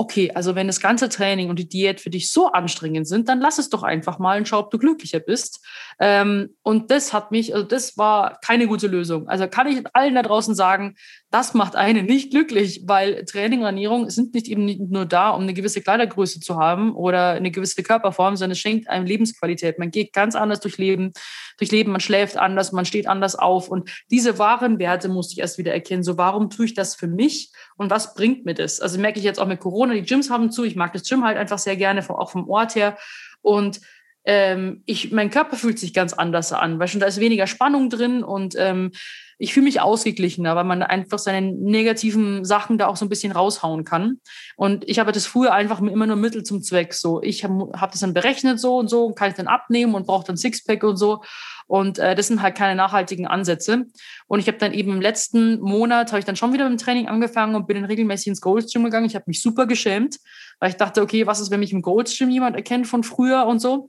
okay, 0.01 0.31
also 0.35 0.55
wenn 0.55 0.67
das 0.67 0.81
ganze 0.81 1.11
Training 1.11 1.51
und 1.51 1.59
die 1.59 1.69
Diät 1.69 2.01
für 2.01 2.09
dich 2.09 2.33
so 2.33 2.47
anstrengend 2.47 3.07
sind, 3.07 3.29
dann 3.29 3.39
lass 3.39 3.59
es 3.59 3.69
doch 3.69 3.83
einfach 3.83 4.19
mal 4.19 4.39
und 4.39 4.49
schau, 4.49 4.61
ob 4.61 4.71
du 4.71 4.79
glücklicher 4.79 5.21
bist. 5.21 5.63
Ähm, 5.99 6.57
und 6.63 6.91
das 6.91 7.13
hat 7.13 7.31
mich, 7.31 7.55
also 7.55 7.67
das 7.67 7.99
war 7.99 8.39
keine 8.41 8.67
gute 8.67 8.87
Lösung. 8.87 9.29
Also 9.29 9.47
kann 9.47 9.67
ich 9.67 9.85
allen 9.93 10.15
da 10.15 10.23
draußen 10.23 10.55
sagen, 10.55 10.97
das 11.31 11.55
macht 11.55 11.77
einen 11.77 12.07
nicht 12.07 12.33
glücklich, 12.33 12.83
weil 12.87 13.25
Training 13.25 13.61
und 13.61 13.67
Ernährung 13.67 14.11
sind 14.11 14.35
nicht 14.35 14.49
eben 14.49 14.67
nur 14.91 15.07
da, 15.07 15.31
um 15.31 15.43
eine 15.43 15.55
gewisse 15.55 15.81
Kleidergröße 15.81 16.41
zu 16.41 16.57
haben 16.57 16.93
oder 16.97 17.31
eine 17.31 17.53
gewisse 17.53 17.85
Körperform, 17.85 18.35
sondern 18.35 18.53
es 18.53 18.59
schenkt 18.59 18.89
einem 18.89 19.07
Lebensqualität. 19.07 19.79
Man 19.79 19.93
geht 19.93 20.13
ganz 20.13 20.35
anders 20.35 20.59
durch 20.59 20.77
Leben, 20.77 21.13
durch 21.57 21.71
Leben, 21.71 21.93
man 21.93 22.01
schläft 22.01 22.37
anders, 22.37 22.73
man 22.73 22.85
steht 22.85 23.07
anders 23.07 23.37
auf. 23.37 23.69
Und 23.69 23.89
diese 24.11 24.41
wahren 24.41 24.81
Werte 24.81 25.09
musste 25.09 25.35
ich 25.35 25.39
erst 25.39 25.59
wieder 25.59 25.73
erkennen. 25.73 26.03
So, 26.03 26.19
warum 26.19 26.51
tue 26.51 26.65
ich 26.67 26.75
das 26.75 26.97
für 26.97 27.07
mich 27.07 27.53
und 27.77 27.91
was 27.91 28.15
bringt 28.15 28.45
mir 28.45 28.55
das? 28.55 28.81
Also 28.81 28.99
merke 28.99 29.21
ich 29.21 29.25
jetzt 29.25 29.39
auch 29.39 29.47
mit 29.47 29.61
Corona, 29.61 29.95
die 29.95 30.03
Gyms 30.03 30.31
haben 30.31 30.51
zu, 30.51 30.65
ich 30.65 30.75
mag 30.75 30.93
das 30.93 31.09
Gym 31.09 31.25
halt 31.25 31.37
einfach 31.37 31.59
sehr 31.59 31.77
gerne, 31.77 32.01
auch 32.11 32.31
vom 32.31 32.49
Ort 32.49 32.75
her. 32.75 32.99
Und 33.41 33.81
ähm, 34.25 34.83
ich, 34.87 35.13
mein 35.13 35.31
Körper 35.31 35.57
fühlt 35.57 35.79
sich 35.79 35.95
ganz 35.95 36.13
anders 36.13 36.53
an, 36.53 36.79
weil 36.79 36.89
schon 36.89 37.01
da 37.01 37.07
ist 37.07 37.21
weniger 37.21 37.47
Spannung 37.47 37.91
drin 37.91 38.23
und 38.23 38.55
ähm, 38.59 38.93
ich 39.41 39.55
fühle 39.55 39.65
mich 39.65 39.81
ausgeglichener, 39.81 40.55
weil 40.55 40.65
man 40.65 40.83
einfach 40.83 41.19
seine 41.19 41.51
negativen 41.51 42.45
Sachen 42.45 42.77
da 42.77 42.89
auch 42.89 42.97
so 42.97 43.07
ein 43.07 43.09
bisschen 43.09 43.33
raushauen 43.33 43.85
kann. 43.85 44.21
Und 44.55 44.87
ich 44.87 44.99
habe 44.99 45.13
das 45.13 45.25
früher 45.25 45.55
einfach 45.55 45.81
immer 45.81 46.07
nur 46.07 46.17
Mittel 46.17 46.43
zum 46.43 46.63
Zweck. 46.63 46.93
So, 46.93 47.23
ich 47.23 47.43
habe 47.43 47.73
hab 47.73 47.91
das 47.91 48.01
dann 48.03 48.13
berechnet 48.13 48.61
so 48.61 48.77
und 48.77 48.91
so, 48.91 49.13
kann 49.13 49.31
ich 49.31 49.37
dann 49.37 49.47
abnehmen 49.47 49.95
und 49.95 50.07
brauche 50.07 50.27
dann 50.27 50.37
Sixpack 50.37 50.85
und 50.85 50.99
so. 50.99 51.23
Und 51.67 51.99
äh, 51.99 52.15
das 52.15 52.27
sind 52.27 52.43
halt 52.43 52.55
keine 52.55 52.75
nachhaltigen 52.75 53.27
Ansätze. 53.27 53.87
Und 54.27 54.41
ich 54.41 54.47
habe 54.47 54.59
dann 54.59 54.75
eben 54.75 54.93
im 54.93 55.01
letzten 55.01 55.59
Monat, 55.61 56.09
habe 56.09 56.19
ich 56.19 56.27
dann 56.27 56.37
schon 56.37 56.53
wieder 56.53 56.69
mit 56.69 56.79
dem 56.79 56.85
Training 56.85 57.09
angefangen 57.09 57.55
und 57.55 57.67
bin 57.67 57.77
dann 57.77 57.87
regelmäßig 57.87 58.27
ins 58.27 58.41
Gold's 58.43 58.71
Gym 58.71 58.85
gegangen. 58.85 59.07
Ich 59.07 59.15
habe 59.15 59.25
mich 59.27 59.41
super 59.41 59.67
geschämt, 59.67 60.19
weil 60.59 60.69
ich 60.69 60.77
dachte, 60.77 61.01
okay, 61.01 61.27
was 61.27 61.41
ist, 61.41 61.51
wenn 61.51 61.61
mich 61.61 61.73
im 61.73 61.81
Gold's 61.81 62.19
Gym 62.19 62.29
jemand 62.29 62.57
erkennt 62.57 62.87
von 62.87 63.03
früher 63.05 63.47
und 63.47 63.59
so. 63.61 63.89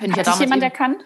Hat 0.00 0.26
dich 0.26 0.40
jemand 0.40 0.62
erkannt? 0.62 1.02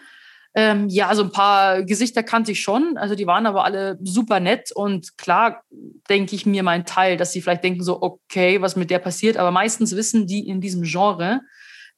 Ähm, 0.56 0.88
ja, 0.88 1.08
also 1.08 1.24
ein 1.24 1.32
paar 1.32 1.82
Gesichter 1.82 2.22
kannte 2.22 2.52
ich 2.52 2.60
schon. 2.60 2.96
Also 2.96 3.16
die 3.16 3.26
waren 3.26 3.46
aber 3.46 3.64
alle 3.64 3.98
super 4.02 4.38
nett 4.38 4.70
und 4.72 5.18
klar 5.18 5.62
denke 6.08 6.36
ich 6.36 6.46
mir 6.46 6.62
mein 6.62 6.86
Teil, 6.86 7.16
dass 7.16 7.32
sie 7.32 7.42
vielleicht 7.42 7.64
denken 7.64 7.82
so, 7.82 8.00
okay, 8.00 8.60
was 8.60 8.76
mit 8.76 8.90
der 8.90 9.00
passiert. 9.00 9.36
Aber 9.36 9.50
meistens 9.50 9.96
wissen 9.96 10.28
die 10.28 10.46
in 10.46 10.60
diesem 10.60 10.82
Genre, 10.82 11.40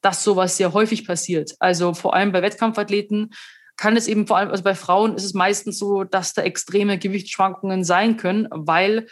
dass 0.01 0.25
sowas 0.25 0.57
sehr 0.57 0.73
häufig 0.73 1.07
passiert. 1.07 1.53
Also 1.59 1.93
vor 1.93 2.15
allem 2.15 2.33
bei 2.33 2.41
Wettkampfathleten 2.41 3.33
kann 3.77 3.95
es 3.95 4.09
eben 4.09 4.27
vor 4.27 4.39
allem, 4.39 4.51
also 4.51 4.65
bei 4.65 4.75
Frauen 4.75 5.17
ist 5.17 5.25
es 5.25 5.35
meistens 5.35 5.79
so, 5.79 6.05
dass 6.05 6.33
da 6.33 6.43
extreme 6.43 6.99
Gewichtsschwankungen 6.99 7.85
sein 7.85 8.17
können, 8.17 8.49
weil 8.51 9.07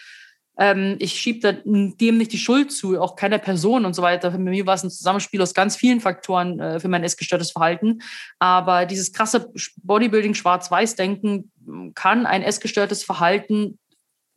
ähm, 0.56 0.96
ich 1.00 1.20
schiebe 1.20 1.62
dem 1.64 2.18
nicht 2.18 2.32
die 2.32 2.38
Schuld 2.38 2.72
zu, 2.72 3.00
auch 3.00 3.16
keiner 3.16 3.38
Person 3.38 3.84
und 3.84 3.94
so 3.94 4.02
weiter. 4.02 4.30
Für 4.30 4.38
mich 4.38 4.64
war 4.66 4.74
es 4.74 4.84
ein 4.84 4.90
Zusammenspiel 4.90 5.42
aus 5.42 5.54
ganz 5.54 5.76
vielen 5.76 6.00
Faktoren 6.00 6.60
äh, 6.60 6.80
für 6.80 6.88
mein 6.88 7.02
essgestörtes 7.02 7.50
Verhalten. 7.50 8.00
Aber 8.38 8.86
dieses 8.86 9.12
krasse 9.12 9.50
Bodybuilding, 9.82 10.34
Schwarz-Weiß-Denken 10.34 11.50
kann 11.94 12.26
ein 12.26 12.42
essgestörtes 12.42 13.02
Verhalten 13.04 13.78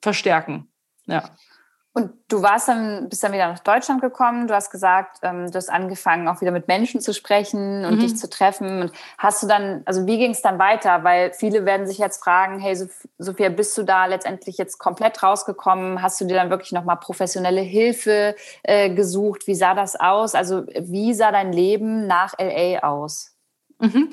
verstärken. 0.01 0.71
Ja. 1.05 1.35
Und 1.97 2.11
du 2.27 2.43
warst 2.43 2.67
dann, 2.67 3.09
bist 3.09 3.23
dann 3.23 3.33
wieder 3.33 3.47
nach 3.47 3.57
Deutschland 3.57 4.01
gekommen. 4.01 4.45
Du 4.45 4.53
hast 4.53 4.69
gesagt, 4.69 5.17
ähm, 5.23 5.49
du 5.49 5.55
hast 5.55 5.67
angefangen, 5.67 6.27
auch 6.27 6.41
wieder 6.41 6.51
mit 6.51 6.67
Menschen 6.67 7.01
zu 7.01 7.11
sprechen 7.11 7.85
und 7.85 7.95
mhm. 7.95 7.99
dich 8.01 8.15
zu 8.15 8.29
treffen. 8.29 8.83
Und 8.83 8.91
hast 9.17 9.41
du 9.41 9.47
dann, 9.47 9.81
also 9.85 10.05
wie 10.05 10.19
ging 10.19 10.29
es 10.29 10.43
dann 10.43 10.59
weiter? 10.59 11.03
Weil 11.03 11.33
viele 11.33 11.65
werden 11.65 11.87
sich 11.87 11.97
jetzt 11.97 12.23
fragen, 12.23 12.59
hey 12.59 12.77
Sophia, 13.17 13.49
bist 13.49 13.75
du 13.79 13.81
da 13.81 14.05
letztendlich 14.05 14.59
jetzt 14.59 14.77
komplett 14.77 15.23
rausgekommen? 15.23 16.03
Hast 16.03 16.21
du 16.21 16.25
dir 16.25 16.35
dann 16.35 16.51
wirklich 16.51 16.71
nochmal 16.71 16.97
professionelle 16.97 17.61
Hilfe 17.61 18.35
äh, 18.61 18.91
gesucht? 18.91 19.47
Wie 19.47 19.55
sah 19.55 19.73
das 19.73 19.99
aus? 19.99 20.35
Also 20.35 20.67
wie 20.79 21.15
sah 21.15 21.31
dein 21.31 21.51
Leben 21.51 22.05
nach 22.05 22.35
LA 22.37 22.83
aus? 22.83 23.35
Mhm. 23.79 24.11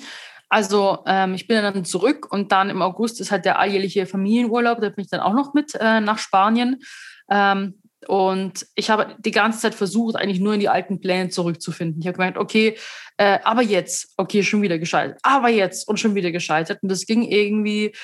Also 0.48 1.00
ähm, 1.04 1.34
ich 1.34 1.48
bin 1.48 1.60
dann 1.60 1.84
zurück 1.84 2.32
und 2.32 2.50
dann 2.50 2.70
im 2.70 2.80
August 2.80 3.20
ist 3.20 3.30
halt 3.30 3.44
der 3.44 3.58
alljährliche 3.58 4.06
Familienurlaub. 4.06 4.80
Da 4.80 4.88
bin 4.88 5.04
ich 5.04 5.10
dann 5.10 5.20
auch 5.20 5.34
noch 5.34 5.52
mit 5.52 5.74
äh, 5.78 6.00
nach 6.00 6.16
Spanien. 6.16 6.80
Ähm, 7.30 7.74
und 8.06 8.66
ich 8.74 8.90
habe 8.90 9.16
die 9.18 9.30
ganze 9.30 9.60
Zeit 9.60 9.74
versucht, 9.74 10.16
eigentlich 10.16 10.40
nur 10.40 10.54
in 10.54 10.60
die 10.60 10.68
alten 10.68 11.00
Pläne 11.00 11.30
zurückzufinden. 11.30 12.00
Ich 12.00 12.06
habe 12.06 12.16
gemeint, 12.16 12.36
okay, 12.36 12.76
äh, 13.16 13.38
aber 13.44 13.62
jetzt, 13.62 14.12
okay, 14.16 14.42
schon 14.42 14.62
wieder 14.62 14.78
gescheitert, 14.78 15.18
aber 15.22 15.48
jetzt 15.48 15.88
und 15.88 15.98
schon 15.98 16.14
wieder 16.14 16.30
gescheitert. 16.30 16.82
Und 16.82 16.90
das 16.90 17.06
ging 17.06 17.22
irgendwie 17.22 17.94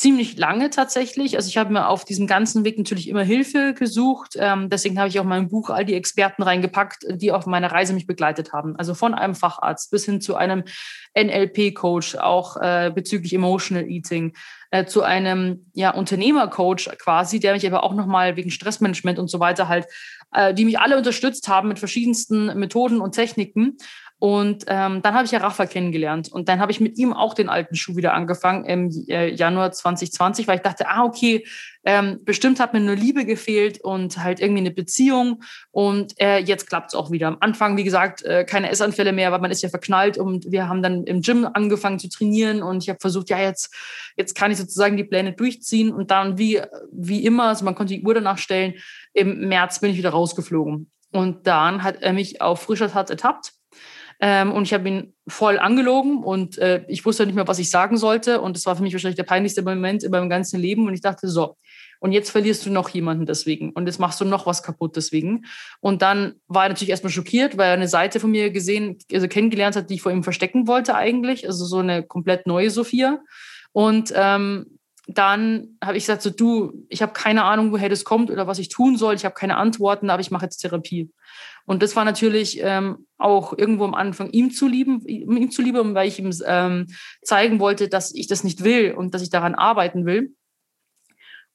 ziemlich 0.00 0.38
lange 0.38 0.70
tatsächlich. 0.70 1.36
Also 1.36 1.48
ich 1.48 1.58
habe 1.58 1.74
mir 1.74 1.86
auf 1.86 2.06
diesem 2.06 2.26
ganzen 2.26 2.64
Weg 2.64 2.78
natürlich 2.78 3.06
immer 3.06 3.22
Hilfe 3.22 3.74
gesucht. 3.74 4.34
Ähm, 4.38 4.70
deswegen 4.70 4.98
habe 4.98 5.10
ich 5.10 5.20
auch 5.20 5.24
mein 5.24 5.48
Buch 5.48 5.68
all 5.68 5.84
die 5.84 5.94
Experten 5.94 6.42
reingepackt, 6.42 7.04
die 7.10 7.32
auf 7.32 7.44
meiner 7.44 7.70
Reise 7.70 7.92
mich 7.92 8.06
begleitet 8.06 8.54
haben. 8.54 8.76
Also 8.76 8.94
von 8.94 9.12
einem 9.12 9.34
Facharzt 9.34 9.90
bis 9.90 10.06
hin 10.06 10.22
zu 10.22 10.36
einem 10.36 10.64
NLP-Coach, 11.14 12.16
auch 12.16 12.56
äh, 12.56 12.90
bezüglich 12.94 13.34
Emotional 13.34 13.90
Eating, 13.90 14.32
äh, 14.70 14.86
zu 14.86 15.02
einem 15.02 15.66
ja, 15.74 15.90
Unternehmercoach 15.90 16.88
quasi, 16.98 17.38
der 17.38 17.52
mich 17.52 17.66
aber 17.66 17.84
auch 17.84 17.92
nochmal 17.92 18.36
wegen 18.36 18.50
Stressmanagement 18.50 19.18
und 19.18 19.28
so 19.28 19.38
weiter 19.38 19.68
halt, 19.68 19.84
äh, 20.32 20.54
die 20.54 20.64
mich 20.64 20.78
alle 20.78 20.96
unterstützt 20.96 21.46
haben 21.46 21.68
mit 21.68 21.78
verschiedensten 21.78 22.58
Methoden 22.58 23.02
und 23.02 23.14
Techniken. 23.14 23.76
Und 24.20 24.66
ähm, 24.66 25.00
dann 25.00 25.14
habe 25.14 25.24
ich 25.24 25.30
ja 25.30 25.38
Rafa 25.38 25.64
kennengelernt. 25.64 26.30
Und 26.30 26.50
dann 26.50 26.60
habe 26.60 26.70
ich 26.70 26.78
mit 26.78 26.98
ihm 26.98 27.14
auch 27.14 27.32
den 27.32 27.48
alten 27.48 27.74
Schuh 27.74 27.96
wieder 27.96 28.12
angefangen 28.12 28.66
im 28.66 28.90
äh, 29.08 29.34
Januar 29.34 29.72
2020, 29.72 30.46
weil 30.46 30.56
ich 30.56 30.62
dachte, 30.62 30.88
ah, 30.88 31.04
okay, 31.04 31.46
ähm, 31.84 32.20
bestimmt 32.22 32.60
hat 32.60 32.74
mir 32.74 32.80
nur 32.80 32.96
Liebe 32.96 33.24
gefehlt 33.24 33.80
und 33.80 34.22
halt 34.22 34.40
irgendwie 34.40 34.60
eine 34.60 34.72
Beziehung. 34.72 35.42
Und 35.70 36.20
äh, 36.20 36.36
jetzt 36.36 36.68
klappt 36.68 36.90
es 36.90 36.94
auch 36.94 37.10
wieder. 37.10 37.28
Am 37.28 37.38
Anfang, 37.40 37.78
wie 37.78 37.82
gesagt, 37.82 38.22
äh, 38.22 38.44
keine 38.44 38.70
Essanfälle 38.70 39.12
mehr, 39.12 39.32
weil 39.32 39.40
man 39.40 39.50
ist 39.50 39.62
ja 39.62 39.70
verknallt. 39.70 40.18
Und 40.18 40.52
wir 40.52 40.68
haben 40.68 40.82
dann 40.82 41.04
im 41.04 41.22
Gym 41.22 41.48
angefangen 41.50 41.98
zu 41.98 42.10
trainieren. 42.10 42.62
Und 42.62 42.82
ich 42.82 42.90
habe 42.90 43.00
versucht, 43.00 43.30
ja, 43.30 43.40
jetzt, 43.40 43.74
jetzt 44.18 44.34
kann 44.34 44.50
ich 44.50 44.58
sozusagen 44.58 44.98
die 44.98 45.04
Pläne 45.04 45.32
durchziehen. 45.32 45.94
Und 45.94 46.10
dann, 46.10 46.36
wie, 46.36 46.60
wie 46.92 47.24
immer, 47.24 47.44
also 47.44 47.64
man 47.64 47.74
konnte 47.74 47.94
die 47.94 48.02
Uhr 48.02 48.12
danach 48.12 48.36
stellen, 48.36 48.74
im 49.14 49.48
März 49.48 49.80
bin 49.80 49.92
ich 49.92 49.96
wieder 49.96 50.10
rausgeflogen. 50.10 50.90
Und 51.10 51.46
dann 51.46 51.82
hat 51.82 52.02
er 52.02 52.12
mich 52.12 52.42
auf 52.42 52.60
frischer 52.60 52.92
Tat 52.92 53.08
ertappt 53.08 53.54
ähm, 54.20 54.52
und 54.52 54.64
ich 54.64 54.74
habe 54.74 54.88
ihn 54.88 55.14
voll 55.26 55.58
angelogen 55.58 56.22
und 56.22 56.58
äh, 56.58 56.84
ich 56.88 57.06
wusste 57.06 57.24
nicht 57.24 57.34
mehr, 57.34 57.48
was 57.48 57.58
ich 57.58 57.70
sagen 57.70 57.96
sollte. 57.96 58.42
Und 58.42 58.54
das 58.54 58.66
war 58.66 58.76
für 58.76 58.82
mich 58.82 58.92
wahrscheinlich 58.92 59.16
der 59.16 59.24
peinlichste 59.24 59.62
Moment 59.62 60.02
in 60.02 60.10
meinem 60.10 60.28
ganzen 60.28 60.60
Leben. 60.60 60.86
Und 60.86 60.92
ich 60.92 61.00
dachte, 61.00 61.26
so, 61.28 61.56
und 62.00 62.12
jetzt 62.12 62.30
verlierst 62.30 62.66
du 62.66 62.70
noch 62.70 62.90
jemanden 62.90 63.24
deswegen. 63.24 63.70
Und 63.70 63.86
jetzt 63.86 63.98
machst 63.98 64.20
du 64.20 64.26
noch 64.26 64.44
was 64.44 64.62
kaputt 64.62 64.96
deswegen. 64.96 65.46
Und 65.80 66.02
dann 66.02 66.34
war 66.48 66.64
er 66.64 66.68
natürlich 66.68 66.90
erstmal 66.90 67.12
schockiert, 67.12 67.56
weil 67.56 67.68
er 67.68 67.74
eine 67.74 67.88
Seite 67.88 68.20
von 68.20 68.30
mir 68.30 68.50
gesehen, 68.50 68.98
also 69.12 69.26
kennengelernt 69.26 69.76
hat, 69.76 69.88
die 69.88 69.94
ich 69.94 70.02
vor 70.02 70.12
ihm 70.12 70.22
verstecken 70.22 70.66
wollte 70.66 70.94
eigentlich. 70.94 71.46
Also 71.46 71.64
so 71.64 71.78
eine 71.78 72.02
komplett 72.02 72.46
neue 72.46 72.70
Sophia. 72.70 73.20
Und 73.72 74.12
ähm, 74.14 74.78
dann 75.14 75.78
habe 75.82 75.96
ich 75.96 76.04
gesagt, 76.04 76.22
so 76.22 76.30
du, 76.30 76.84
ich 76.88 77.02
habe 77.02 77.12
keine 77.12 77.44
Ahnung, 77.44 77.72
woher 77.72 77.88
das 77.88 78.04
kommt 78.04 78.30
oder 78.30 78.46
was 78.46 78.58
ich 78.58 78.68
tun 78.68 78.96
soll. 78.96 79.14
Ich 79.14 79.24
habe 79.24 79.34
keine 79.34 79.56
Antworten, 79.56 80.10
aber 80.10 80.20
ich 80.20 80.30
mache 80.30 80.44
jetzt 80.44 80.58
Therapie. 80.58 81.10
Und 81.66 81.82
das 81.82 81.94
war 81.96 82.04
natürlich 82.04 82.58
ähm, 82.62 83.06
auch 83.18 83.56
irgendwo 83.56 83.84
am 83.84 83.94
Anfang 83.94 84.30
ihm 84.30 84.50
zu 84.50 84.66
lieben, 84.66 85.06
ihm 85.06 85.50
zu 85.50 85.62
lieben, 85.62 85.94
weil 85.94 86.08
ich 86.08 86.18
ihm 86.18 86.32
ähm, 86.46 86.86
zeigen 87.22 87.60
wollte, 87.60 87.88
dass 87.88 88.14
ich 88.14 88.26
das 88.26 88.44
nicht 88.44 88.64
will 88.64 88.92
und 88.92 89.14
dass 89.14 89.22
ich 89.22 89.30
daran 89.30 89.54
arbeiten 89.54 90.04
will. 90.06 90.34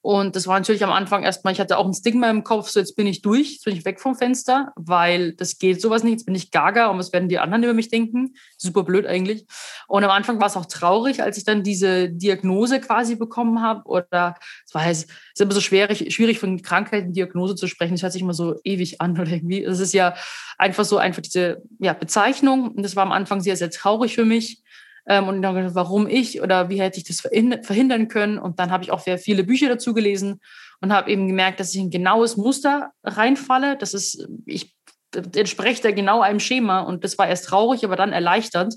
Und 0.06 0.36
das 0.36 0.46
war 0.46 0.56
natürlich 0.56 0.84
am 0.84 0.92
Anfang 0.92 1.24
erstmal, 1.24 1.52
ich 1.52 1.58
hatte 1.58 1.76
auch 1.76 1.84
ein 1.84 1.92
Stigma 1.92 2.30
im 2.30 2.44
Kopf, 2.44 2.68
so 2.68 2.78
jetzt 2.78 2.94
bin 2.94 3.08
ich 3.08 3.22
durch, 3.22 3.54
jetzt 3.54 3.64
bin 3.64 3.74
ich 3.74 3.84
weg 3.84 4.00
vom 4.00 4.14
Fenster, 4.14 4.72
weil 4.76 5.32
das 5.32 5.58
geht 5.58 5.82
sowas 5.82 6.04
nicht, 6.04 6.12
jetzt 6.12 6.26
bin 6.26 6.36
ich 6.36 6.52
gaga 6.52 6.86
und 6.86 6.98
was 6.98 7.12
werden 7.12 7.28
die 7.28 7.40
anderen 7.40 7.64
über 7.64 7.74
mich 7.74 7.88
denken? 7.88 8.36
Super 8.56 8.84
blöd 8.84 9.04
eigentlich. 9.04 9.46
Und 9.88 10.04
am 10.04 10.12
Anfang 10.12 10.38
war 10.38 10.46
es 10.46 10.56
auch 10.56 10.66
traurig, 10.66 11.24
als 11.24 11.38
ich 11.38 11.44
dann 11.44 11.64
diese 11.64 12.08
Diagnose 12.08 12.80
quasi 12.80 13.16
bekommen 13.16 13.62
habe. 13.62 13.82
Oder 13.86 14.36
es 14.64 14.74
war 14.74 14.88
es 14.88 15.06
ist 15.06 15.40
immer 15.40 15.50
so 15.50 15.60
schwierig, 15.60 16.14
schwierig 16.14 16.38
von 16.38 16.62
Krankheiten 16.62 17.12
Diagnose 17.12 17.56
zu 17.56 17.66
sprechen. 17.66 17.94
Das 17.94 18.02
hört 18.04 18.12
sich 18.12 18.22
immer 18.22 18.32
so 18.32 18.60
ewig 18.62 19.00
an 19.00 19.18
oder 19.18 19.32
irgendwie. 19.32 19.64
Es 19.64 19.80
ist 19.80 19.92
ja 19.92 20.14
einfach 20.56 20.84
so 20.84 20.98
einfach 20.98 21.22
diese 21.22 21.62
ja, 21.80 21.94
Bezeichnung. 21.94 22.68
Und 22.68 22.84
das 22.84 22.94
war 22.94 23.02
am 23.02 23.10
Anfang 23.10 23.40
sehr, 23.40 23.56
sehr 23.56 23.70
traurig 23.70 24.14
für 24.14 24.24
mich. 24.24 24.62
Ähm, 25.08 25.28
und 25.28 25.42
dann 25.42 25.54
gedacht, 25.54 25.74
warum 25.74 26.08
ich 26.08 26.42
oder 26.42 26.68
wie 26.68 26.80
hätte 26.80 26.98
ich 26.98 27.04
das 27.04 27.20
verhindern 27.20 28.08
können. 28.08 28.38
Und 28.38 28.58
dann 28.58 28.70
habe 28.70 28.84
ich 28.84 28.90
auch 28.90 29.00
sehr 29.00 29.18
viele 29.18 29.44
Bücher 29.44 29.68
dazu 29.68 29.94
gelesen 29.94 30.40
und 30.80 30.92
habe 30.92 31.10
eben 31.10 31.28
gemerkt, 31.28 31.60
dass 31.60 31.74
ich 31.74 31.80
ein 31.80 31.90
genaues 31.90 32.36
Muster 32.36 32.90
reinfalle. 33.04 33.76
Das 33.76 33.94
ist, 33.94 34.28
ich 34.44 34.74
entspreche 35.14 35.82
da 35.82 35.90
genau 35.92 36.20
einem 36.20 36.40
Schema. 36.40 36.80
Und 36.80 37.04
das 37.04 37.18
war 37.18 37.28
erst 37.28 37.46
traurig, 37.46 37.84
aber 37.84 37.96
dann 37.96 38.12
erleichternd, 38.12 38.74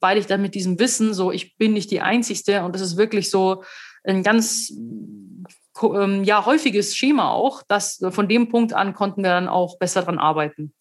weil 0.00 0.18
ich 0.18 0.26
dann 0.26 0.42
mit 0.42 0.54
diesem 0.54 0.78
Wissen 0.78 1.14
so, 1.14 1.32
ich 1.32 1.56
bin 1.56 1.72
nicht 1.72 1.90
die 1.90 2.00
Einzige 2.00 2.64
und 2.64 2.74
das 2.74 2.82
ist 2.82 2.96
wirklich 2.96 3.30
so 3.30 3.64
ein 4.04 4.22
ganz 4.22 4.72
ähm, 5.82 6.24
ja, 6.24 6.46
häufiges 6.46 6.96
Schema 6.96 7.30
auch, 7.30 7.62
dass 7.68 8.02
von 8.10 8.28
dem 8.28 8.48
Punkt 8.48 8.72
an 8.72 8.94
konnten 8.94 9.22
wir 9.22 9.30
dann 9.30 9.48
auch 9.48 9.78
besser 9.78 10.02
dran 10.02 10.18
arbeiten. 10.18 10.72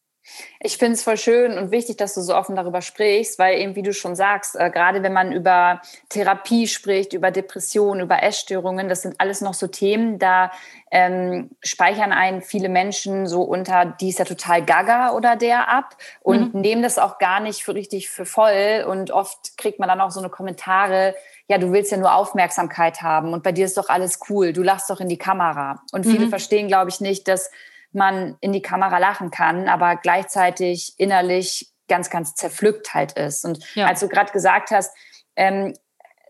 Ich 0.60 0.78
finde 0.78 0.94
es 0.94 1.04
voll 1.04 1.18
schön 1.18 1.58
und 1.58 1.72
wichtig, 1.72 1.98
dass 1.98 2.14
du 2.14 2.22
so 2.22 2.36
offen 2.36 2.56
darüber 2.56 2.82
sprichst, 2.82 3.40
weil 3.40 3.60
eben, 3.60 3.76
wie 3.76 3.84
du 3.84 3.94
schon 3.94 4.16
sagst, 4.16 4.56
äh, 4.56 4.70
gerade 4.70 5.04
wenn 5.04 5.14
man 5.14 5.32
über 5.32 5.82
Therapie 6.10 6.68
spricht, 6.68 7.14
über 7.14 7.32
Depressionen, 7.32 8.02
über 8.02 8.24
Essstörungen, 8.24 8.90
das 8.90 9.04
sind 9.04 9.20
alles 9.20 9.42
noch 9.42 9.54
so 9.54 9.68
Themen, 9.68 10.20
da 10.20 10.52
ähm, 10.92 11.52
speichern 11.62 12.12
einen 12.12 12.42
viele 12.42 12.70
Menschen 12.70 13.28
so 13.28 13.42
unter, 13.42 13.86
die 13.86 14.10
ist 14.10 14.20
ja 14.20 14.26
total 14.26 14.64
gaga 14.64 15.12
oder 15.12 15.36
der 15.36 15.70
ab 15.70 15.96
und 16.22 16.54
mhm. 16.54 16.62
nehmen 16.62 16.82
das 16.82 16.98
auch 16.98 17.18
gar 17.18 17.40
nicht 17.40 17.64
für 17.64 17.74
richtig 17.74 18.10
für 18.10 18.26
voll 18.26 18.86
und 18.88 19.12
oft 19.12 19.58
kriegt 19.58 19.80
man 19.80 19.90
dann 19.90 20.02
auch 20.02 20.12
so 20.12 20.20
eine 20.20 20.30
Kommentare, 20.30 21.16
ja, 21.50 21.58
du 21.58 21.72
willst 21.72 21.92
ja 21.92 21.98
nur 21.98 22.14
Aufmerksamkeit 22.14 23.02
haben 23.02 23.34
und 23.34 23.44
bei 23.44 23.52
dir 23.52 23.66
ist 23.66 23.78
doch 23.78 23.90
alles 23.90 24.20
cool, 24.30 24.54
du 24.54 24.64
lachst 24.64 24.90
doch 24.90 25.00
in 25.00 25.10
die 25.10 25.18
Kamera. 25.18 25.82
Und 25.92 26.06
viele 26.06 26.26
mhm. 26.26 26.30
verstehen, 26.30 26.68
glaube 26.68 26.90
ich, 26.90 27.00
nicht, 27.00 27.28
dass 27.28 27.50
man 27.92 28.38
in 28.42 28.54
die 28.54 28.62
Kamera 28.62 28.98
lachen 28.98 29.32
kann, 29.32 29.70
aber 29.70 29.96
gleichzeitig 29.96 30.94
innerlich 30.98 31.72
ganz, 31.88 32.10
ganz 32.10 32.36
zerpflückt 32.36 32.94
halt 32.94 33.14
ist. 33.14 33.46
Und 33.46 33.60
ja. 33.76 33.88
als 33.88 34.02
du 34.02 34.08
gerade 34.08 34.32
gesagt 34.32 34.72
hast, 34.72 34.96
ähm, 35.36 35.74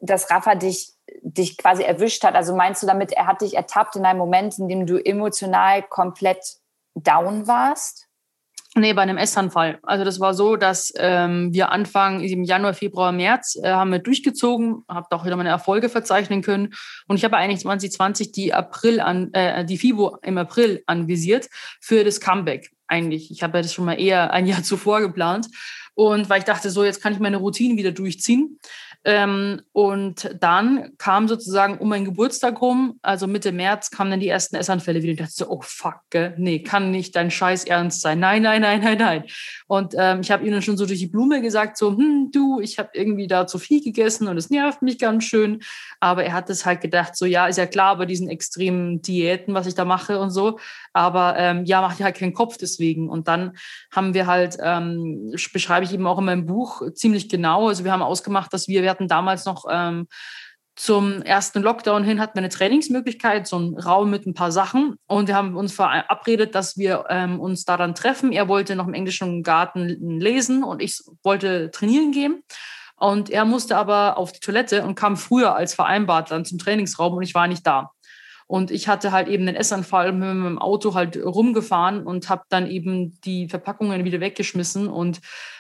dass 0.02 0.30
Rafa 0.30 0.56
dich, 0.56 0.94
dich 1.22 1.58
quasi 1.58 1.84
erwischt 1.84 2.24
hat, 2.24 2.36
also 2.36 2.56
meinst 2.56 2.84
du 2.84 2.88
damit, 2.88 3.12
er 3.12 3.28
hat 3.28 3.42
dich 3.42 3.56
ertappt 3.56 3.96
in 3.96 4.06
einem 4.06 4.20
Moment, 4.20 4.60
in 4.60 4.68
dem 4.68 4.86
du 4.86 4.98
emotional 5.04 5.84
komplett 5.84 6.58
down 6.94 7.48
warst? 7.48 8.07
Nee, 8.78 8.94
bei 8.94 9.02
einem 9.02 9.18
Essanfall. 9.18 9.80
Also 9.82 10.06
das 10.06 10.20
war 10.20 10.36
so, 10.36 10.56
dass 10.56 10.94
ähm, 10.98 11.52
wir 11.52 11.72
Anfang 11.72 12.22
im 12.22 12.44
Januar, 12.44 12.76
Februar, 12.76 13.12
März 13.12 13.56
äh, 13.56 13.70
haben 13.70 13.92
wir 13.92 13.98
durchgezogen, 13.98 14.84
habe 14.88 15.08
auch 15.10 15.26
wieder 15.26 15.36
meine 15.36 15.50
Erfolge 15.50 15.90
verzeichnen 15.90 16.44
können. 16.44 16.76
Und 17.08 17.16
ich 17.16 17.24
habe 17.24 17.38
eigentlich 17.38 17.62
2020 17.62 18.34
die 18.34 18.54
April 18.54 19.00
an, 19.00 19.34
äh, 19.34 19.66
die 19.66 19.80
FIBO 19.80 20.20
im 20.22 20.38
April 20.38 20.84
anvisiert 20.86 21.50
für 21.82 22.04
das 22.04 22.22
Comeback. 22.22 22.70
Eigentlich. 22.88 23.32
Ich 23.32 23.42
habe 23.42 23.58
ja 23.58 23.64
das 23.64 23.74
schon 23.74 23.86
mal 23.86 24.00
eher 24.00 24.32
ein 24.32 24.46
Jahr 24.46 24.62
zuvor 24.64 25.02
geplant. 25.02 25.48
Und 25.96 26.30
weil 26.30 26.38
ich 26.38 26.46
dachte, 26.46 26.70
so, 26.70 26.84
jetzt 26.84 27.02
kann 27.02 27.14
ich 27.14 27.20
meine 27.20 27.38
Routine 27.38 27.78
wieder 27.78 27.92
durchziehen. 27.92 28.60
Ähm, 29.10 29.62
und 29.72 30.36
dann 30.42 30.92
kam 30.98 31.30
sozusagen 31.30 31.78
um 31.78 31.88
meinen 31.88 32.04
Geburtstag 32.04 32.62
rum, 32.62 33.00
also 33.02 33.26
Mitte 33.26 33.54
März, 33.54 33.90
kamen 33.90 34.12
dann 34.12 34.20
die 34.20 34.28
ersten 34.28 34.58
Essanfälle 34.58 35.02
wieder. 35.02 35.14
Ich 35.14 35.20
dachte 35.20 35.32
so, 35.32 35.50
oh 35.50 35.62
fuck, 35.62 36.02
gell? 36.10 36.36
nee, 36.38 36.60
kann 36.60 36.92
nicht 36.92 37.16
dein 37.16 37.32
Scheiß 37.32 37.64
ernst 37.64 38.02
sein. 38.02 38.20
Nein, 38.20 38.42
nein, 38.42 38.62
nein, 38.62 38.82
nein, 38.82 38.98
nein. 38.98 39.24
Und 39.68 39.94
ähm, 39.98 40.20
ich 40.20 40.30
habe 40.30 40.46
ihnen 40.46 40.62
schon 40.62 40.76
so 40.76 40.86
durch 40.86 41.00
die 41.00 41.08
Blume 41.08 41.42
gesagt, 41.42 41.78
so, 41.78 41.96
hm, 41.96 42.32
du, 42.34 42.60
ich 42.60 42.80
habe 42.80 42.90
irgendwie 42.92 43.28
da 43.28 43.48
zu 43.48 43.60
viel 43.60 43.82
gegessen 43.82 44.28
und 44.28 44.36
es 44.36 44.50
nervt 44.50 44.82
mich 44.82 45.00
ganz 45.00 45.24
schön. 45.24 45.62
Aber 46.02 46.26
er 46.26 46.34
hat 46.34 46.50
es 46.50 46.66
halt 46.66 46.82
gedacht, 46.82 47.16
so, 47.16 47.26
ja, 47.26 47.48
ist 47.48 47.58
ja 47.58 47.66
klar 47.66 47.98
bei 47.98 48.06
diesen 48.06 48.28
extremen 48.28 49.02
Diäten, 49.02 49.54
was 49.54 49.68
ich 49.68 49.76
da 49.76 49.86
mache 49.86 50.20
und 50.20 50.32
so. 50.32 50.60
Aber 50.98 51.38
ähm, 51.38 51.64
ja, 51.66 51.80
mach 51.82 51.96
dir 51.96 52.06
halt 52.06 52.18
keinen 52.18 52.34
Kopf 52.34 52.58
deswegen. 52.58 53.08
Und 53.08 53.28
dann 53.28 53.56
haben 53.94 54.16
wir 54.16 54.26
halt, 54.26 54.58
ähm, 54.60 55.32
beschreibe 55.54 55.86
ich 55.86 55.94
eben 55.94 56.08
auch 56.08 56.18
in 56.18 56.26
meinem 56.26 56.48
Buch 56.48 56.82
ziemlich 56.94 57.30
genau. 57.30 57.68
Also 57.68 57.84
wir 57.84 57.92
haben 57.92 58.02
ausgemacht, 58.02 58.52
dass 58.52 58.68
wir, 58.68 58.82
wir 58.82 58.90
hatten 58.90 59.08
damals 59.08 59.46
noch 59.46 59.66
ähm, 59.70 60.08
zum 60.76 61.22
ersten 61.22 61.62
Lockdown 61.62 62.04
hin 62.04 62.20
hatten 62.20 62.36
wir 62.36 62.42
eine 62.42 62.50
Trainingsmöglichkeit, 62.50 63.48
so 63.48 63.58
einen 63.58 63.78
Raum 63.78 64.10
mit 64.10 64.26
ein 64.26 64.34
paar 64.34 64.52
Sachen. 64.52 64.96
Und 65.06 65.28
wir 65.28 65.36
haben 65.36 65.56
uns 65.56 65.72
verabredet, 65.72 66.56
dass 66.56 66.78
wir 66.78 67.06
ähm, 67.10 67.40
uns 67.40 67.64
da 67.64 67.78
dann 67.78 67.94
treffen. 67.94 68.32
Er 68.32 68.48
wollte 68.48 68.76
noch 68.76 68.88
im 68.88 68.96
englischen 68.96 69.44
Garten 69.44 70.20
lesen 70.20 70.64
und 70.64 70.82
ich 70.82 71.00
wollte 71.22 71.70
trainieren 71.70 72.12
gehen. 72.12 72.44
Und 72.96 73.30
er 73.30 73.46
musste 73.46 73.78
aber 73.78 74.18
auf 74.18 74.32
die 74.32 74.40
Toilette 74.40 74.84
und 74.84 74.96
kam 74.96 75.16
früher 75.16 75.56
als 75.56 75.76
vereinbart 75.76 76.32
dann 76.32 76.46
zum 76.46 76.58
Trainingsraum 76.58 77.14
und 77.14 77.22
ich 77.22 77.36
war 77.36 77.48
nicht 77.48 77.66
da. 77.66 77.92
Und 78.48 78.72
ich 78.72 78.88
hatte 78.88 79.12
halt 79.12 79.28
eben 79.28 79.46
einen 79.46 79.58
Essanfall 79.58 80.14
mit 80.14 80.22
meinem 80.22 80.58
Auto 80.58 80.94
halt 80.94 81.18
rumgefahren 81.18 82.08
und 82.08 82.30
habe 82.30 82.44
dann 82.50 82.66
eben 82.66 83.20
die 83.22 83.50
Verpackungen 83.50 84.06
wieder 84.06 84.22
weggeschmissen 84.22 84.88
und 84.88 85.20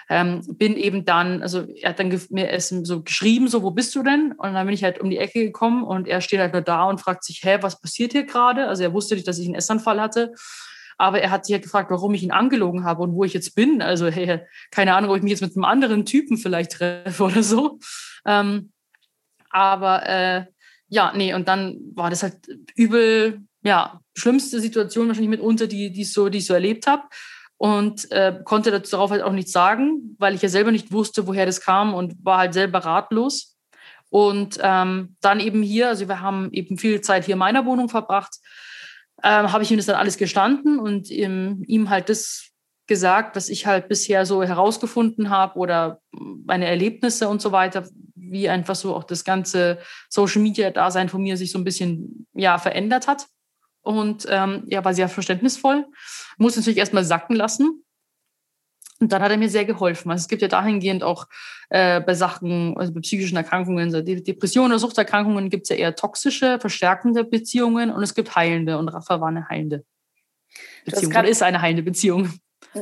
ähm, 0.10 0.42
bin 0.58 0.78
eben 0.78 1.04
dann, 1.04 1.42
also 1.42 1.64
er 1.64 1.90
hat 1.90 2.00
dann 2.00 2.18
mir 2.30 2.50
so 2.60 3.04
geschrieben, 3.04 3.50
so, 3.50 3.62
wo 3.62 3.72
bist 3.72 3.94
du 3.94 4.04
denn? 4.04 4.34
Und 4.38 4.54
dann 4.54 4.66
bin 4.66 4.74
ich 4.74 4.86
halt 4.86 5.02
um 5.02 5.10
die 5.10 5.18
Ecke 5.18 5.44
gekommen 5.44 5.84
und 5.84 6.08
er 6.08 6.22
steht 6.22 6.40
halt 6.40 6.54
nur 6.54 6.62
da 6.62 6.86
und 6.86 7.02
fragt 7.02 7.26
sich, 7.26 7.42
hä, 7.44 7.58
was 7.60 7.82
passiert 7.82 8.14
hier 8.14 8.24
gerade? 8.24 8.68
Also 8.68 8.84
er 8.84 8.94
wusste 8.94 9.16
nicht, 9.16 9.28
dass 9.28 9.38
ich 9.38 9.48
einen 9.48 9.56
Essanfall 9.56 10.00
hatte. 10.00 10.34
Aber 10.98 11.22
er 11.22 11.30
hat 11.30 11.46
sich 11.46 11.54
halt 11.54 11.64
gefragt, 11.64 11.92
warum 11.92 12.14
ich 12.14 12.24
ihn 12.24 12.32
angelogen 12.32 12.84
habe 12.86 13.04
und 13.04 13.14
wo 13.14 13.24
ich 13.24 13.34
jetzt 13.34 13.54
bin. 13.54 13.82
Also, 13.82 14.08
hey, 14.08 14.40
keine 14.72 14.96
Ahnung, 14.96 15.12
ob 15.12 15.18
ich 15.18 15.24
mich 15.24 15.32
jetzt 15.32 15.42
mit 15.42 15.56
einem 15.56 15.66
anderen 15.66 16.06
Typen 16.06 16.38
vielleicht 16.38 16.72
treffe 16.72 17.24
oder 17.24 17.44
so. 17.44 17.80
Ähm, 18.26 18.72
aber 19.50 20.08
äh, 20.08 20.46
ja, 20.90 21.14
nee, 21.16 21.34
und 21.34 21.48
dann 21.48 21.80
war 21.94 22.10
das 22.10 22.24
halt 22.24 22.36
übel, 22.76 23.42
ja, 23.64 24.00
schlimmste 24.16 24.60
Situation 24.60 25.08
wahrscheinlich 25.08 25.30
mitunter, 25.30 25.68
die, 25.68 25.92
die, 25.92 26.04
so, 26.04 26.30
die 26.30 26.40
ich 26.40 26.46
so 26.46 26.54
erlebt 26.54 26.88
habe. 26.88 27.04
Und 27.60 28.12
äh, 28.12 28.40
konnte 28.44 28.80
darauf 28.80 29.10
halt 29.10 29.24
auch 29.24 29.32
nichts 29.32 29.52
sagen, 29.52 30.16
weil 30.20 30.36
ich 30.36 30.44
ja 30.44 30.50
selber 30.50 30.72
nicht 30.72 30.92
wusste, 30.92 31.26
woher 31.26 31.48
das 31.48 31.60
kam 31.60 31.96
und 31.96 32.14
war 32.24 32.38
halt 32.38 32.54
selber 32.54 32.80
ratlos. 32.80 33.58
Und 34.10 34.60
ähm, 34.62 35.16
dann 35.22 35.40
eben 35.40 35.64
hier, 35.64 35.90
also 35.90 36.08
wir 36.08 36.22
haben 36.22 36.50
eben 36.54 36.78
viel 36.78 37.02
Zeit 37.02 37.26
hier 37.26 37.34
in 37.34 37.40
meiner 37.40 37.66
Wohnung 37.66 37.90
verbracht, 37.90 38.36
ähm, 39.24 39.52
habe 39.52 39.64
ich 39.64 39.72
ihm 39.72 39.78
das 39.78 39.88
dann 39.88 39.96
alles 39.96 40.18
gestanden 40.18 40.80
und 40.80 41.10
ihm, 41.10 41.64
ihm 41.66 41.90
halt 41.90 42.10
das 42.10 42.52
gesagt, 42.88 43.36
was 43.36 43.50
ich 43.50 43.66
halt 43.66 43.88
bisher 43.88 44.26
so 44.26 44.44
herausgefunden 44.44 45.30
habe 45.30 45.58
oder 45.60 46.02
meine 46.12 46.66
Erlebnisse 46.66 47.28
und 47.28 47.42
so 47.42 47.52
weiter, 47.52 47.88
wie 48.16 48.50
einfach 48.50 48.76
so 48.76 48.96
auch 48.96 49.04
das 49.04 49.24
ganze 49.24 49.80
Social 50.10 50.42
Media 50.42 50.72
Dasein 50.72 51.10
von 51.10 51.22
mir 51.22 51.38
sich 51.38 51.52
so 51.52 51.58
ein 51.58 51.64
bisschen 51.64 52.28
ja 52.34 52.58
verändert 52.58 53.08
hat. 53.08 53.28
Und 53.82 54.26
ähm, 54.30 54.64
ja, 54.68 54.84
war 54.84 54.94
sehr 54.94 55.08
verständnisvoll. 55.08 55.86
Muss 56.38 56.58
natürlich 56.58 56.78
erstmal 56.78 57.06
sacken 57.06 57.36
lassen. 57.36 57.84
Und 59.00 59.12
dann 59.12 59.22
hat 59.22 59.32
er 59.32 59.38
mir 59.38 59.50
sehr 59.50 59.66
geholfen. 59.66 60.12
Also 60.12 60.24
es 60.24 60.28
gibt 60.28 60.42
ja 60.42 60.48
dahingehend 60.48 61.04
auch 61.04 61.28
äh, 61.70 62.02
bei 62.02 62.14
Sachen, 62.16 62.76
also 62.78 62.94
bei 62.94 63.02
psychischen 63.02 63.38
Erkrankungen, 63.38 63.94
also 63.94 64.02
Depressionen 64.02 64.72
oder 64.72 64.80
Suchterkrankungen 64.80 65.50
gibt 65.50 65.64
es 65.64 65.70
ja 65.70 65.76
eher 65.76 65.96
toxische, 65.96 66.60
verstärkende 66.60 67.24
Beziehungen 67.24 67.92
und 67.92 68.02
es 68.02 68.16
gibt 68.16 68.36
heilende 68.36 68.78
und 68.78 68.90
Rafa 68.90 69.22
war 69.22 69.28
eine 69.28 69.48
heilende 69.48 69.86
Beziehung. 70.86 71.12
Grad, 71.12 71.28
ist 71.28 71.44
eine 71.44 71.62
heilende 71.62 71.84
Beziehung. 71.84 72.32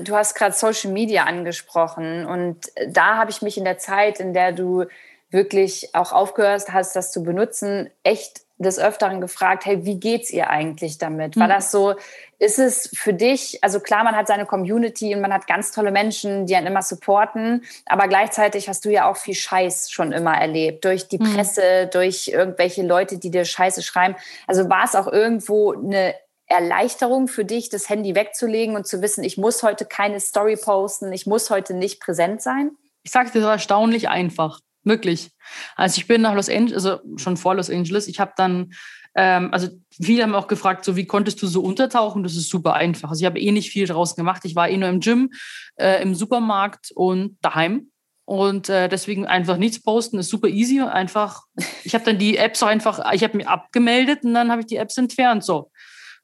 Du 0.03 0.15
hast 0.15 0.35
gerade 0.35 0.55
Social 0.55 0.91
Media 0.91 1.23
angesprochen 1.23 2.25
und 2.25 2.71
da 2.87 3.17
habe 3.17 3.31
ich 3.31 3.41
mich 3.41 3.57
in 3.57 3.63
der 3.63 3.77
Zeit, 3.77 4.19
in 4.19 4.33
der 4.33 4.51
du 4.51 4.85
wirklich 5.29 5.93
auch 5.93 6.11
aufgehört 6.11 6.71
hast, 6.71 6.95
das 6.95 7.11
zu 7.11 7.23
benutzen, 7.23 7.89
echt 8.03 8.45
des 8.57 8.79
Öfteren 8.79 9.19
gefragt, 9.19 9.65
hey, 9.65 9.85
wie 9.85 9.99
geht's 9.99 10.31
ihr 10.31 10.49
eigentlich 10.49 10.97
damit? 10.97 11.35
War 11.35 11.47
mhm. 11.47 11.51
das 11.51 11.71
so, 11.71 11.95
ist 12.39 12.57
es 12.57 12.89
für 12.93 13.13
dich, 13.13 13.61
also 13.61 13.81
klar, 13.81 14.05
man 14.05 14.15
hat 14.15 14.27
seine 14.27 14.45
Community 14.45 15.13
und 15.13 15.19
man 15.19 15.33
hat 15.33 15.45
ganz 15.45 15.71
tolle 15.71 15.91
Menschen, 15.91 16.45
die 16.45 16.55
einen 16.55 16.67
immer 16.67 16.81
supporten, 16.81 17.65
aber 17.85 18.07
gleichzeitig 18.07 18.69
hast 18.69 18.85
du 18.85 18.89
ja 18.89 19.09
auch 19.09 19.17
viel 19.17 19.35
Scheiß 19.35 19.91
schon 19.91 20.13
immer 20.13 20.37
erlebt, 20.37 20.85
durch 20.85 21.09
die 21.09 21.17
mhm. 21.17 21.35
Presse, 21.35 21.87
durch 21.91 22.29
irgendwelche 22.29 22.83
Leute, 22.83 23.17
die 23.17 23.29
dir 23.29 23.43
Scheiße 23.43 23.81
schreiben. 23.81 24.15
Also 24.47 24.69
war 24.69 24.85
es 24.85 24.95
auch 24.95 25.07
irgendwo 25.07 25.73
eine 25.73 26.15
Erleichterung 26.47 27.27
für 27.27 27.45
dich, 27.45 27.69
das 27.69 27.89
Handy 27.89 28.15
wegzulegen 28.15 28.75
und 28.75 28.85
zu 28.85 29.01
wissen, 29.01 29.23
ich 29.23 29.37
muss 29.37 29.63
heute 29.63 29.85
keine 29.85 30.19
Story 30.19 30.57
posten, 30.57 31.11
ich 31.11 31.25
muss 31.25 31.49
heute 31.49 31.73
nicht 31.73 31.99
präsent 31.99 32.41
sein? 32.41 32.71
Ich 33.03 33.11
sage 33.11 33.31
dir, 33.31 33.39
das 33.39 33.45
war 33.45 33.53
erstaunlich 33.53 34.09
einfach. 34.09 34.59
Wirklich. 34.83 35.31
Also 35.75 35.97
ich 35.97 36.07
bin 36.07 36.21
nach 36.21 36.35
Los 36.35 36.47
Angeles, 36.47 36.85
also 36.85 37.01
schon 37.17 37.37
vor 37.37 37.55
Los 37.55 37.71
Angeles. 37.71 38.07
Ich 38.07 38.19
habe 38.19 38.33
dann, 38.37 38.71
ähm, 39.15 39.49
also 39.51 39.69
viele 39.99 40.21
haben 40.21 40.35
auch 40.35 40.45
gefragt, 40.45 40.85
so 40.85 40.95
wie 40.95 41.07
konntest 41.07 41.41
du 41.41 41.47
so 41.47 41.61
untertauchen? 41.61 42.21
Das 42.21 42.35
ist 42.35 42.49
super 42.49 42.75
einfach. 42.75 43.09
Also 43.09 43.21
ich 43.21 43.25
habe 43.25 43.39
eh 43.39 43.51
nicht 43.51 43.71
viel 43.71 43.87
draußen 43.87 44.15
gemacht. 44.15 44.45
Ich 44.45 44.55
war 44.55 44.69
eh 44.69 44.77
nur 44.77 44.89
im 44.89 44.99
Gym, 44.99 45.31
äh, 45.77 46.03
im 46.03 46.13
Supermarkt 46.13 46.91
und 46.93 47.37
daheim. 47.41 47.89
und 48.25 48.69
äh, 48.69 48.87
deswegen 48.87 49.25
einfach 49.25 49.57
nichts 49.57 49.81
posten 49.81 50.19
ist 50.19 50.29
super 50.29 50.47
easy. 50.47 50.81
Einfach, 50.81 51.43
ich 51.83 51.93
habe 51.95 52.05
dann 52.05 52.19
die 52.19 52.37
Apps 52.37 52.61
einfach, 52.63 53.11
ich 53.13 53.23
habe 53.23 53.37
mich 53.37 53.47
abgemeldet 53.47 54.23
und 54.23 54.35
dann 54.35 54.51
habe 54.51 54.61
ich 54.61 54.67
die 54.67 54.77
Apps 54.77 54.97
entfernt 54.97 55.43
so. 55.43 55.71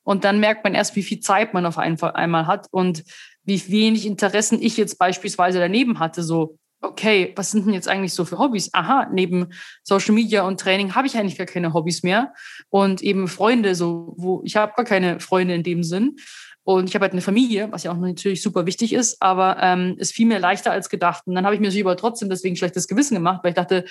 Und 0.04 0.24
dann 0.24 0.40
merkt 0.40 0.64
man 0.64 0.74
erst, 0.74 0.96
wie 0.96 1.04
viel 1.04 1.20
Zeit 1.20 1.54
man 1.54 1.66
auf 1.66 1.78
einmal 1.78 2.48
hat 2.48 2.68
und 2.72 3.04
wie 3.44 3.70
wenig 3.70 4.06
Interessen 4.06 4.62
ich 4.62 4.78
jetzt 4.78 4.98
beispielsweise 4.98 5.60
daneben 5.60 6.00
hatte. 6.00 6.24
So, 6.24 6.58
okay, 6.82 7.34
was 7.36 7.52
sind 7.52 7.66
denn 7.66 7.74
jetzt 7.74 7.88
eigentlich 7.88 8.14
so 8.14 8.26
für 8.26 8.40
Hobbys? 8.40 8.74
Aha, 8.74 9.08
neben 9.12 9.48
Social 9.84 10.14
Media 10.14 10.44
und 10.44 10.60
Training 10.60 10.96
habe 10.96 11.08
ich 11.08 11.18
eigentlich 11.18 11.38
gar 11.38 11.48
keine 11.48 11.74
Hobbys 11.74 12.04
mehr. 12.04 12.34
Und 12.70 13.02
eben 13.02 13.28
Freunde, 13.28 13.76
so, 13.76 14.14
wo 14.18 14.42
ich 14.44 14.56
habe 14.56 14.74
gar 14.76 14.86
keine 14.86 15.20
Freunde 15.20 15.54
in 15.54 15.64
dem 15.64 15.84
Sinn. 15.84 16.18
Und 16.64 16.90
ich 16.90 16.96
habe 16.96 17.04
halt 17.04 17.14
eine 17.14 17.22
Familie, 17.22 17.72
was 17.72 17.84
ja 17.84 17.92
auch 17.92 17.98
natürlich 17.98 18.44
super 18.44 18.68
wichtig 18.68 18.94
ist, 18.94 19.22
aber 19.22 19.58
ähm, 19.62 19.96
ist 19.98 20.14
viel 20.14 20.28
mehr 20.28 20.40
leichter 20.40 20.72
als 20.72 20.90
gedacht. 20.90 21.24
Und 21.26 21.34
dann 21.34 21.46
habe 21.46 21.56
ich 21.56 21.62
mir 21.62 21.72
aber 21.84 21.98
trotzdem 21.98 22.30
deswegen 22.30 22.56
schlechtes 22.56 22.88
Gewissen 22.88 23.16
gemacht, 23.16 23.44
weil 23.44 23.50
ich 23.50 23.56
dachte, 23.56 23.86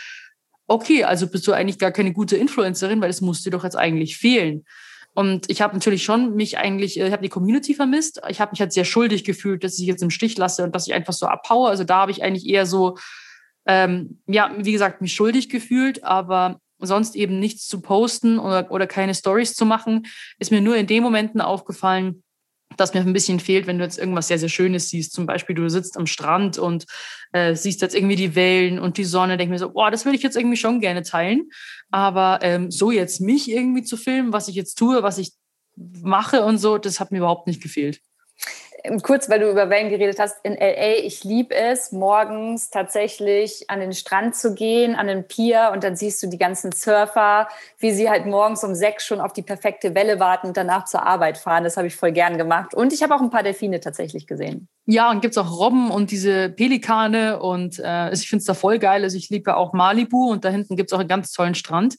okay, 0.68 1.02
also 1.02 1.26
bist 1.26 1.46
du 1.48 1.52
eigentlich 1.52 1.78
gar 1.78 1.90
keine 1.90 2.12
gute 2.12 2.36
Influencerin, 2.36 3.00
weil 3.00 3.10
es 3.10 3.20
muss 3.20 3.42
dir 3.42 3.50
doch 3.50 3.64
jetzt 3.64 3.76
eigentlich 3.76 4.16
fehlen. 4.16 4.64
Und 5.14 5.50
ich 5.50 5.60
habe 5.60 5.74
natürlich 5.74 6.04
schon 6.04 6.34
mich 6.36 6.58
eigentlich, 6.58 6.98
äh, 7.00 7.06
ich 7.06 7.12
habe 7.12 7.22
die 7.22 7.28
Community 7.28 7.74
vermisst. 7.74 8.20
Ich 8.28 8.40
habe 8.40 8.52
mich 8.52 8.60
halt 8.60 8.72
sehr 8.72 8.84
schuldig 8.84 9.24
gefühlt, 9.24 9.64
dass 9.64 9.78
ich 9.78 9.86
jetzt 9.86 10.02
im 10.02 10.10
Stich 10.10 10.38
lasse 10.38 10.64
und 10.64 10.74
dass 10.74 10.86
ich 10.86 10.94
einfach 10.94 11.12
so 11.12 11.26
abhaue. 11.26 11.68
Also 11.68 11.84
da 11.84 11.98
habe 11.98 12.10
ich 12.10 12.22
eigentlich 12.22 12.46
eher 12.46 12.66
so, 12.66 12.96
ähm, 13.66 14.20
ja, 14.26 14.52
wie 14.56 14.72
gesagt, 14.72 15.00
mich 15.00 15.12
schuldig 15.12 15.48
gefühlt, 15.48 16.04
aber 16.04 16.60
sonst 16.78 17.14
eben 17.16 17.38
nichts 17.38 17.66
zu 17.66 17.80
posten 17.80 18.38
oder, 18.38 18.70
oder 18.70 18.86
keine 18.86 19.14
Stories 19.14 19.54
zu 19.54 19.66
machen, 19.66 20.06
ist 20.38 20.50
mir 20.50 20.60
nur 20.60 20.76
in 20.76 20.86
den 20.86 21.02
Momenten 21.02 21.40
aufgefallen, 21.40 22.22
dass 22.76 22.94
mir 22.94 23.00
ein 23.00 23.12
bisschen 23.12 23.40
fehlt, 23.40 23.66
wenn 23.66 23.78
du 23.78 23.84
jetzt 23.84 23.98
irgendwas 23.98 24.28
sehr, 24.28 24.38
sehr 24.38 24.48
Schönes 24.48 24.88
siehst. 24.88 25.12
Zum 25.12 25.26
Beispiel, 25.26 25.54
du 25.54 25.68
sitzt 25.68 25.96
am 25.96 26.06
Strand 26.06 26.58
und 26.58 26.86
äh, 27.32 27.54
siehst 27.54 27.82
jetzt 27.82 27.94
irgendwie 27.94 28.16
die 28.16 28.34
Wellen 28.34 28.78
und 28.78 28.96
die 28.96 29.04
Sonne, 29.04 29.36
denk 29.36 29.50
mir 29.50 29.58
so, 29.58 29.72
boah, 29.72 29.90
das 29.90 30.04
würde 30.04 30.16
ich 30.16 30.22
jetzt 30.22 30.36
irgendwie 30.36 30.56
schon 30.56 30.80
gerne 30.80 31.02
teilen. 31.02 31.50
Aber 31.90 32.38
ähm, 32.42 32.70
so 32.70 32.90
jetzt 32.90 33.20
mich 33.20 33.50
irgendwie 33.50 33.82
zu 33.82 33.96
filmen, 33.96 34.32
was 34.32 34.48
ich 34.48 34.54
jetzt 34.54 34.76
tue, 34.76 35.02
was 35.02 35.18
ich 35.18 35.32
mache 35.76 36.44
und 36.44 36.58
so, 36.58 36.78
das 36.78 37.00
hat 37.00 37.12
mir 37.12 37.18
überhaupt 37.18 37.46
nicht 37.46 37.62
gefehlt. 37.62 38.00
Kurz, 39.02 39.28
weil 39.28 39.40
du 39.40 39.50
über 39.50 39.68
Wellen 39.68 39.90
geredet 39.90 40.18
hast, 40.18 40.36
in 40.42 40.54
LA, 40.54 41.04
ich 41.04 41.24
liebe 41.24 41.54
es, 41.54 41.92
morgens 41.92 42.70
tatsächlich 42.70 43.68
an 43.68 43.80
den 43.80 43.92
Strand 43.92 44.36
zu 44.36 44.54
gehen, 44.54 44.94
an 44.94 45.06
den 45.06 45.26
Pier 45.26 45.70
und 45.72 45.84
dann 45.84 45.96
siehst 45.96 46.22
du 46.22 46.28
die 46.28 46.38
ganzen 46.38 46.72
Surfer, 46.72 47.48
wie 47.78 47.92
sie 47.92 48.08
halt 48.08 48.26
morgens 48.26 48.64
um 48.64 48.74
sechs 48.74 49.06
schon 49.06 49.20
auf 49.20 49.32
die 49.32 49.42
perfekte 49.42 49.94
Welle 49.94 50.18
warten 50.20 50.48
und 50.48 50.56
danach 50.56 50.84
zur 50.84 51.06
Arbeit 51.06 51.38
fahren. 51.38 51.64
Das 51.64 51.76
habe 51.76 51.88
ich 51.88 51.96
voll 51.96 52.12
gern 52.12 52.38
gemacht. 52.38 52.74
Und 52.74 52.92
ich 52.92 53.02
habe 53.02 53.14
auch 53.14 53.20
ein 53.20 53.30
paar 53.30 53.42
Delfine 53.42 53.80
tatsächlich 53.80 54.26
gesehen. 54.26 54.68
Ja, 54.86 55.10
und 55.10 55.20
gibt 55.20 55.36
es 55.36 55.38
auch 55.38 55.58
Robben 55.58 55.90
und 55.90 56.10
diese 56.10 56.48
Pelikane 56.48 57.40
und 57.40 57.78
äh, 57.78 58.12
ich 58.12 58.28
finde 58.28 58.40
es 58.40 58.46
da 58.46 58.54
voll 58.54 58.78
geil. 58.78 59.02
Also 59.02 59.16
ich 59.16 59.28
liebe 59.30 59.56
auch 59.56 59.72
Malibu 59.72 60.30
und 60.30 60.44
da 60.44 60.48
hinten 60.48 60.76
gibt 60.76 60.90
es 60.90 60.94
auch 60.94 61.00
einen 61.00 61.08
ganz 61.08 61.32
tollen 61.32 61.54
Strand 61.54 61.96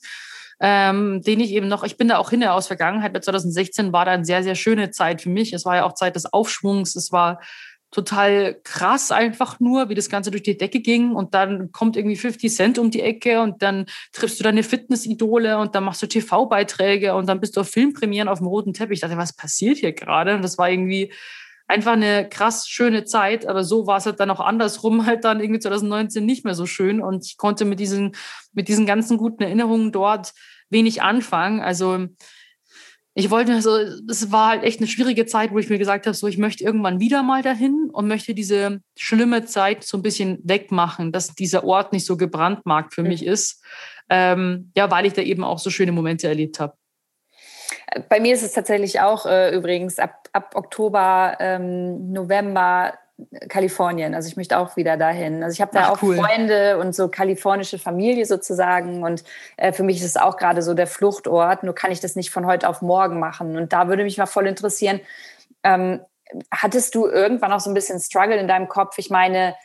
ähm, 0.64 1.24
den 1.24 1.39
ich 1.39 1.51
eben 1.51 1.68
noch, 1.68 1.84
ich 1.84 1.97
bin 1.97 2.07
da 2.07 2.18
auch 2.18 2.30
hin 2.30 2.43
aus 2.43 2.68
Vergangenheit, 2.68 3.14
bei 3.14 3.20
2016 3.20 3.91
war 3.91 4.05
da 4.05 4.12
eine 4.12 4.26
sehr, 4.26 4.43
sehr 4.43 4.53
schöne 4.53 4.91
Zeit 4.91 5.22
für 5.22 5.30
mich. 5.30 5.53
Es 5.53 5.66
war 5.66 5.78
ja 5.78 5.86
auch 5.86 5.93
Zeit 5.93 6.16
des 6.16 6.32
Aufschwungs, 6.32 6.95
es 6.95 7.12
war 7.12 7.41
total 7.89 8.57
krass 8.64 9.12
einfach 9.12 9.59
nur, 9.59 9.89
wie 9.89 9.95
das 9.95 10.07
Ganze 10.07 10.30
durch 10.30 10.43
die 10.43 10.57
Decke 10.57 10.80
ging 10.80 11.14
und 11.14 11.34
dann 11.34 11.72
kommt 11.72 11.97
irgendwie 11.97 12.16
50 12.16 12.53
Cent 12.53 12.78
um 12.78 12.91
die 12.91 13.01
Ecke 13.01 13.41
und 13.41 13.62
dann 13.64 13.88
triffst 14.14 14.39
du 14.39 14.43
deine 14.43 14.64
Fitnessidole 14.64 15.57
und 15.57 15.74
dann 15.76 15.84
machst 15.84 16.01
du 16.01 16.07
TV-Beiträge 16.07 17.16
und 17.16 17.28
dann 17.28 17.41
bist 17.41 17.57
du 17.57 17.62
auf 17.62 17.70
Filmpremieren 17.70 18.30
auf 18.30 18.38
dem 18.38 18.47
roten 18.47 18.74
Teppich. 18.74 18.97
Ich 18.97 19.01
dachte, 19.01 19.18
was 19.18 19.36
passiert 19.36 19.80
hier 19.80 19.91
gerade? 19.91 20.36
Und 20.36 20.43
das 20.43 20.57
war 20.57 20.70
irgendwie 20.70 21.12
einfach 21.68 21.93
eine 21.93 22.30
krass 22.30 22.68
schöne 22.68 23.03
Zeit, 23.05 23.45
aber 23.47 23.64
so 23.64 23.88
war 23.88 23.97
es 23.97 24.05
halt 24.05 24.20
dann 24.20 24.30
auch 24.30 24.41
andersrum 24.41 25.05
halt 25.05 25.26
dann 25.26 25.39
irgendwie 25.41 25.59
2019 25.59 26.26
nicht 26.26 26.45
mehr 26.45 26.53
so 26.53 26.66
schön 26.66 27.01
und 27.01 27.26
ich 27.26 27.38
konnte 27.38 27.66
mit 27.66 27.80
diesen, 27.80 28.16
mit 28.53 28.68
diesen 28.68 28.86
ganzen 28.86 29.18
guten 29.18 29.43
Erinnerungen 29.43 29.91
dort 29.91 30.34
wenig 30.72 31.01
anfangen. 31.01 31.61
Also 31.61 32.07
ich 33.13 33.30
wollte, 33.30 33.53
also 33.53 33.76
es 34.09 34.32
war 34.32 34.49
halt 34.49 34.63
echt 34.63 34.80
eine 34.80 34.88
schwierige 34.88 35.26
Zeit, 35.26 35.51
wo 35.51 35.59
ich 35.59 35.69
mir 35.69 35.78
gesagt 35.78 36.05
habe, 36.07 36.15
so 36.15 36.28
ich 36.28 36.38
möchte 36.38 36.63
irgendwann 36.63 37.01
wieder 37.01 37.24
mal 37.24 37.41
dahin 37.41 37.89
und 37.91 38.07
möchte 38.07 38.34
diese 38.34 38.80
schlimme 38.97 39.45
Zeit 39.45 39.84
so 39.84 39.97
ein 39.97 40.01
bisschen 40.01 40.39
wegmachen, 40.43 41.11
dass 41.11 41.36
dieser 41.36 41.65
Ort 41.65 41.91
nicht 41.91 42.05
so 42.05 42.15
gebrandmarkt 42.15 42.93
für 42.93 43.03
mich 43.03 43.26
ist, 43.26 43.63
ähm, 44.09 44.72
ja, 44.78 44.89
weil 44.89 45.05
ich 45.05 45.13
da 45.13 45.22
eben 45.22 45.43
auch 45.43 45.59
so 45.59 45.69
schöne 45.69 45.91
Momente 45.91 46.28
erlebt 46.28 46.59
habe. 46.59 46.74
Bei 48.07 48.22
mir 48.22 48.34
ist 48.34 48.43
es 48.43 48.53
tatsächlich 48.53 49.01
auch 49.01 49.26
äh, 49.26 49.53
übrigens 49.53 49.99
ab, 49.99 50.30
ab 50.32 50.55
Oktober, 50.55 51.36
ähm, 51.39 52.13
November 52.13 52.93
Kalifornien. 53.49 54.15
Also 54.15 54.28
ich 54.28 54.38
möchte 54.38 54.57
auch 54.57 54.76
wieder 54.76 54.97
dahin. 54.97 55.43
Also 55.43 55.53
ich 55.53 55.61
habe 55.61 55.72
da 55.74 55.84
Ach, 55.84 55.89
auch 55.91 56.01
cool. 56.01 56.15
Freunde 56.15 56.78
und 56.78 56.95
so 56.95 57.07
kalifornische 57.07 57.80
Familie 57.80 58.26
sozusagen. 58.26 59.03
Und 59.03 59.24
äh, 59.57 59.72
für 59.72 59.84
mich 59.84 59.97
ist 59.97 60.05
es 60.05 60.17
auch 60.17 60.38
gerade 60.38 60.61
so 60.61 60.74
der 60.74 60.88
Fluchtort. 60.88 61.63
Nur 61.63 61.76
kann 61.76 61.91
ich 61.91 61.99
das 61.99 62.15
nicht 62.15 62.32
von 62.32 62.45
heute 62.45 62.67
auf 62.67 62.82
morgen 62.82 63.19
machen. 63.19 63.57
Und 63.57 63.74
da 63.74 63.88
würde 63.88 64.03
mich 64.03 64.17
mal 64.17 64.26
voll 64.26 64.47
interessieren, 64.47 64.99
ähm, 65.63 66.01
hattest 66.51 66.95
du 66.95 67.07
irgendwann 67.07 67.51
auch 67.51 67.59
so 67.59 67.69
ein 67.69 67.74
bisschen 67.74 67.99
Struggle 67.99 68.38
in 68.38 68.47
deinem 68.47 68.67
Kopf? 68.67 68.97
Ich 68.97 69.09
meine, 69.09 69.55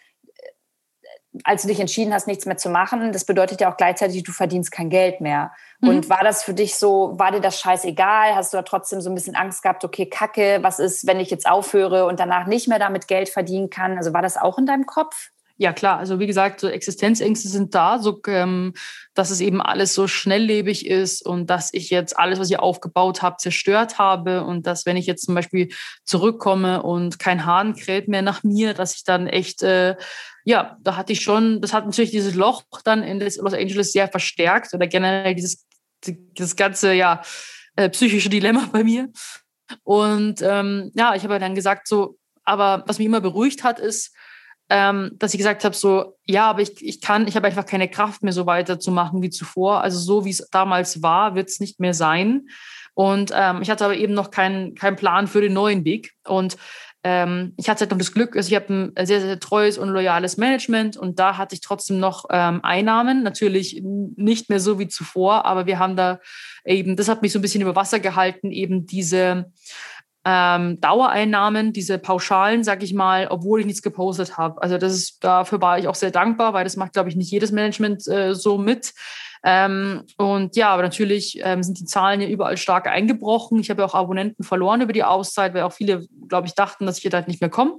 als 1.44 1.62
du 1.62 1.68
dich 1.68 1.80
entschieden 1.80 2.12
hast, 2.12 2.26
nichts 2.26 2.46
mehr 2.46 2.56
zu 2.56 2.68
machen, 2.68 3.12
das 3.12 3.24
bedeutet 3.24 3.60
ja 3.60 3.72
auch 3.72 3.76
gleichzeitig, 3.76 4.22
du 4.22 4.32
verdienst 4.32 4.72
kein 4.72 4.90
Geld 4.90 5.20
mehr. 5.20 5.52
Mhm. 5.80 5.88
Und 5.88 6.10
war 6.10 6.22
das 6.22 6.42
für 6.42 6.54
dich 6.54 6.76
so, 6.76 7.12
war 7.16 7.32
dir 7.32 7.40
das 7.40 7.60
scheißegal? 7.60 8.34
Hast 8.34 8.52
du 8.52 8.58
da 8.58 8.62
trotzdem 8.62 9.00
so 9.00 9.10
ein 9.10 9.14
bisschen 9.14 9.36
Angst 9.36 9.62
gehabt, 9.62 9.84
okay, 9.84 10.06
kacke, 10.06 10.58
was 10.62 10.78
ist, 10.78 11.06
wenn 11.06 11.20
ich 11.20 11.30
jetzt 11.30 11.48
aufhöre 11.48 12.06
und 12.06 12.20
danach 12.20 12.46
nicht 12.46 12.68
mehr 12.68 12.78
damit 12.78 13.08
Geld 13.08 13.28
verdienen 13.28 13.70
kann? 13.70 13.96
Also 13.96 14.12
war 14.12 14.22
das 14.22 14.36
auch 14.36 14.58
in 14.58 14.66
deinem 14.66 14.86
Kopf? 14.86 15.30
Ja, 15.58 15.72
klar. 15.72 15.98
Also 15.98 16.18
wie 16.18 16.26
gesagt, 16.26 16.60
so 16.60 16.68
Existenzängste 16.68 17.48
sind 17.48 17.74
da, 17.74 17.98
so 17.98 18.20
ähm, 18.26 18.74
dass 19.14 19.30
es 19.30 19.40
eben 19.40 19.62
alles 19.62 19.94
so 19.94 20.06
schnelllebig 20.06 20.86
ist 20.86 21.24
und 21.24 21.48
dass 21.48 21.72
ich 21.72 21.88
jetzt 21.88 22.18
alles, 22.18 22.38
was 22.38 22.50
ich 22.50 22.58
aufgebaut 22.58 23.22
habe, 23.22 23.38
zerstört 23.38 23.98
habe 23.98 24.44
und 24.44 24.66
dass 24.66 24.84
wenn 24.84 24.98
ich 24.98 25.06
jetzt 25.06 25.24
zum 25.24 25.34
Beispiel 25.34 25.68
zurückkomme 26.04 26.82
und 26.82 27.18
kein 27.18 27.46
Hahn 27.46 27.74
kräht 27.74 28.06
mehr 28.06 28.20
nach 28.20 28.42
mir, 28.42 28.74
dass 28.74 28.96
ich 28.96 29.04
dann 29.04 29.26
echt 29.26 29.62
äh, 29.62 29.96
ja, 30.44 30.76
da 30.80 30.96
hatte 30.96 31.12
ich 31.12 31.22
schon, 31.22 31.60
das 31.60 31.72
hat 31.72 31.86
natürlich 31.86 32.12
dieses 32.12 32.34
Loch 32.34 32.62
dann 32.84 33.02
in 33.02 33.18
Los 33.18 33.52
Angeles 33.52 33.92
sehr 33.92 34.06
verstärkt 34.06 34.72
oder 34.74 34.86
generell 34.86 35.34
dieses, 35.34 35.66
das 36.36 36.54
ganze, 36.54 36.92
ja, 36.92 37.20
äh, 37.74 37.88
psychische 37.90 38.28
Dilemma 38.28 38.68
bei 38.70 38.84
mir. 38.84 39.10
Und 39.82 40.42
ähm, 40.42 40.92
ja, 40.94 41.16
ich 41.16 41.24
habe 41.24 41.40
dann 41.40 41.56
gesagt, 41.56 41.88
so, 41.88 42.16
aber 42.44 42.84
was 42.86 42.98
mich 42.98 43.06
immer 43.06 43.20
beruhigt 43.20 43.64
hat, 43.64 43.80
ist, 43.80 44.14
ähm, 44.68 45.12
dass 45.14 45.34
ich 45.34 45.38
gesagt 45.38 45.64
habe, 45.64 45.74
so, 45.74 46.16
ja, 46.24 46.50
aber 46.50 46.60
ich, 46.60 46.84
ich 46.84 47.00
kann, 47.00 47.28
ich 47.28 47.36
habe 47.36 47.46
einfach 47.46 47.66
keine 47.66 47.88
Kraft 47.88 48.22
mehr 48.22 48.32
so 48.32 48.46
weiterzumachen 48.46 49.22
wie 49.22 49.30
zuvor. 49.30 49.80
Also 49.80 49.98
so 49.98 50.24
wie 50.24 50.30
es 50.30 50.48
damals 50.50 51.02
war, 51.02 51.34
wird 51.34 51.48
es 51.48 51.60
nicht 51.60 51.80
mehr 51.80 51.94
sein. 51.94 52.48
Und 52.94 53.30
ähm, 53.34 53.60
ich 53.62 53.70
hatte 53.70 53.84
aber 53.84 53.96
eben 53.96 54.14
noch 54.14 54.30
keinen 54.30 54.74
keinen 54.74 54.96
Plan 54.96 55.28
für 55.28 55.40
den 55.40 55.52
neuen 55.52 55.84
Weg. 55.84 56.14
Und 56.26 56.56
ähm, 57.04 57.52
ich 57.56 57.68
hatte 57.68 57.82
halt 57.82 57.92
noch 57.92 57.98
das 57.98 58.12
Glück, 58.12 58.34
also 58.34 58.48
ich 58.48 58.56
habe 58.56 58.92
ein 58.96 59.06
sehr, 59.06 59.20
sehr 59.20 59.38
treues 59.38 59.78
und 59.78 59.90
loyales 59.90 60.38
Management 60.38 60.96
und 60.96 61.20
da 61.20 61.36
hatte 61.36 61.54
ich 61.54 61.60
trotzdem 61.60 62.00
noch 62.00 62.24
ähm, 62.30 62.64
Einnahmen. 62.64 63.22
Natürlich 63.22 63.80
nicht 63.84 64.48
mehr 64.48 64.58
so 64.58 64.80
wie 64.80 64.88
zuvor, 64.88 65.44
aber 65.44 65.66
wir 65.66 65.78
haben 65.78 65.94
da 65.94 66.18
eben, 66.64 66.96
das 66.96 67.08
hat 67.08 67.22
mich 67.22 67.30
so 67.30 67.38
ein 67.38 67.42
bisschen 67.42 67.60
über 67.60 67.76
Wasser 67.76 68.00
gehalten, 68.00 68.50
eben 68.50 68.86
diese 68.86 69.52
ähm, 70.28 70.80
Dauereinnahmen, 70.80 71.72
diese 71.72 71.98
Pauschalen, 71.98 72.64
sag 72.64 72.82
ich 72.82 72.92
mal, 72.92 73.28
obwohl 73.30 73.60
ich 73.60 73.66
nichts 73.66 73.80
gepostet 73.80 74.36
habe. 74.36 74.60
Also 74.60 74.76
das 74.76 74.92
ist, 74.92 75.22
dafür 75.22 75.60
war 75.60 75.78
ich 75.78 75.86
auch 75.86 75.94
sehr 75.94 76.10
dankbar, 76.10 76.52
weil 76.52 76.64
das 76.64 76.76
macht, 76.76 76.94
glaube 76.94 77.08
ich, 77.08 77.14
nicht 77.14 77.30
jedes 77.30 77.52
Management 77.52 78.08
äh, 78.08 78.34
so 78.34 78.58
mit. 78.58 78.92
Ähm, 79.44 80.02
und 80.16 80.56
ja, 80.56 80.70
aber 80.70 80.82
natürlich 80.82 81.38
ähm, 81.44 81.62
sind 81.62 81.78
die 81.78 81.84
Zahlen 81.84 82.20
ja 82.20 82.26
überall 82.26 82.56
stark 82.56 82.88
eingebrochen. 82.88 83.60
Ich 83.60 83.70
habe 83.70 83.82
ja 83.82 83.86
auch 83.86 83.94
Abonnenten 83.94 84.42
verloren 84.42 84.80
über 84.80 84.92
die 84.92 85.04
Auszeit, 85.04 85.54
weil 85.54 85.62
auch 85.62 85.72
viele, 85.72 86.04
glaube 86.26 86.48
ich, 86.48 86.54
dachten, 86.54 86.86
dass 86.86 86.96
ich 86.96 87.02
hier 87.02 87.12
halt 87.12 87.28
nicht 87.28 87.40
mehr 87.40 87.50
komme. 87.50 87.78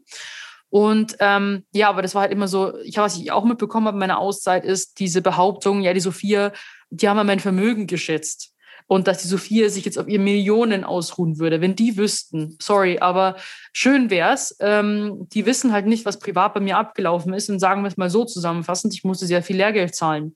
Und 0.69 1.17
ähm, 1.19 1.65
ja, 1.73 1.89
aber 1.89 2.01
das 2.01 2.15
war 2.15 2.21
halt 2.21 2.31
immer 2.31 2.47
so, 2.47 2.77
ich 2.79 2.97
was 2.97 3.17
ich 3.17 3.29
auch 3.33 3.43
mitbekommen 3.43 3.87
habe 3.87 3.95
in 3.95 3.99
meiner 3.99 4.19
Auszeit, 4.19 4.63
ist 4.63 4.99
diese 4.99 5.21
Behauptung, 5.21 5.81
ja, 5.81 5.93
die 5.93 5.99
Sophia, 5.99 6.53
die 6.91 7.09
haben 7.09 7.17
ja 7.17 7.25
mein 7.25 7.41
Vermögen 7.41 7.87
geschätzt. 7.87 8.53
Und 8.87 9.07
dass 9.07 9.17
die 9.21 9.27
Sophia 9.27 9.69
sich 9.69 9.83
jetzt 9.83 9.99
auf 9.99 10.07
ihr 10.07 10.19
Millionen 10.19 10.85
ausruhen 10.85 11.39
würde, 11.39 11.59
wenn 11.59 11.75
die 11.75 11.97
wüssten, 11.97 12.55
sorry, 12.61 12.99
aber 12.99 13.35
schön 13.73 14.09
wär's. 14.09 14.55
Ähm, 14.61 15.27
die 15.33 15.45
wissen 15.45 15.73
halt 15.73 15.85
nicht, 15.85 16.05
was 16.05 16.19
privat 16.19 16.53
bei 16.53 16.61
mir 16.61 16.77
abgelaufen 16.77 17.33
ist 17.33 17.49
und 17.49 17.59
sagen 17.59 17.81
wir 17.81 17.89
es 17.89 17.97
mal 17.97 18.09
so 18.09 18.23
zusammenfassend, 18.23 18.93
ich 18.93 19.03
musste 19.03 19.27
sehr 19.27 19.43
viel 19.43 19.57
Lehrgeld 19.57 19.93
zahlen. 19.93 20.35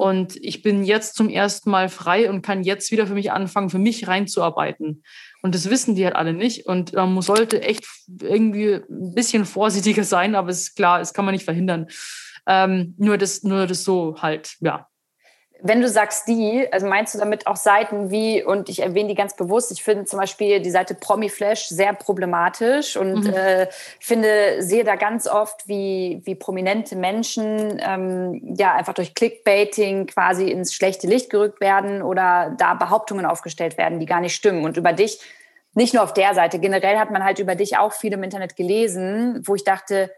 Und 0.00 0.36
ich 0.36 0.62
bin 0.62 0.82
jetzt 0.82 1.14
zum 1.14 1.28
ersten 1.28 1.68
Mal 1.68 1.90
frei 1.90 2.30
und 2.30 2.40
kann 2.40 2.62
jetzt 2.62 2.90
wieder 2.90 3.06
für 3.06 3.12
mich 3.12 3.32
anfangen, 3.32 3.68
für 3.68 3.78
mich 3.78 4.08
reinzuarbeiten. 4.08 5.02
Und 5.42 5.54
das 5.54 5.68
wissen 5.68 5.94
die 5.94 6.06
halt 6.06 6.16
alle 6.16 6.32
nicht. 6.32 6.64
Und 6.64 6.94
man 6.94 7.20
sollte 7.20 7.60
echt 7.60 7.84
irgendwie 8.22 8.76
ein 8.76 9.14
bisschen 9.14 9.44
vorsichtiger 9.44 10.04
sein, 10.04 10.36
aber 10.36 10.48
es 10.48 10.60
ist 10.60 10.76
klar, 10.76 11.00
das 11.00 11.12
kann 11.12 11.26
man 11.26 11.34
nicht 11.34 11.44
verhindern. 11.44 11.88
Ähm, 12.46 12.94
nur, 12.96 13.18
das, 13.18 13.42
nur 13.42 13.66
das 13.66 13.84
so 13.84 14.16
halt, 14.22 14.56
ja. 14.60 14.86
Wenn 15.62 15.80
du 15.80 15.88
sagst 15.88 16.28
die, 16.28 16.66
also 16.70 16.86
meinst 16.86 17.14
du 17.14 17.18
damit 17.18 17.46
auch 17.46 17.56
Seiten 17.56 18.10
wie, 18.10 18.42
und 18.42 18.68
ich 18.68 18.80
erwähne 18.80 19.08
die 19.08 19.14
ganz 19.14 19.36
bewusst, 19.36 19.70
ich 19.72 19.82
finde 19.82 20.04
zum 20.04 20.18
Beispiel 20.18 20.60
die 20.60 20.70
Seite 20.70 20.94
Promiflash 20.94 21.66
sehr 21.68 21.92
problematisch 21.92 22.96
und 22.96 23.24
mhm. 23.24 23.34
äh, 23.34 23.66
finde, 23.98 24.62
sehe 24.62 24.84
da 24.84 24.96
ganz 24.96 25.26
oft, 25.26 25.68
wie, 25.68 26.20
wie 26.24 26.34
prominente 26.34 26.96
Menschen 26.96 27.80
ähm, 27.84 28.54
ja 28.56 28.74
einfach 28.74 28.94
durch 28.94 29.14
Clickbaiting 29.14 30.06
quasi 30.06 30.50
ins 30.50 30.74
schlechte 30.74 31.06
Licht 31.06 31.30
gerückt 31.30 31.60
werden 31.60 32.02
oder 32.02 32.54
da 32.58 32.74
Behauptungen 32.74 33.26
aufgestellt 33.26 33.78
werden, 33.78 34.00
die 34.00 34.06
gar 34.06 34.20
nicht 34.20 34.34
stimmen. 34.34 34.64
Und 34.64 34.76
über 34.76 34.92
dich, 34.92 35.20
nicht 35.74 35.94
nur 35.94 36.02
auf 36.02 36.14
der 36.14 36.34
Seite, 36.34 36.58
generell 36.58 36.98
hat 36.98 37.10
man 37.10 37.22
halt 37.24 37.38
über 37.38 37.54
dich 37.54 37.78
auch 37.78 37.92
viel 37.92 38.12
im 38.12 38.22
Internet 38.22 38.56
gelesen, 38.56 39.42
wo 39.44 39.54
ich 39.54 39.64
dachte, 39.64 40.10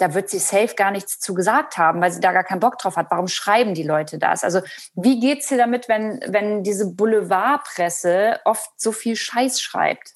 da 0.00 0.14
wird 0.14 0.30
sie 0.30 0.38
safe 0.38 0.74
gar 0.74 0.90
nichts 0.90 1.18
zu 1.18 1.34
gesagt 1.34 1.76
haben, 1.76 2.00
weil 2.00 2.10
sie 2.10 2.20
da 2.20 2.32
gar 2.32 2.44
keinen 2.44 2.60
Bock 2.60 2.78
drauf 2.78 2.96
hat. 2.96 3.10
Warum 3.10 3.28
schreiben 3.28 3.74
die 3.74 3.82
Leute 3.82 4.18
das? 4.18 4.44
Also 4.44 4.60
wie 4.94 5.20
geht's 5.20 5.48
dir 5.48 5.58
damit, 5.58 5.88
wenn, 5.88 6.20
wenn 6.26 6.62
diese 6.62 6.90
Boulevardpresse 6.90 8.40
oft 8.44 8.70
so 8.76 8.92
viel 8.92 9.16
Scheiß 9.16 9.60
schreibt? 9.60 10.14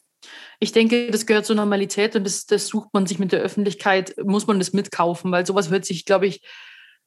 Ich 0.59 0.73
denke, 0.73 1.11
das 1.11 1.27
gehört 1.27 1.45
zur 1.45 1.57
Normalität 1.57 2.17
und 2.17 2.25
das, 2.25 2.47
das 2.47 2.67
sucht 2.69 2.89
man 2.93 3.07
sich 3.07 3.19
mit 3.19 3.33
der 3.33 3.41
Öffentlichkeit, 3.41 4.15
muss 4.23 4.47
man 4.47 4.59
das 4.59 4.73
mitkaufen, 4.73 5.31
weil 5.31 5.45
sowas 5.45 5.71
wird 5.71 5.85
sich, 5.85 6.07
glaube 6.07 6.27
ich, 6.27 6.41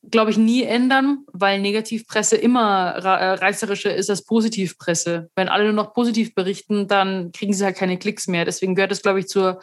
glaube 0.10 0.32
ich, 0.32 0.38
nie 0.38 0.64
ändern, 0.64 1.26
weil 1.32 1.60
Negativpresse 1.60 2.38
immer 2.38 2.96
äh, 2.96 3.34
reißerischer 3.34 3.94
ist 3.94 4.10
als 4.10 4.24
Positivpresse. 4.24 5.30
Wenn 5.36 5.50
alle 5.50 5.66
nur 5.66 5.74
noch 5.74 5.94
positiv 5.94 6.34
berichten, 6.34 6.88
dann 6.88 7.32
kriegen 7.32 7.54
sie 7.54 7.66
halt 7.66 7.76
keine 7.76 7.98
Klicks 7.98 8.28
mehr. 8.28 8.46
Deswegen 8.46 8.76
gehört 8.76 8.92
das, 8.92 9.02
glaube 9.02 9.20
ich, 9.20 9.28
zur 9.28 9.60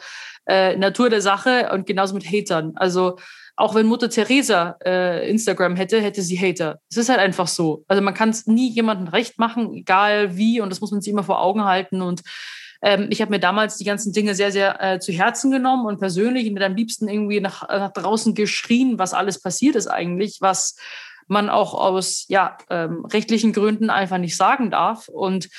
äh, 0.47 0.75
Natur 0.75 1.09
der 1.09 1.21
Sache 1.21 1.69
und 1.73 1.87
genauso 1.87 2.13
mit 2.13 2.25
Hatern. 2.25 2.73
Also 2.75 3.17
auch 3.55 3.73
wenn 3.73 3.85
Mutter 3.85 4.09
Teresa 4.09 4.77
äh, 4.85 5.29
Instagram 5.29 5.75
hätte, 5.75 6.01
hätte 6.01 6.21
sie 6.21 6.37
Hater. 6.37 6.79
Es 6.89 6.97
ist 6.97 7.09
halt 7.09 7.19
einfach 7.19 7.47
so. 7.47 7.85
Also 7.87 8.03
man 8.03 8.13
kann 8.13 8.29
es 8.29 8.47
nie 8.47 8.69
jemandem 8.69 9.07
recht 9.07 9.39
machen, 9.39 9.73
egal 9.73 10.35
wie, 10.35 10.59
und 10.59 10.69
das 10.69 10.81
muss 10.81 10.91
man 10.91 11.01
sich 11.01 11.11
immer 11.11 11.23
vor 11.23 11.41
Augen 11.41 11.63
halten. 11.63 12.01
Und 12.01 12.21
ähm, 12.85 13.07
ich 13.09 13.19
habe 13.19 13.31
mir 13.31 13.39
damals 13.39 13.77
die 13.77 13.83
ganzen 13.83 14.13
Dinge 14.13 14.35
sehr, 14.35 14.51
sehr 14.51 14.79
äh, 14.79 14.99
zu 14.99 15.11
Herzen 15.11 15.49
genommen 15.49 15.87
und 15.87 15.97
persönlich 15.97 16.47
und 16.47 16.61
am 16.61 16.75
liebsten 16.75 17.07
irgendwie 17.07 17.41
nach, 17.41 17.67
nach 17.67 17.91
draußen 17.91 18.35
geschrien, 18.35 18.99
was 18.99 19.15
alles 19.15 19.41
passiert 19.41 19.75
ist 19.75 19.87
eigentlich, 19.87 20.37
was 20.39 20.77
man 21.27 21.49
auch 21.49 21.73
aus 21.73 22.25
ja, 22.27 22.59
ähm, 22.69 23.03
rechtlichen 23.05 23.53
Gründen 23.53 23.89
einfach 23.89 24.19
nicht 24.19 24.37
sagen 24.37 24.69
darf. 24.69 25.07
Und 25.07 25.49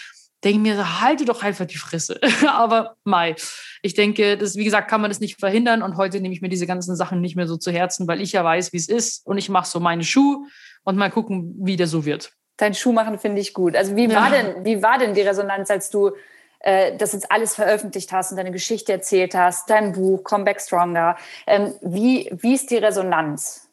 denke 0.44 0.60
mir, 0.60 1.00
halte 1.00 1.24
doch 1.24 1.42
einfach 1.42 1.66
die 1.66 1.78
Fresse. 1.78 2.20
Aber 2.48 2.94
Mai, 3.02 3.34
ich 3.82 3.94
denke, 3.94 4.38
das, 4.38 4.54
wie 4.54 4.64
gesagt, 4.64 4.88
kann 4.88 5.00
man 5.00 5.10
das 5.10 5.18
nicht 5.18 5.40
verhindern. 5.40 5.82
Und 5.82 5.96
heute 5.96 6.20
nehme 6.20 6.32
ich 6.32 6.42
mir 6.42 6.48
diese 6.48 6.68
ganzen 6.68 6.94
Sachen 6.94 7.20
nicht 7.20 7.34
mehr 7.34 7.48
so 7.48 7.56
zu 7.56 7.72
Herzen, 7.72 8.06
weil 8.06 8.20
ich 8.20 8.30
ja 8.30 8.44
weiß, 8.44 8.72
wie 8.72 8.76
es 8.76 8.88
ist. 8.88 9.26
Und 9.26 9.36
ich 9.36 9.48
mache 9.48 9.68
so 9.68 9.80
meine 9.80 10.04
Schuhe 10.04 10.46
und 10.84 10.96
mal 10.96 11.10
gucken, 11.10 11.56
wie 11.58 11.74
der 11.74 11.88
so 11.88 12.04
wird. 12.04 12.30
Dein 12.56 12.74
Schuh 12.74 12.92
machen 12.92 13.18
finde 13.18 13.40
ich 13.40 13.52
gut. 13.52 13.74
Also 13.74 13.96
wie 13.96 14.08
war 14.14 14.30
denn, 14.30 14.64
wie 14.64 14.80
war 14.80 14.98
denn 14.98 15.12
die 15.12 15.22
Resonanz, 15.22 15.72
als 15.72 15.90
du 15.90 16.12
äh, 16.60 16.96
das 16.96 17.12
jetzt 17.12 17.30
alles 17.30 17.54
veröffentlicht 17.54 18.12
hast 18.12 18.30
und 18.30 18.36
deine 18.36 18.52
Geschichte 18.52 18.92
erzählt 18.92 19.34
hast, 19.34 19.70
dein 19.70 19.92
Buch 19.92 20.22
Come 20.24 20.44
Back 20.44 20.60
Stronger. 20.60 21.16
Ähm, 21.46 21.74
wie, 21.82 22.30
wie 22.32 22.54
ist 22.54 22.70
die 22.70 22.76
Resonanz? 22.76 23.66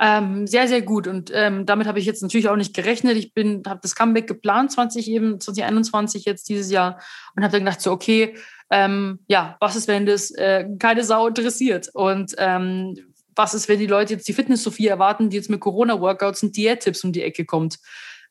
Ähm, 0.00 0.46
sehr, 0.46 0.66
sehr 0.66 0.82
gut. 0.82 1.06
Und 1.06 1.30
ähm, 1.32 1.64
damit 1.64 1.86
habe 1.86 1.98
ich 1.98 2.06
jetzt 2.06 2.22
natürlich 2.22 2.48
auch 2.48 2.56
nicht 2.56 2.74
gerechnet. 2.74 3.16
Ich 3.16 3.34
bin, 3.34 3.62
habe 3.66 3.80
das 3.82 3.94
Comeback 3.94 4.26
geplant, 4.26 4.72
20 4.72 5.08
eben, 5.08 5.40
2021 5.40 6.24
jetzt 6.24 6.48
dieses 6.48 6.70
Jahr 6.70 7.00
und 7.36 7.44
habe 7.44 7.52
dann 7.52 7.64
gedacht, 7.64 7.80
so, 7.80 7.92
okay, 7.92 8.36
ähm, 8.70 9.20
ja, 9.28 9.56
was 9.60 9.76
ist, 9.76 9.86
wenn 9.86 10.06
das 10.06 10.30
äh, 10.32 10.64
keine 10.78 11.04
Sau 11.04 11.28
interessiert? 11.28 11.88
Und 11.92 12.34
ähm, 12.38 12.96
was 13.36 13.54
ist, 13.54 13.68
wenn 13.68 13.78
die 13.78 13.86
Leute 13.86 14.14
jetzt 14.14 14.26
die 14.26 14.32
Fitness-Sophie 14.32 14.88
erwarten, 14.88 15.30
die 15.30 15.36
jetzt 15.36 15.50
mit 15.50 15.60
Corona-Workouts 15.60 16.42
und 16.42 16.56
Diät-Tipps 16.56 17.04
um 17.04 17.12
die 17.12 17.22
Ecke 17.22 17.44
kommt? 17.44 17.78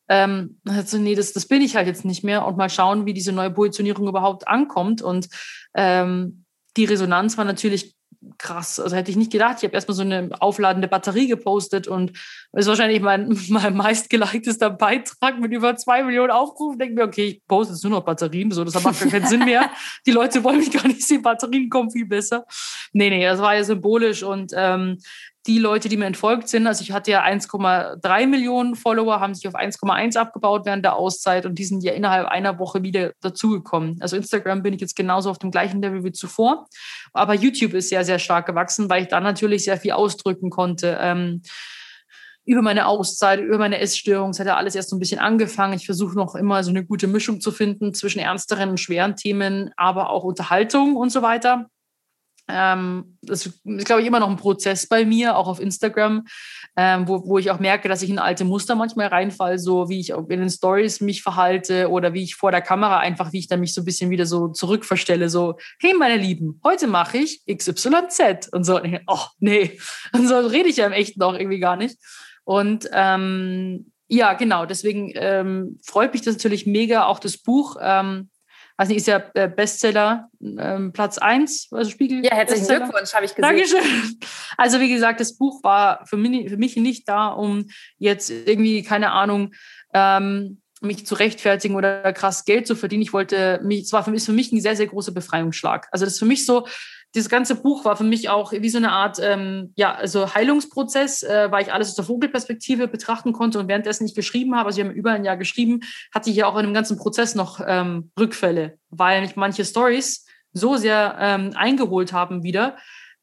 Ähm, 0.08 0.60
also, 0.68 0.98
nee, 0.98 1.14
das, 1.14 1.32
das 1.32 1.46
bin 1.46 1.62
ich 1.62 1.76
halt 1.76 1.86
jetzt 1.86 2.04
nicht 2.04 2.24
mehr 2.24 2.46
und 2.46 2.56
mal 2.56 2.70
schauen, 2.70 3.06
wie 3.06 3.14
diese 3.14 3.32
neue 3.32 3.50
Positionierung 3.50 4.08
überhaupt 4.08 4.48
ankommt. 4.48 5.02
Und 5.02 5.28
ähm, 5.74 6.44
die 6.76 6.84
Resonanz 6.84 7.38
war 7.38 7.44
natürlich 7.44 7.94
krass. 8.38 8.78
Also 8.78 8.96
hätte 8.96 9.10
ich 9.10 9.16
nicht 9.16 9.32
gedacht. 9.32 9.58
Ich 9.58 9.64
habe 9.64 9.74
erstmal 9.74 9.96
so 9.96 10.02
eine 10.02 10.30
aufladende 10.40 10.88
Batterie 10.88 11.26
gepostet 11.26 11.88
und 11.88 12.12
ist 12.52 12.68
wahrscheinlich 12.68 13.00
mein, 13.00 13.36
mein 13.48 13.74
meistgeliketester 13.74 14.70
Beitrag 14.70 15.38
mit 15.40 15.52
über 15.52 15.76
zwei 15.76 16.02
Millionen 16.02 16.30
Aufrufen. 16.30 16.78
Denke 16.78 16.94
mir, 16.94 17.04
okay, 17.04 17.26
ich 17.26 17.46
poste 17.46 17.74
jetzt 17.74 17.82
nur 17.82 17.92
noch 17.92 18.04
Batterien, 18.04 18.50
so, 18.50 18.64
das 18.64 18.82
macht 18.82 19.00
gar 19.00 19.08
keinen 19.08 19.26
Sinn 19.26 19.44
mehr. 19.44 19.70
Die 20.06 20.12
Leute 20.12 20.42
wollen 20.44 20.58
mich 20.58 20.70
gar 20.70 20.86
nicht 20.86 21.02
sehen, 21.02 21.22
Batterien 21.22 21.68
kommen 21.68 21.90
viel 21.90 22.06
besser. 22.06 22.44
Nee, 22.92 23.10
nee, 23.10 23.24
das 23.24 23.40
war 23.40 23.54
ja 23.54 23.64
symbolisch 23.64 24.22
und 24.22 24.52
ähm, 24.54 24.98
die 25.46 25.58
Leute, 25.58 25.88
die 25.88 25.96
mir 25.96 26.06
entfolgt 26.06 26.48
sind, 26.48 26.66
also 26.66 26.82
ich 26.82 26.92
hatte 26.92 27.10
ja 27.10 27.24
1,3 27.24 28.26
Millionen 28.26 28.76
Follower, 28.76 29.18
haben 29.18 29.34
sich 29.34 29.48
auf 29.48 29.54
1,1 29.54 30.16
abgebaut 30.16 30.64
während 30.64 30.84
der 30.84 30.94
Auszeit 30.94 31.46
und 31.46 31.58
die 31.58 31.64
sind 31.64 31.82
ja 31.82 31.92
innerhalb 31.92 32.28
einer 32.28 32.58
Woche 32.60 32.82
wieder 32.82 33.12
dazugekommen. 33.20 33.98
Also 34.00 34.16
Instagram 34.16 34.62
bin 34.62 34.72
ich 34.74 34.80
jetzt 34.80 34.94
genauso 34.94 35.30
auf 35.30 35.38
dem 35.38 35.50
gleichen 35.50 35.82
Level 35.82 36.04
wie 36.04 36.12
zuvor. 36.12 36.68
Aber 37.12 37.34
YouTube 37.34 37.74
ist 37.74 37.88
sehr, 37.88 38.04
sehr 38.04 38.20
stark 38.20 38.46
gewachsen, 38.46 38.88
weil 38.88 39.02
ich 39.02 39.08
da 39.08 39.20
natürlich 39.20 39.64
sehr 39.64 39.78
viel 39.78 39.92
ausdrücken 39.92 40.50
konnte. 40.50 40.96
Ähm, 41.00 41.42
über 42.44 42.62
meine 42.62 42.86
Auszeit, 42.86 43.40
über 43.40 43.58
meine 43.58 43.78
Essstörung. 43.78 44.30
Es 44.30 44.40
hat 44.40 44.46
ja 44.46 44.56
alles 44.56 44.74
erst 44.74 44.90
so 44.90 44.96
ein 44.96 44.98
bisschen 44.98 45.20
angefangen. 45.20 45.74
Ich 45.74 45.86
versuche 45.86 46.16
noch 46.16 46.34
immer 46.34 46.64
so 46.64 46.70
eine 46.70 46.84
gute 46.84 47.06
Mischung 47.06 47.40
zu 47.40 47.52
finden 47.52 47.94
zwischen 47.94 48.18
ernsteren 48.18 48.70
und 48.70 48.80
schweren 48.80 49.16
Themen, 49.16 49.70
aber 49.76 50.10
auch 50.10 50.24
Unterhaltung 50.24 50.96
und 50.96 51.10
so 51.10 51.22
weiter. 51.22 51.66
Ähm, 52.48 53.18
das 53.22 53.46
ist, 53.46 53.60
glaube 53.84 54.02
ich, 54.02 54.06
immer 54.06 54.20
noch 54.20 54.28
ein 54.28 54.36
Prozess 54.36 54.86
bei 54.86 55.04
mir, 55.04 55.36
auch 55.36 55.46
auf 55.46 55.60
Instagram, 55.60 56.24
ähm, 56.76 57.06
wo, 57.06 57.26
wo 57.26 57.38
ich 57.38 57.50
auch 57.50 57.60
merke, 57.60 57.88
dass 57.88 58.02
ich 58.02 58.10
in 58.10 58.18
alte 58.18 58.44
Muster 58.44 58.74
manchmal 58.74 59.06
reinfall, 59.06 59.58
so 59.58 59.88
wie 59.88 60.00
ich 60.00 60.10
in 60.10 60.26
den 60.28 60.50
Stories 60.50 61.00
mich 61.00 61.22
verhalte 61.22 61.88
oder 61.88 62.14
wie 62.14 62.22
ich 62.22 62.34
vor 62.34 62.50
der 62.50 62.60
Kamera 62.60 62.98
einfach, 62.98 63.32
wie 63.32 63.38
ich 63.38 63.48
dann 63.48 63.60
mich 63.60 63.74
so 63.74 63.82
ein 63.82 63.84
bisschen 63.84 64.10
wieder 64.10 64.26
so 64.26 64.48
zurückverstelle, 64.48 65.28
so, 65.28 65.56
hey 65.80 65.94
meine 65.94 66.16
Lieben, 66.16 66.60
heute 66.64 66.88
mache 66.88 67.18
ich 67.18 67.42
XYZ 67.46 68.48
und 68.52 68.64
so, 68.64 68.80
oh 69.06 69.24
nee, 69.38 69.78
und 70.12 70.26
so 70.26 70.38
rede 70.38 70.68
ich 70.68 70.78
ja 70.78 70.86
im 70.86 70.92
Echten 70.92 71.22
auch 71.22 71.34
irgendwie 71.34 71.60
gar 71.60 71.76
nicht. 71.76 71.96
Und 72.44 72.88
ähm, 72.92 73.92
ja, 74.08 74.34
genau, 74.34 74.66
deswegen 74.66 75.12
ähm, 75.14 75.78
freut 75.82 76.12
mich 76.12 76.22
das 76.22 76.34
natürlich 76.34 76.66
mega, 76.66 77.06
auch 77.06 77.18
das 77.18 77.38
Buch. 77.38 77.76
Ähm, 77.80 78.28
also 78.76 78.94
ist 78.94 79.06
ja 79.06 79.22
äh, 79.34 79.48
Bestseller 79.48 80.28
ähm, 80.40 80.92
Platz 80.92 81.18
1, 81.18 81.68
also 81.70 81.90
Spiegel. 81.90 82.24
Ja, 82.24 82.34
herzlichen 82.34 82.66
Bestseller. 82.66 82.86
Glückwunsch, 82.86 83.14
habe 83.14 83.24
ich 83.24 83.34
gesehen. 83.34 83.42
Dankeschön. 83.42 84.18
Also 84.56 84.80
wie 84.80 84.92
gesagt, 84.92 85.20
das 85.20 85.36
Buch 85.36 85.62
war 85.62 86.04
für 86.06 86.16
mich, 86.16 86.50
für 86.50 86.56
mich 86.56 86.76
nicht 86.76 87.08
da, 87.08 87.28
um 87.28 87.66
jetzt 87.98 88.30
irgendwie, 88.30 88.82
keine 88.82 89.12
Ahnung, 89.12 89.52
ähm, 89.94 90.60
mich 90.80 91.06
zu 91.06 91.14
rechtfertigen 91.14 91.76
oder 91.76 92.12
krass 92.12 92.44
Geld 92.44 92.66
zu 92.66 92.74
verdienen. 92.74 93.02
Ich 93.02 93.12
wollte 93.12 93.60
mich, 93.62 93.82
es 93.82 93.92
war 93.92 94.04
für 94.04 94.10
mich, 94.10 94.24
für 94.24 94.32
mich 94.32 94.52
ein 94.52 94.60
sehr, 94.60 94.76
sehr 94.76 94.88
großer 94.88 95.12
Befreiungsschlag. 95.12 95.88
Also 95.92 96.04
das 96.04 96.14
ist 96.14 96.18
für 96.18 96.26
mich 96.26 96.44
so, 96.44 96.66
dieses 97.14 97.28
ganze 97.28 97.56
Buch 97.56 97.84
war 97.84 97.96
für 97.96 98.04
mich 98.04 98.28
auch 98.30 98.52
wie 98.52 98.68
so 98.70 98.78
eine 98.78 98.92
Art, 98.92 99.18
ähm, 99.20 99.72
ja, 99.76 99.94
also 99.94 100.34
Heilungsprozess, 100.34 101.22
äh, 101.22 101.50
weil 101.50 101.62
ich 101.62 101.72
alles 101.72 101.90
aus 101.90 101.94
der 101.94 102.04
Vogelperspektive 102.06 102.88
betrachten 102.88 103.32
konnte 103.32 103.58
und 103.58 103.68
währenddessen 103.68 104.06
ich 104.06 104.14
geschrieben 104.14 104.56
habe, 104.56 104.68
also 104.68 104.80
ich 104.80 104.86
habe 104.86 104.96
über 104.96 105.12
ein 105.12 105.24
Jahr 105.24 105.36
geschrieben, 105.36 105.80
hatte 106.14 106.30
ich 106.30 106.36
ja 106.36 106.46
auch 106.46 106.56
in 106.56 106.64
dem 106.64 106.74
ganzen 106.74 106.96
Prozess 106.96 107.34
noch 107.34 107.60
ähm, 107.66 108.10
Rückfälle, 108.18 108.78
weil 108.90 109.20
mich 109.20 109.36
manche 109.36 109.64
Stories 109.64 110.26
so 110.52 110.76
sehr 110.76 111.16
ähm, 111.18 111.52
eingeholt 111.54 112.12
haben 112.12 112.42
wieder, 112.42 112.76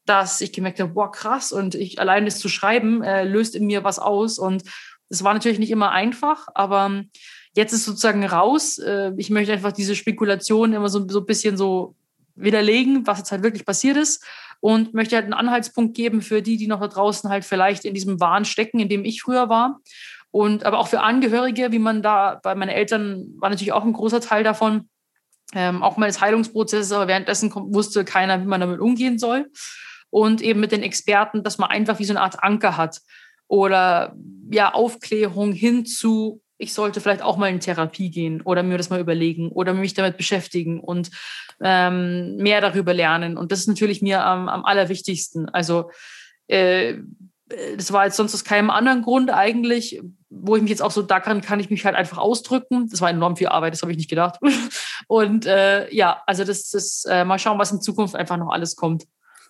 dass 0.06 0.40
ich 0.40 0.52
gemerkt 0.52 0.80
habe, 0.80 0.92
boah, 0.92 1.10
krass, 1.10 1.52
und 1.52 1.74
ich 1.74 2.00
allein 2.00 2.24
das 2.24 2.38
zu 2.38 2.48
schreiben, 2.48 3.02
äh, 3.02 3.24
löst 3.24 3.54
in 3.54 3.66
mir 3.66 3.84
was 3.84 3.98
aus. 3.98 4.38
Und 4.38 4.62
es 5.08 5.22
war 5.24 5.34
natürlich 5.34 5.58
nicht 5.58 5.70
immer 5.70 5.90
einfach, 5.90 6.48
aber 6.54 7.04
jetzt 7.54 7.72
ist 7.72 7.84
sozusagen 7.84 8.24
raus. 8.24 8.78
Äh, 8.78 9.12
ich 9.16 9.30
möchte 9.30 9.52
einfach 9.52 9.72
diese 9.72 9.94
Spekulation 9.94 10.72
immer 10.72 10.88
so, 10.88 11.06
so 11.08 11.20
ein 11.20 11.26
bisschen 11.26 11.56
so 11.56 11.94
widerlegen, 12.42 13.06
was 13.06 13.18
jetzt 13.18 13.32
halt 13.32 13.42
wirklich 13.42 13.64
passiert 13.64 13.96
ist 13.96 14.24
und 14.60 14.94
möchte 14.94 15.16
halt 15.16 15.24
einen 15.24 15.34
Anhaltspunkt 15.34 15.96
geben 15.96 16.22
für 16.22 16.42
die, 16.42 16.56
die 16.56 16.66
noch 16.66 16.80
da 16.80 16.88
draußen 16.88 17.30
halt 17.30 17.44
vielleicht 17.44 17.84
in 17.84 17.94
diesem 17.94 18.20
Wahn 18.20 18.44
stecken, 18.44 18.78
in 18.78 18.88
dem 18.88 19.04
ich 19.04 19.22
früher 19.22 19.48
war. 19.48 19.80
Und 20.30 20.64
aber 20.64 20.78
auch 20.78 20.88
für 20.88 21.00
Angehörige, 21.00 21.72
wie 21.72 21.78
man 21.78 22.02
da, 22.02 22.38
bei 22.42 22.54
meinen 22.54 22.68
Eltern 22.68 23.34
war 23.38 23.50
natürlich 23.50 23.72
auch 23.72 23.84
ein 23.84 23.92
großer 23.92 24.20
Teil 24.20 24.44
davon, 24.44 24.88
ähm, 25.54 25.82
auch 25.82 25.96
meines 25.96 26.20
Heilungsprozesses, 26.20 26.92
aber 26.92 27.08
währenddessen 27.08 27.52
wusste 27.52 28.04
keiner, 28.04 28.40
wie 28.40 28.46
man 28.46 28.60
damit 28.60 28.80
umgehen 28.80 29.18
soll. 29.18 29.50
Und 30.10 30.42
eben 30.42 30.60
mit 30.60 30.72
den 30.72 30.82
Experten, 30.82 31.42
dass 31.42 31.58
man 31.58 31.70
einfach 31.70 31.98
wie 31.98 32.04
so 32.04 32.12
eine 32.12 32.20
Art 32.20 32.42
Anker 32.42 32.76
hat 32.76 33.00
oder 33.48 34.14
ja, 34.50 34.72
Aufklärung 34.72 35.52
hin 35.52 35.86
zu 35.86 36.40
ich 36.60 36.74
sollte 36.74 37.00
vielleicht 37.00 37.22
auch 37.22 37.38
mal 37.38 37.48
in 37.48 37.60
Therapie 37.60 38.10
gehen 38.10 38.42
oder 38.42 38.62
mir 38.62 38.76
das 38.76 38.90
mal 38.90 39.00
überlegen 39.00 39.48
oder 39.50 39.72
mich 39.72 39.94
damit 39.94 40.18
beschäftigen 40.18 40.78
und 40.78 41.10
ähm, 41.60 42.36
mehr 42.36 42.60
darüber 42.60 42.92
lernen. 42.92 43.38
Und 43.38 43.50
das 43.50 43.60
ist 43.60 43.68
natürlich 43.68 44.02
mir 44.02 44.24
am, 44.24 44.48
am 44.48 44.64
allerwichtigsten. 44.64 45.48
Also 45.48 45.90
äh, 46.48 46.98
das 47.76 47.92
war 47.92 48.04
jetzt 48.04 48.16
sonst 48.16 48.34
aus 48.34 48.44
keinem 48.44 48.70
anderen 48.70 49.02
Grund 49.02 49.30
eigentlich, 49.30 50.00
wo 50.28 50.54
ich 50.54 50.62
mich 50.62 50.70
jetzt 50.70 50.82
auch 50.82 50.90
so, 50.90 51.02
da 51.02 51.18
kann, 51.18 51.40
kann 51.40 51.60
ich 51.60 51.70
mich 51.70 51.84
halt 51.84 51.96
einfach 51.96 52.18
ausdrücken. 52.18 52.88
Das 52.90 53.00
war 53.00 53.10
enorm 53.10 53.36
viel 53.36 53.48
Arbeit, 53.48 53.72
das 53.72 53.82
habe 53.82 53.92
ich 53.92 53.98
nicht 53.98 54.10
gedacht. 54.10 54.38
Und 55.08 55.46
äh, 55.46 55.92
ja, 55.92 56.22
also 56.26 56.44
das 56.44 56.72
ist, 56.74 57.06
äh, 57.06 57.24
mal 57.24 57.38
schauen, 57.38 57.58
was 57.58 57.72
in 57.72 57.80
Zukunft 57.80 58.14
einfach 58.14 58.36
noch 58.36 58.50
alles 58.50 58.76
kommt. 58.76 59.04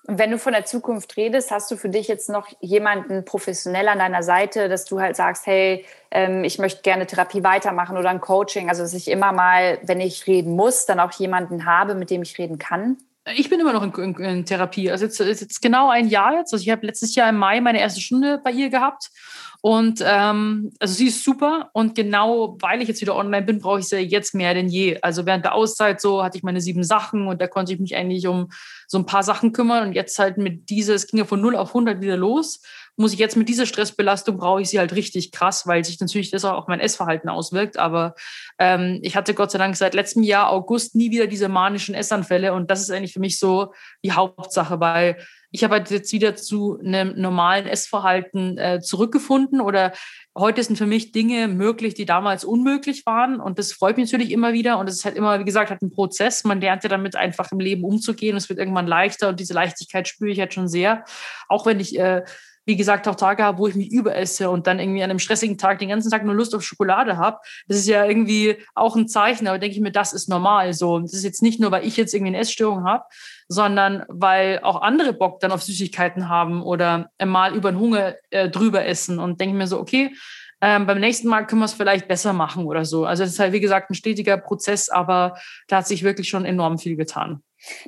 Und 0.07 0.19
wenn 0.19 0.31
du 0.31 0.39
von 0.39 0.53
der 0.53 0.65
Zukunft 0.65 1.17
redest, 1.17 1.51
hast 1.51 1.71
du 1.71 1.77
für 1.77 1.89
dich 1.89 2.09
jetzt 2.09 2.31
noch 2.31 2.49
jemanden 2.61 3.25
professionell 3.25 3.87
an 3.89 3.99
deiner 3.99 4.23
Seite, 4.23 4.69
dass 4.69 4.85
du 4.87 5.01
halt 5.01 5.15
sagst, 5.15 5.47
hey, 5.47 5.85
ähm, 6.11 6.43
ich 6.43 6.59
möchte 6.59 6.83
gerne 6.83 7.07
Therapie 7.07 7.45
weitermachen 7.45 7.97
oder 7.97 8.09
ein 8.09 8.21
Coaching, 8.21 8.69
also 8.69 8.83
dass 8.83 8.95
ich 8.95 9.09
immer 9.09 9.33
mal, 9.33 9.79
wenn 9.83 10.01
ich 10.01 10.27
reden 10.27 10.57
muss, 10.57 10.87
dann 10.87 11.01
auch 11.01 11.13
jemanden 11.13 11.67
habe, 11.67 11.95
mit 11.95 12.11
dem 12.11 12.23
ich 12.23 12.39
reden 12.39 12.59
kann? 12.59 12.97
Ich 13.35 13.51
bin 13.51 13.61
immer 13.61 13.75
noch 13.75 13.83
in, 13.83 13.93
in, 13.93 14.25
in 14.25 14.45
Therapie. 14.47 14.91
Also 14.91 15.05
jetzt 15.05 15.21
ist 15.21 15.43
jetzt 15.43 15.61
genau 15.61 15.91
ein 15.91 16.09
Jahr 16.09 16.35
jetzt. 16.35 16.53
Also 16.53 16.63
ich 16.63 16.71
habe 16.71 16.87
letztes 16.87 17.15
Jahr 17.15 17.29
im 17.29 17.37
Mai 17.37 17.61
meine 17.61 17.79
erste 17.79 18.01
Stunde 18.01 18.41
bei 18.43 18.51
ihr 18.51 18.71
gehabt 18.71 19.11
und 19.63 20.03
ähm, 20.07 20.73
also 20.79 20.95
sie 20.95 21.09
ist 21.09 21.23
super 21.23 21.71
und 21.75 21.95
genau 21.95 22.57
weil 22.61 22.81
ich 22.81 22.89
jetzt 22.89 23.03
wieder 23.03 23.15
online 23.15 23.45
bin, 23.45 23.59
brauche 23.59 23.81
ich 23.81 23.89
sie 23.89 23.99
jetzt 23.99 24.35
mehr 24.35 24.55
denn 24.55 24.69
je. 24.69 24.99
Also 25.03 25.27
während 25.27 25.45
der 25.45 25.55
Auszeit 25.55 26.01
so 26.01 26.23
hatte 26.23 26.39
ich 26.39 26.43
meine 26.43 26.61
sieben 26.63 26.83
Sachen 26.83 27.27
und 27.27 27.41
da 27.43 27.47
konnte 27.47 27.73
ich 27.75 27.81
mich 27.81 27.95
eigentlich 27.95 28.27
um 28.27 28.49
so 28.87 28.99
ein 28.99 29.07
paar 29.07 29.23
Sachen 29.23 29.53
kümmern 29.53 29.89
und 29.89 29.93
jetzt 29.93 30.19
halt 30.19 30.39
mit 30.39 30.71
dieser, 30.71 30.95
es 30.95 31.07
ging 31.07 31.19
ja 31.19 31.27
von 31.27 31.41
0 31.41 31.57
auf 31.57 31.69
100 31.69 32.01
wieder 32.01 32.17
los, 32.17 32.61
muss 32.97 33.13
ich 33.13 33.19
jetzt 33.19 33.37
mit 33.37 33.49
dieser 33.49 33.67
Stressbelastung, 33.67 34.37
brauche 34.37 34.63
ich 34.63 34.69
sie 34.69 34.79
halt 34.79 34.95
richtig 34.95 35.33
krass, 35.33 35.67
weil 35.67 35.85
sich 35.85 36.01
natürlich 36.01 36.31
das 36.31 36.45
auch 36.45 36.57
auf 36.57 36.69
mein 36.69 36.81
Essverhalten 36.81 37.29
auswirkt. 37.29 37.79
Aber 37.79 38.15
ähm, 38.59 38.99
ich 39.03 39.17
hatte 39.17 39.35
Gott 39.35 39.51
sei 39.51 39.59
Dank 39.59 39.77
seit 39.77 39.95
letztem 39.95 40.23
Jahr 40.23 40.51
August 40.51 40.95
nie 40.95 41.11
wieder 41.11 41.27
diese 41.27 41.49
manischen 41.49 41.95
Essanfälle 41.95 42.53
und 42.53 42.71
das 42.71 42.81
ist 42.81 42.91
eigentlich 42.91 43.13
für 43.13 43.21
mich 43.21 43.39
so 43.39 43.73
die 44.05 44.13
Hauptsache, 44.13 44.81
weil 44.81 45.17
ich 45.51 45.65
habe 45.65 45.75
halt 45.75 45.91
jetzt 45.91 46.13
wieder 46.13 46.37
zu 46.37 46.79
einem 46.79 47.21
normalen 47.21 47.67
Essverhalten 47.67 48.57
äh, 48.59 48.81
zurückgefunden 48.81 49.61
oder 49.61 49.93
heute 50.37 50.63
sind 50.63 50.77
für 50.77 50.87
mich 50.87 51.13
Dinge 51.13 51.49
möglich, 51.49 51.95
die 51.95 52.07
damals 52.07 52.45
unmöglich 52.45 53.05
waren 53.05 53.41
und 53.41 53.59
das 53.59 53.73
freut 53.73 53.97
mich 53.97 54.11
natürlich 54.11 54.33
immer 54.33 54.53
wieder 54.53 54.79
und 54.79 54.89
es 54.89 54.97
ist 54.97 55.05
halt 55.05 55.17
immer, 55.17 55.41
wie 55.41 55.45
gesagt, 55.45 55.71
halt 55.71 55.83
ein 55.83 55.91
Prozess. 55.91 56.45
Man 56.45 56.61
lernt 56.61 56.85
ja 56.85 56.89
damit 56.89 57.17
einfach 57.17 57.51
im 57.53 57.61
Leben 57.61 57.85
umzugehen. 57.85 58.37
Es 58.37 58.49
wird 58.49 58.59
irgendwann 58.59 58.87
leichter 58.87 59.29
und 59.29 59.41
diese 59.41 59.55
Leichtigkeit 59.55 60.07
spüre 60.07 60.31
ich 60.31 60.41
halt 60.41 60.55
schon 60.55 60.69
sehr. 60.69 61.05
Auch 61.49 61.67
wenn 61.67 61.81
ich 61.81 61.99
äh, 61.99 62.23
wie 62.67 62.77
gesagt, 62.77 63.09
auch 63.09 63.15
Tage 63.15 63.43
habe, 63.43 63.59
wo 63.59 63.67
ich 63.67 63.75
mich 63.75 63.91
überesse 63.91 64.51
und 64.51 64.67
dann 64.67 64.79
irgendwie 64.79 65.03
an 65.03 65.11
einem 65.11 65.19
stressigen 65.19 65.59
Tag 65.59 65.79
den 65.79 65.89
ganzen 65.89 66.11
Tag 66.11 66.25
nur 66.25 66.35
Lust 66.35 66.55
auf 66.55 66.63
Schokolade 66.63 67.17
habe. 67.17 67.39
Das 67.67 67.79
ist 67.79 67.89
ja 67.89 68.05
irgendwie 68.05 68.57
auch 68.75 68.97
ein 68.97 69.09
Zeichen, 69.09 69.49
aber 69.49 69.59
denke 69.59 69.75
ich 69.75 69.83
mir, 69.83 69.93
das 69.93 70.13
ist 70.13 70.29
normal 70.29 70.73
so. 70.73 70.99
das 70.99 71.15
ist 71.15 71.25
jetzt 71.25 71.43
nicht 71.43 71.61
nur, 71.61 71.71
weil 71.71 71.87
ich 71.87 71.97
jetzt 71.97 72.15
irgendwie 72.15 72.35
eine 72.35 72.39
Essstörung 72.39 72.85
habe, 72.85 73.05
sondern 73.49 74.05
weil 74.09 74.61
auch 74.63 74.83
andere 74.83 75.13
Bock 75.13 75.41
dann 75.41 75.53
auf 75.53 75.63
Süßigkeiten 75.63 76.29
haben 76.29 76.63
oder 76.63 77.11
mal 77.25 77.55
über 77.55 77.73
den 77.73 77.81
Hunger 77.81 78.15
äh, 78.31 78.49
drüber 78.49 78.85
essen 78.85 79.19
und 79.19 79.41
denke 79.41 79.57
mir 79.57 79.67
so, 79.67 79.81
okay, 79.81 80.15
ähm, 80.61 80.87
beim 80.87 81.01
nächsten 81.01 81.29
Mal 81.29 81.47
können 81.47 81.63
wir 81.63 81.67
es 81.67 81.73
vielleicht 81.73 82.07
besser 82.07 82.33
machen 82.33 82.67
oder 82.67 82.85
so. 82.85 83.07
Also 83.07 83.25
es 83.25 83.31
ist 83.31 83.39
halt, 83.39 83.53
wie 83.53 83.61
gesagt, 83.61 83.91
ein 83.91 83.95
stetiger 83.95 84.37
Prozess, 84.37 84.91
aber 84.91 85.39
da 85.69 85.79
hat 85.79 85.87
sich 85.87 86.03
wirklich 86.03 86.29
schon 86.29 86.45
enorm 86.45 86.79
viel 86.79 86.97
getan. 86.97 87.43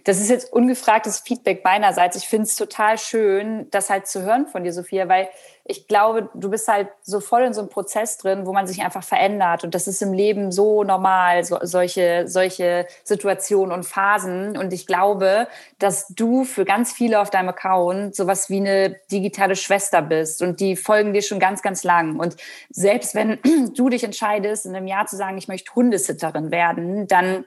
Das 0.05 0.21
ist 0.21 0.29
jetzt 0.29 0.53
ungefragtes 0.53 1.21
Feedback 1.21 1.65
meinerseits. 1.65 2.17
Ich 2.17 2.29
finde 2.29 2.47
es 2.47 2.57
total 2.57 2.99
schön, 2.99 3.69
das 3.71 3.91
halt 3.91 4.07
zu 4.07 4.23
hören 4.23 4.47
von 4.47 4.65
dir, 4.65 4.73
Sophia, 4.73 5.09
weil 5.09 5.29
ich 5.65 5.87
glaube, 5.87 6.29
du 6.35 6.51
bist 6.51 6.67
halt 6.67 6.89
so 7.03 7.21
voll 7.21 7.43
in 7.43 7.55
so 7.55 7.61
einem 7.61 7.71
Prozess 7.71 8.19
drin, 8.19 8.47
wo 8.47 8.53
man 8.53 8.67
sich 8.67 8.83
einfach 8.83 9.05
verändert. 9.05 9.63
Und 9.63 9.75
das 9.75 9.87
ist 9.87 10.03
im 10.03 10.13
Leben 10.13 10.51
so 10.51 10.83
normal, 10.83 11.45
so, 11.45 11.57
solche, 11.63 12.25
solche 12.27 12.87
Situationen 13.05 13.73
und 13.73 13.85
Phasen. 13.85 14.57
Und 14.57 14.73
ich 14.73 14.87
glaube, 14.87 15.47
dass 15.79 16.09
du 16.09 16.45
für 16.45 16.65
ganz 16.65 16.93
viele 16.93 17.21
auf 17.21 17.31
deinem 17.31 17.51
Account 17.51 18.17
sowas 18.17 18.51
wie 18.51 18.57
eine 18.57 18.97
digitale 19.13 19.55
Schwester 19.55 20.03
bist. 20.03 20.43
Und 20.43 20.59
die 20.59 20.75
folgen 20.75 21.13
dir 21.13 21.23
schon 21.23 21.39
ganz, 21.39 21.63
ganz 21.63 21.85
lang. 21.85 22.19
Und 22.19 22.37
selbst 22.71 23.15
wenn 23.15 23.39
du 23.75 23.89
dich 23.89 24.03
entscheidest, 24.03 24.67
in 24.67 24.75
einem 24.75 24.89
Jahr 24.89 25.07
zu 25.07 25.17
sagen, 25.17 25.39
ich 25.39 25.47
möchte 25.47 25.75
Hundesitterin 25.77 26.51
werden, 26.51 27.07
dann 27.07 27.45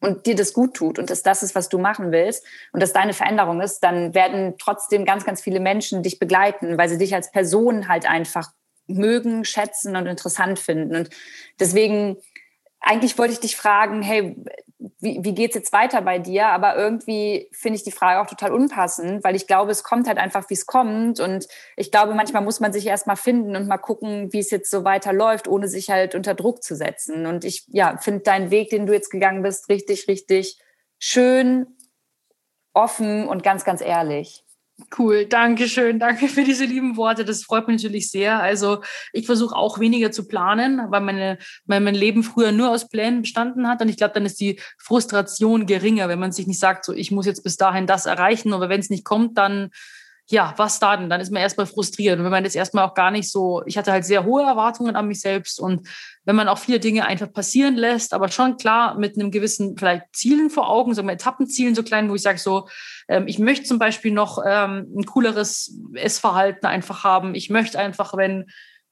und 0.00 0.26
dir 0.26 0.34
das 0.34 0.52
gut 0.52 0.74
tut 0.74 0.98
und 0.98 1.10
dass 1.10 1.22
das 1.22 1.42
ist, 1.42 1.54
was 1.54 1.68
du 1.68 1.78
machen 1.78 2.12
willst 2.12 2.44
und 2.72 2.82
dass 2.82 2.92
deine 2.92 3.12
Veränderung 3.12 3.60
ist, 3.60 3.80
dann 3.80 4.14
werden 4.14 4.54
trotzdem 4.58 5.04
ganz, 5.04 5.24
ganz 5.24 5.40
viele 5.40 5.60
Menschen 5.60 6.02
dich 6.02 6.18
begleiten, 6.18 6.76
weil 6.76 6.88
sie 6.88 6.98
dich 6.98 7.14
als 7.14 7.30
Person 7.30 7.88
halt 7.88 8.08
einfach 8.08 8.50
mögen, 8.88 9.44
schätzen 9.44 9.96
und 9.96 10.06
interessant 10.06 10.58
finden. 10.58 10.96
Und 10.96 11.10
deswegen 11.60 12.16
eigentlich 12.80 13.18
wollte 13.18 13.34
ich 13.34 13.40
dich 13.40 13.56
fragen, 13.56 14.02
hey, 14.02 14.36
wie, 15.00 15.18
wie 15.22 15.34
geht 15.34 15.50
es 15.50 15.54
jetzt 15.54 15.72
weiter 15.72 16.00
bei 16.02 16.18
dir? 16.18 16.46
Aber 16.46 16.76
irgendwie 16.76 17.48
finde 17.52 17.76
ich 17.76 17.84
die 17.84 17.92
Frage 17.92 18.20
auch 18.20 18.26
total 18.26 18.52
unpassend, 18.52 19.22
weil 19.22 19.36
ich 19.36 19.46
glaube, 19.46 19.70
es 19.70 19.84
kommt 19.84 20.08
halt 20.08 20.18
einfach, 20.18 20.48
wie 20.48 20.54
es 20.54 20.66
kommt. 20.66 21.20
Und 21.20 21.46
ich 21.76 21.90
glaube, 21.90 22.14
manchmal 22.14 22.42
muss 22.42 22.60
man 22.60 22.72
sich 22.72 22.86
erstmal 22.86 23.16
finden 23.16 23.56
und 23.56 23.68
mal 23.68 23.78
gucken, 23.78 24.32
wie 24.32 24.38
es 24.38 24.50
jetzt 24.50 24.70
so 24.70 24.84
weiterläuft, 24.84 25.48
ohne 25.48 25.68
sich 25.68 25.90
halt 25.90 26.14
unter 26.14 26.34
Druck 26.34 26.62
zu 26.62 26.74
setzen. 26.74 27.26
Und 27.26 27.44
ich 27.44 27.64
ja, 27.68 27.98
finde 27.98 28.20
deinen 28.20 28.50
Weg, 28.50 28.70
den 28.70 28.86
du 28.86 28.94
jetzt 28.94 29.10
gegangen 29.10 29.42
bist, 29.42 29.68
richtig, 29.68 30.08
richtig 30.08 30.58
schön, 30.98 31.66
offen 32.72 33.28
und 33.28 33.42
ganz, 33.42 33.64
ganz 33.64 33.82
ehrlich. 33.82 34.44
Cool, 34.96 35.26
danke 35.26 35.68
schön, 35.68 35.98
danke 35.98 36.28
für 36.28 36.44
diese 36.44 36.64
lieben 36.64 36.96
Worte. 36.96 37.24
Das 37.24 37.42
freut 37.42 37.66
mich 37.68 37.82
natürlich 37.82 38.10
sehr. 38.10 38.40
Also 38.40 38.82
ich 39.12 39.26
versuche 39.26 39.54
auch 39.54 39.78
weniger 39.78 40.12
zu 40.12 40.26
planen, 40.26 40.80
weil 40.90 41.00
meine, 41.00 41.38
weil 41.66 41.80
mein 41.80 41.94
Leben 41.94 42.22
früher 42.22 42.52
nur 42.52 42.70
aus 42.70 42.88
Plänen 42.88 43.22
bestanden 43.22 43.68
hat. 43.68 43.82
Und 43.82 43.88
ich 43.88 43.96
glaube, 43.96 44.14
dann 44.14 44.26
ist 44.26 44.40
die 44.40 44.60
Frustration 44.78 45.66
geringer, 45.66 46.08
wenn 46.08 46.18
man 46.18 46.32
sich 46.32 46.46
nicht 46.46 46.60
sagt, 46.60 46.84
so 46.84 46.92
ich 46.92 47.10
muss 47.10 47.26
jetzt 47.26 47.42
bis 47.42 47.56
dahin 47.56 47.86
das 47.86 48.06
erreichen. 48.06 48.52
Aber 48.52 48.68
wenn 48.68 48.80
es 48.80 48.90
nicht 48.90 49.04
kommt, 49.04 49.38
dann 49.38 49.70
ja, 50.30 50.54
was 50.56 50.78
da 50.78 50.96
denn? 50.96 51.10
Dann 51.10 51.20
ist 51.20 51.32
man 51.32 51.42
erstmal 51.42 51.66
frustriert. 51.66 52.18
Und 52.18 52.24
wenn 52.24 52.30
man 52.30 52.44
das 52.44 52.54
erstmal 52.54 52.84
auch 52.84 52.94
gar 52.94 53.10
nicht 53.10 53.30
so, 53.30 53.62
ich 53.66 53.76
hatte 53.76 53.90
halt 53.90 54.04
sehr 54.04 54.24
hohe 54.24 54.42
Erwartungen 54.42 54.94
an 54.94 55.08
mich 55.08 55.20
selbst 55.20 55.60
und 55.60 55.88
wenn 56.24 56.36
man 56.36 56.48
auch 56.48 56.58
viele 56.58 56.78
Dinge 56.78 57.04
einfach 57.06 57.32
passieren 57.32 57.74
lässt, 57.74 58.14
aber 58.14 58.28
schon 58.28 58.56
klar 58.56 58.96
mit 58.96 59.16
einem 59.16 59.32
gewissen 59.32 59.76
vielleicht 59.76 60.04
Zielen 60.12 60.48
vor 60.48 60.70
Augen, 60.70 60.94
so 60.94 61.02
Etappenzielen 61.02 61.74
so 61.74 61.82
klein, 61.82 62.08
wo 62.08 62.14
ich 62.14 62.22
sage 62.22 62.38
so, 62.38 62.68
ähm, 63.08 63.26
ich 63.26 63.40
möchte 63.40 63.64
zum 63.64 63.80
Beispiel 63.80 64.12
noch 64.12 64.38
ähm, 64.46 64.86
ein 64.96 65.04
cooleres 65.04 65.76
Essverhalten 65.94 66.68
einfach 66.68 67.02
haben. 67.02 67.34
Ich 67.34 67.50
möchte 67.50 67.78
einfach, 67.78 68.16
wenn 68.16 68.46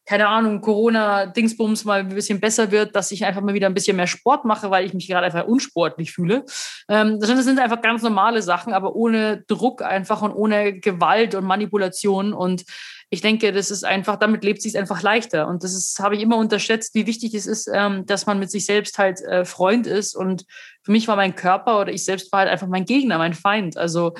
keine 0.08 0.26
Ahnung, 0.26 0.62
Corona-Dingsbums 0.62 1.84
mal 1.84 2.00
ein 2.00 2.08
bisschen 2.08 2.40
besser 2.40 2.70
wird, 2.70 2.96
dass 2.96 3.10
ich 3.10 3.26
einfach 3.26 3.42
mal 3.42 3.52
wieder 3.52 3.66
ein 3.66 3.74
bisschen 3.74 3.94
mehr 3.94 4.06
Sport 4.06 4.46
mache, 4.46 4.70
weil 4.70 4.86
ich 4.86 4.94
mich 4.94 5.06
gerade 5.06 5.26
einfach 5.26 5.46
unsportlich 5.46 6.12
fühle. 6.12 6.46
Ähm, 6.88 7.20
das 7.20 7.28
sind 7.44 7.58
einfach 7.58 7.82
ganz 7.82 8.00
normale 8.00 8.40
Sachen, 8.40 8.72
aber 8.72 8.96
ohne 8.96 9.44
Druck 9.48 9.82
einfach 9.82 10.22
und 10.22 10.32
ohne 10.32 10.80
Gewalt 10.80 11.34
und 11.34 11.44
Manipulation. 11.44 12.32
Und 12.32 12.64
ich 13.10 13.20
denke, 13.20 13.52
das 13.52 13.70
ist 13.70 13.84
einfach, 13.84 14.16
damit 14.16 14.44
lebt 14.44 14.62
sich 14.62 14.78
einfach 14.78 15.02
leichter. 15.02 15.46
Und 15.46 15.62
das 15.62 15.74
ist, 15.74 16.00
habe 16.00 16.16
ich 16.16 16.22
immer 16.22 16.38
unterschätzt, 16.38 16.94
wie 16.94 17.06
wichtig 17.06 17.34
es 17.34 17.46
ist, 17.46 17.68
ähm, 17.70 18.06
dass 18.06 18.24
man 18.24 18.38
mit 18.38 18.50
sich 18.50 18.64
selbst 18.64 18.96
halt 18.96 19.20
äh, 19.20 19.44
Freund 19.44 19.86
ist. 19.86 20.16
Und 20.16 20.46
für 20.84 20.92
mich 20.92 21.06
war 21.06 21.16
mein 21.16 21.34
Körper 21.34 21.80
oder 21.80 21.92
ich 21.92 22.06
selbst 22.06 22.32
war 22.32 22.40
halt 22.40 22.48
einfach 22.48 22.66
mein 22.66 22.86
Gegner, 22.86 23.18
mein 23.18 23.34
Feind. 23.34 23.76
Also 23.76 24.14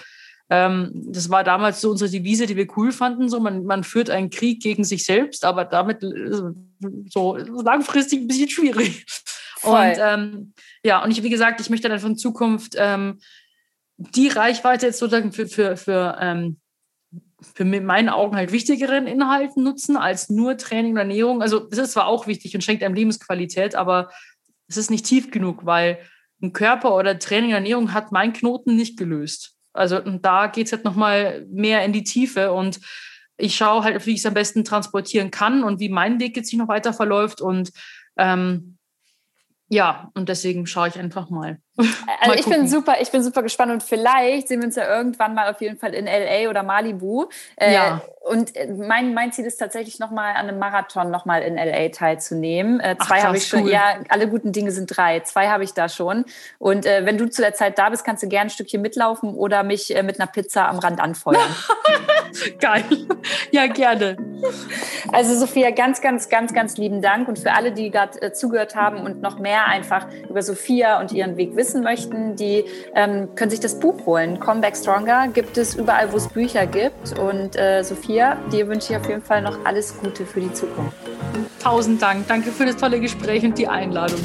ähm, 0.51 0.90
das 0.94 1.28
war 1.30 1.44
damals 1.44 1.80
so 1.80 1.90
unsere 1.90 2.11
Devise, 2.11 2.46
die 2.46 2.57
wir 2.57 2.66
cool 2.76 2.90
fanden. 2.90 3.28
So, 3.28 3.38
man, 3.38 3.64
man 3.64 3.84
führt 3.84 4.09
einen 4.09 4.30
Krieg 4.30 4.62
gegen 4.62 4.84
sich 4.84 5.05
selbst, 5.05 5.44
aber 5.44 5.64
damit 5.64 6.03
äh, 6.03 6.53
so 7.09 7.36
langfristig 7.36 8.20
ein 8.20 8.28
bisschen 8.28 8.49
schwierig. 8.49 9.05
Voll. 9.59 9.90
Und 9.90 9.96
ähm, 10.01 10.53
ja, 10.82 11.03
und 11.03 11.11
ich, 11.11 11.22
wie 11.22 11.30
gesagt, 11.30 11.61
ich 11.61 11.68
möchte 11.68 11.88
dann 11.88 11.99
von 11.99 12.16
Zukunft 12.16 12.74
ähm, 12.76 13.18
die 13.96 14.28
Reichweite 14.28 14.86
jetzt 14.86 15.01
sozusagen 15.01 15.32
für, 15.32 15.49
für, 15.49 15.76
für, 15.76 16.16
ähm, 16.20 16.59
für 17.55 17.64
meinen 17.64 18.09
Augen 18.09 18.36
halt 18.36 18.53
wichtigeren 18.53 19.07
Inhalten 19.07 19.64
nutzen 19.64 19.96
als 19.96 20.30
nur 20.30 20.57
Training 20.57 20.92
und 20.92 20.99
Ernährung. 20.99 21.42
Also 21.42 21.59
das 21.59 21.78
ist 21.78 21.92
zwar 21.92 22.07
auch 22.07 22.26
wichtig 22.26 22.55
und 22.55 22.62
schenkt 22.62 22.82
einem 22.82 22.94
Lebensqualität, 22.94 23.74
aber 23.74 24.11
es 24.68 24.76
ist 24.76 24.90
nicht 24.90 25.05
tief 25.05 25.30
genug, 25.30 25.66
weil 25.66 25.99
ein 26.40 26.53
Körper 26.53 26.94
oder 26.94 27.18
Training 27.18 27.51
und 27.51 27.57
Ernährung 27.57 27.92
hat 27.92 28.12
meinen 28.12 28.32
Knoten 28.32 28.76
nicht 28.76 28.96
gelöst. 28.96 29.57
Also 29.79 30.01
da 30.01 30.49
geht 30.49 30.66
es 30.66 30.72
halt 30.72 30.85
nochmal 30.85 31.47
mehr 31.49 31.85
in 31.85 31.93
die 31.93 32.05
Tiefe 32.05 32.53
und 32.53 32.81
ich 33.37 33.57
schaue 33.57 33.85
halt, 33.85 34.05
wie 34.07 34.12
ich 34.12 34.18
es 34.18 34.26
am 34.26 34.35
besten 34.35 34.64
transportieren 34.64 35.31
kann 35.31 35.62
und 35.62 35.81
wie 35.81 35.89
mein 35.89 36.18
Weg 36.20 36.37
jetzt 36.37 36.51
sich 36.51 36.59
noch 36.59 36.68
weiter 36.68 36.93
verläuft 36.93 37.41
und 37.41 37.70
ähm, 38.16 38.79
ja, 39.68 40.11
und 40.14 40.29
deswegen 40.29 40.66
schaue 40.66 40.89
ich 40.89 40.99
einfach 40.99 41.31
mal. 41.31 41.61
Also 42.20 42.35
ich 42.35 42.47
bin 42.47 42.66
super, 42.66 42.97
ich 43.01 43.11
bin 43.11 43.22
super 43.22 43.43
gespannt 43.43 43.72
und 43.72 43.83
vielleicht 43.83 44.49
sehen 44.49 44.61
wir 44.61 44.66
uns 44.66 44.76
ja 44.76 44.89
irgendwann 44.89 45.35
mal 45.35 45.51
auf 45.51 45.61
jeden 45.61 45.79
Fall 45.79 45.95
in 45.95 46.07
LA 46.07 46.51
oder 46.51 46.62
Malibu. 46.62 47.26
Äh, 47.57 47.74
ja. 47.74 48.03
Und 48.29 48.57
äh, 48.57 48.66
mein, 48.66 49.14
mein 49.14 49.33
Ziel 49.33 49.47
ist 49.47 49.57
tatsächlich 49.57 49.99
nochmal 49.99 50.35
an 50.35 50.49
einem 50.49 50.59
Marathon 50.59 51.11
nochmal 51.11 51.43
in 51.43 51.57
LA 51.57 51.89
teilzunehmen. 51.91 52.81
Äh, 52.81 52.97
zwei 52.99 53.22
habe 53.22 53.37
ich 53.37 53.47
schon, 53.47 53.62
cool. 53.64 53.70
ja, 53.70 54.01
alle 54.09 54.29
guten 54.29 54.53
Dinge 54.53 54.70
sind 54.70 54.87
drei. 54.87 55.20
Zwei 55.20 55.49
habe 55.49 55.64
ich 55.64 55.72
da 55.72 55.89
schon. 55.89 56.24
Und 56.59 56.85
äh, 56.85 57.07
wenn 57.07 57.16
du 57.16 57.31
zu 57.31 57.43
der 57.43 57.55
Zeit 57.55 57.79
da 57.79 57.89
bist, 57.91 58.05
kannst 58.05 58.22
du 58.22 58.29
gerne 58.29 58.49
ein 58.49 58.51
Stückchen 58.51 58.83
mitlaufen 58.83 59.35
oder 59.35 59.62
mich 59.62 59.95
äh, 59.95 60.03
mit 60.03 60.20
einer 60.20 60.26
Pizza 60.26 60.68
am 60.68 60.79
Rand 60.79 61.01
anfeuern. 61.01 61.55
Geil. 62.61 62.85
Ja, 63.51 63.66
gerne. 63.66 64.16
Also 65.12 65.35
Sophia, 65.35 65.70
ganz, 65.70 66.01
ganz, 66.01 66.29
ganz, 66.29 66.53
ganz 66.53 66.76
lieben 66.76 67.01
Dank. 67.01 67.29
Und 67.29 67.39
für 67.39 67.53
alle, 67.53 67.72
die 67.72 67.91
gerade 67.91 68.33
zugehört 68.33 68.74
haben 68.74 69.01
und 69.01 69.22
noch 69.22 69.39
mehr 69.39 69.66
einfach 69.66 70.07
über 70.29 70.43
Sophia 70.43 71.01
und 71.01 71.12
ihren 71.12 71.37
Weg 71.37 71.57
wissen, 71.57 71.67
wissen 71.68 71.82
möchten, 71.82 72.36
die 72.36 72.64
ähm, 72.94 73.34
können 73.34 73.50
sich 73.50 73.60
das 73.60 73.78
Buch 73.78 74.06
holen. 74.06 74.40
Come 74.40 74.60
Back 74.60 74.76
Stronger 74.76 75.28
gibt 75.28 75.58
es 75.58 75.74
überall, 75.74 76.10
wo 76.12 76.16
es 76.16 76.28
Bücher 76.28 76.66
gibt. 76.66 77.18
Und 77.18 77.56
äh, 77.56 77.82
Sophia, 77.82 78.36
dir 78.50 78.68
wünsche 78.68 78.92
ich 78.92 78.98
auf 78.98 79.08
jeden 79.08 79.22
Fall 79.22 79.42
noch 79.42 79.64
alles 79.64 79.98
Gute 79.98 80.24
für 80.24 80.40
die 80.40 80.52
Zukunft. 80.52 80.96
Tausend 81.62 82.00
Dank. 82.00 82.26
Danke 82.26 82.50
für 82.50 82.64
das 82.64 82.76
tolle 82.76 83.00
Gespräch 83.00 83.44
und 83.44 83.58
die 83.58 83.68
Einladung. 83.68 84.20